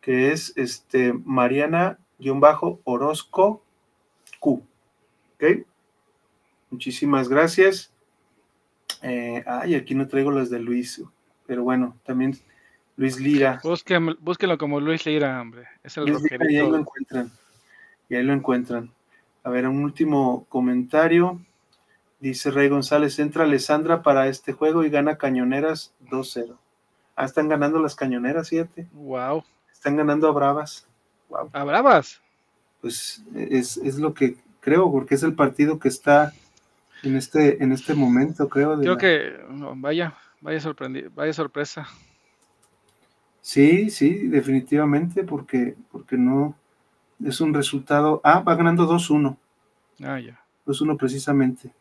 que 0.00 0.32
es 0.32 0.52
este 0.56 1.12
Mariana-Orozco 1.12 3.62
Q. 4.38 4.62
Muchísimas 6.70 7.28
gracias. 7.28 7.92
Eh, 9.02 9.42
ay, 9.46 9.74
aquí 9.74 9.94
no 9.94 10.06
traigo 10.06 10.30
las 10.30 10.48
de 10.48 10.60
Luis, 10.60 11.02
pero 11.46 11.64
bueno, 11.64 11.96
también 12.04 12.38
Luis 12.96 13.18
Lira. 13.18 13.60
búsquenlo 14.20 14.58
como 14.58 14.80
Luis 14.80 15.04
Lira, 15.04 15.40
hombre. 15.40 15.66
Es 15.82 15.96
el 15.96 16.06
Luis 16.06 16.22
y 16.30 16.34
ahí 16.34 16.70
lo 16.70 16.78
encuentran. 16.78 17.32
Y 18.08 18.14
ahí 18.14 18.22
lo 18.22 18.32
encuentran. 18.32 18.92
A 19.42 19.50
ver, 19.50 19.66
un 19.66 19.82
último 19.82 20.46
comentario. 20.48 21.40
Dice 22.22 22.52
Rey 22.52 22.68
González, 22.68 23.18
entra 23.18 23.42
Alessandra 23.42 24.00
para 24.04 24.28
este 24.28 24.52
juego 24.52 24.84
y 24.84 24.90
gana 24.90 25.18
Cañoneras 25.18 25.92
2-0. 26.08 26.56
Ah, 27.16 27.24
están 27.24 27.48
ganando 27.48 27.80
las 27.80 27.96
Cañoneras, 27.96 28.48
fíjate. 28.48 28.86
Wow. 28.92 29.42
Están 29.72 29.96
ganando 29.96 30.28
a 30.28 30.30
Bravas. 30.30 30.86
¿A 31.52 31.64
Bravas? 31.64 32.22
Pues 32.80 33.24
es, 33.34 33.76
es 33.76 33.98
lo 33.98 34.14
que 34.14 34.36
creo, 34.60 34.88
porque 34.92 35.16
es 35.16 35.24
el 35.24 35.34
partido 35.34 35.80
que 35.80 35.88
está 35.88 36.32
en 37.02 37.16
este, 37.16 37.60
en 37.60 37.72
este 37.72 37.92
momento, 37.92 38.48
creo. 38.48 38.78
creo 38.78 38.96
que 38.96 39.32
vaya, 39.74 40.14
vaya 40.40 40.60
sorprendido, 40.60 41.10
vaya 41.16 41.32
sorpresa. 41.32 41.88
Sí, 43.40 43.90
sí, 43.90 44.28
definitivamente, 44.28 45.24
porque, 45.24 45.74
porque 45.90 46.16
no 46.16 46.54
es 47.24 47.40
un 47.40 47.52
resultado. 47.52 48.20
Ah, 48.22 48.38
va 48.38 48.54
ganando 48.54 48.88
2-1. 48.88 49.36
Ah, 50.04 50.20
ya. 50.20 50.40
2-1 50.64 50.96
precisamente. 50.96 51.72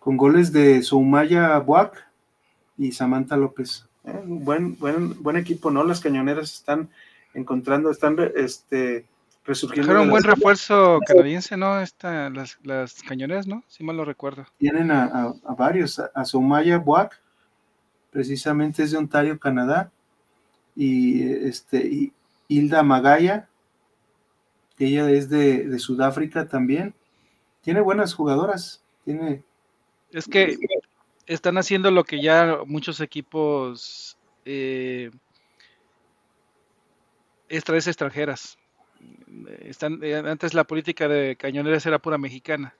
Con 0.00 0.16
goles 0.16 0.52
de 0.52 0.82
Soumaya 0.82 1.56
Buac 1.58 2.04
y 2.76 2.90
Samantha 2.90 3.36
López. 3.36 3.86
Eh, 4.04 4.20
buen, 4.24 4.76
buen, 4.76 5.22
buen 5.22 5.36
equipo, 5.36 5.70
¿no? 5.70 5.84
Las 5.84 6.00
cañoneras 6.00 6.52
están 6.52 6.88
encontrando, 7.34 7.90
están 7.90 8.16
este, 8.34 9.06
resurgiendo. 9.44 10.00
un 10.00 10.10
buen 10.10 10.24
refuerzo 10.24 10.98
canadiense, 11.06 11.56
¿no? 11.56 11.80
Esta, 11.80 12.30
las, 12.30 12.58
las 12.64 13.02
cañoneras, 13.02 13.46
¿no? 13.46 13.62
Si 13.68 13.84
mal 13.84 13.96
lo 13.96 14.04
recuerdo. 14.04 14.46
Tienen 14.58 14.90
a, 14.90 15.34
varios, 15.56 15.98
a, 15.98 16.24
Soumaya 16.24 16.78
Buak, 16.78 17.20
precisamente 18.10 18.82
es 18.82 18.90
de 18.90 18.98
Ontario, 18.98 19.38
Canadá, 19.38 19.90
y 20.74 21.22
este 21.22 22.12
Hilda 22.48 22.82
Magaya, 22.82 23.48
ella 24.78 25.10
es 25.10 25.28
de, 25.28 25.78
Sudáfrica 25.78 26.48
también. 26.48 26.94
Tiene 27.62 27.80
buenas 27.80 28.14
jugadoras, 28.14 28.82
tiene... 29.04 29.44
Es 30.12 30.26
que 30.26 30.56
están 31.26 31.58
haciendo 31.58 31.90
lo 31.90 32.04
que 32.04 32.20
ya 32.20 32.58
muchos 32.66 33.00
equipos 33.00 34.18
eh, 34.44 35.10
extranjeras 37.48 38.58
están, 39.60 40.00
eh, 40.02 40.16
antes 40.16 40.54
la 40.54 40.64
política 40.64 41.08
de 41.08 41.36
cañoneras 41.36 41.86
era 41.86 41.98
pura 41.98 42.18
mexicana, 42.18 42.74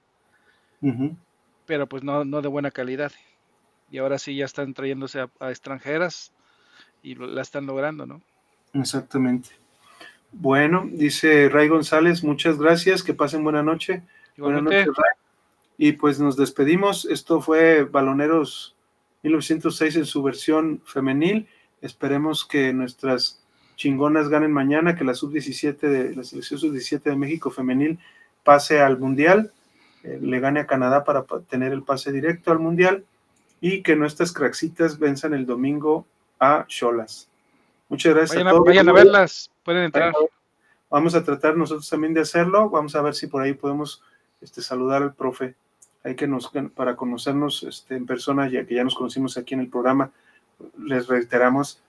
pero 1.66 1.86
pues 1.86 2.02
no, 2.02 2.24
no 2.24 2.42
de 2.42 2.48
buena 2.48 2.70
calidad. 2.70 3.12
Y 3.90 3.98
ahora 3.98 4.18
sí 4.18 4.36
ya 4.36 4.44
están 4.44 4.74
trayéndose 4.74 5.20
a, 5.20 5.50
extranjeras 5.50 6.32
y 7.02 7.14
la 7.16 7.42
están 7.42 7.66
logrando, 7.66 8.06
¿no? 8.06 8.22
Exactamente. 8.74 9.50
Bueno, 10.32 10.88
dice 10.92 11.48
Ray 11.48 11.68
González, 11.68 12.22
muchas 12.22 12.58
gracias, 12.58 13.02
que 13.02 13.14
pasen 13.14 13.42
buena 13.42 13.62
noche. 13.62 14.02
Buenas 14.36 14.62
noches, 14.62 14.86
Ray. 14.86 15.19
Y 15.82 15.92
pues 15.92 16.20
nos 16.20 16.36
despedimos. 16.36 17.06
Esto 17.06 17.40
fue 17.40 17.84
Baloneros 17.84 18.76
1906 19.22 19.96
en 19.96 20.04
su 20.04 20.22
versión 20.22 20.82
femenil. 20.84 21.48
Esperemos 21.80 22.44
que 22.44 22.74
nuestras 22.74 23.42
chingonas 23.76 24.28
ganen 24.28 24.52
mañana, 24.52 24.94
que 24.94 25.04
la 25.04 25.14
sub-17 25.14 25.78
de 25.78 26.14
la 26.14 26.22
selección 26.22 26.60
sub-17 26.60 27.04
de 27.04 27.16
México 27.16 27.50
femenil 27.50 27.98
pase 28.44 28.82
al 28.82 28.98
Mundial, 28.98 29.52
eh, 30.04 30.18
le 30.20 30.38
gane 30.38 30.60
a 30.60 30.66
Canadá 30.66 31.02
para 31.02 31.24
tener 31.48 31.72
el 31.72 31.82
pase 31.82 32.12
directo 32.12 32.52
al 32.52 32.58
Mundial 32.58 33.06
y 33.62 33.82
que 33.82 33.96
nuestras 33.96 34.34
craxitas 34.34 34.98
venzan 34.98 35.32
el 35.32 35.46
domingo 35.46 36.04
a 36.38 36.66
Cholas. 36.68 37.30
Muchas 37.88 38.12
gracias 38.12 38.36
vayan 38.36 38.48
a, 38.48 38.50
todos. 38.50 38.66
Vayan 38.66 38.88
a 38.90 38.92
verlas, 38.92 39.50
pueden 39.64 39.84
entrar. 39.84 40.12
Vamos 40.90 41.14
a 41.14 41.24
tratar 41.24 41.56
nosotros 41.56 41.88
también 41.88 42.12
de 42.12 42.20
hacerlo. 42.20 42.68
Vamos 42.68 42.94
a 42.96 43.00
ver 43.00 43.14
si 43.14 43.28
por 43.28 43.40
ahí 43.40 43.54
podemos 43.54 44.02
este, 44.42 44.60
saludar 44.60 45.02
al 45.02 45.14
profe. 45.14 45.54
Hay 46.02 46.14
que 46.14 46.26
nos, 46.26 46.50
para 46.74 46.96
conocernos 46.96 47.62
este, 47.62 47.96
en 47.96 48.06
persona, 48.06 48.48
ya 48.48 48.64
que 48.64 48.74
ya 48.74 48.84
nos 48.84 48.94
conocimos 48.94 49.36
aquí 49.36 49.54
en 49.54 49.60
el 49.60 49.68
programa, 49.68 50.10
les 50.78 51.08
reiteramos, 51.08 51.82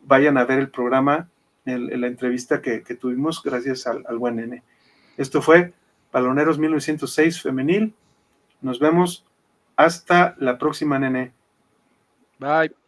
vayan 0.00 0.36
a 0.36 0.44
ver 0.44 0.58
el 0.58 0.68
programa 0.68 1.28
en, 1.64 2.00
la 2.00 2.06
entrevista 2.06 2.60
que, 2.60 2.80
tuvimos 3.00 3.42
gracias 3.42 3.86
al, 3.86 4.04
al, 4.08 4.18
buen 4.18 4.36
nene. 4.36 4.62
Esto 5.16 5.42
fue 5.42 5.72
Baloneros 6.12 6.58
1906 6.58 7.40
femenil. 7.40 7.94
Nos 8.60 8.78
vemos 8.78 9.24
hasta 9.76 10.34
la 10.38 10.58
próxima, 10.58 10.98
nene. 10.98 11.32
Bye. 12.38 12.81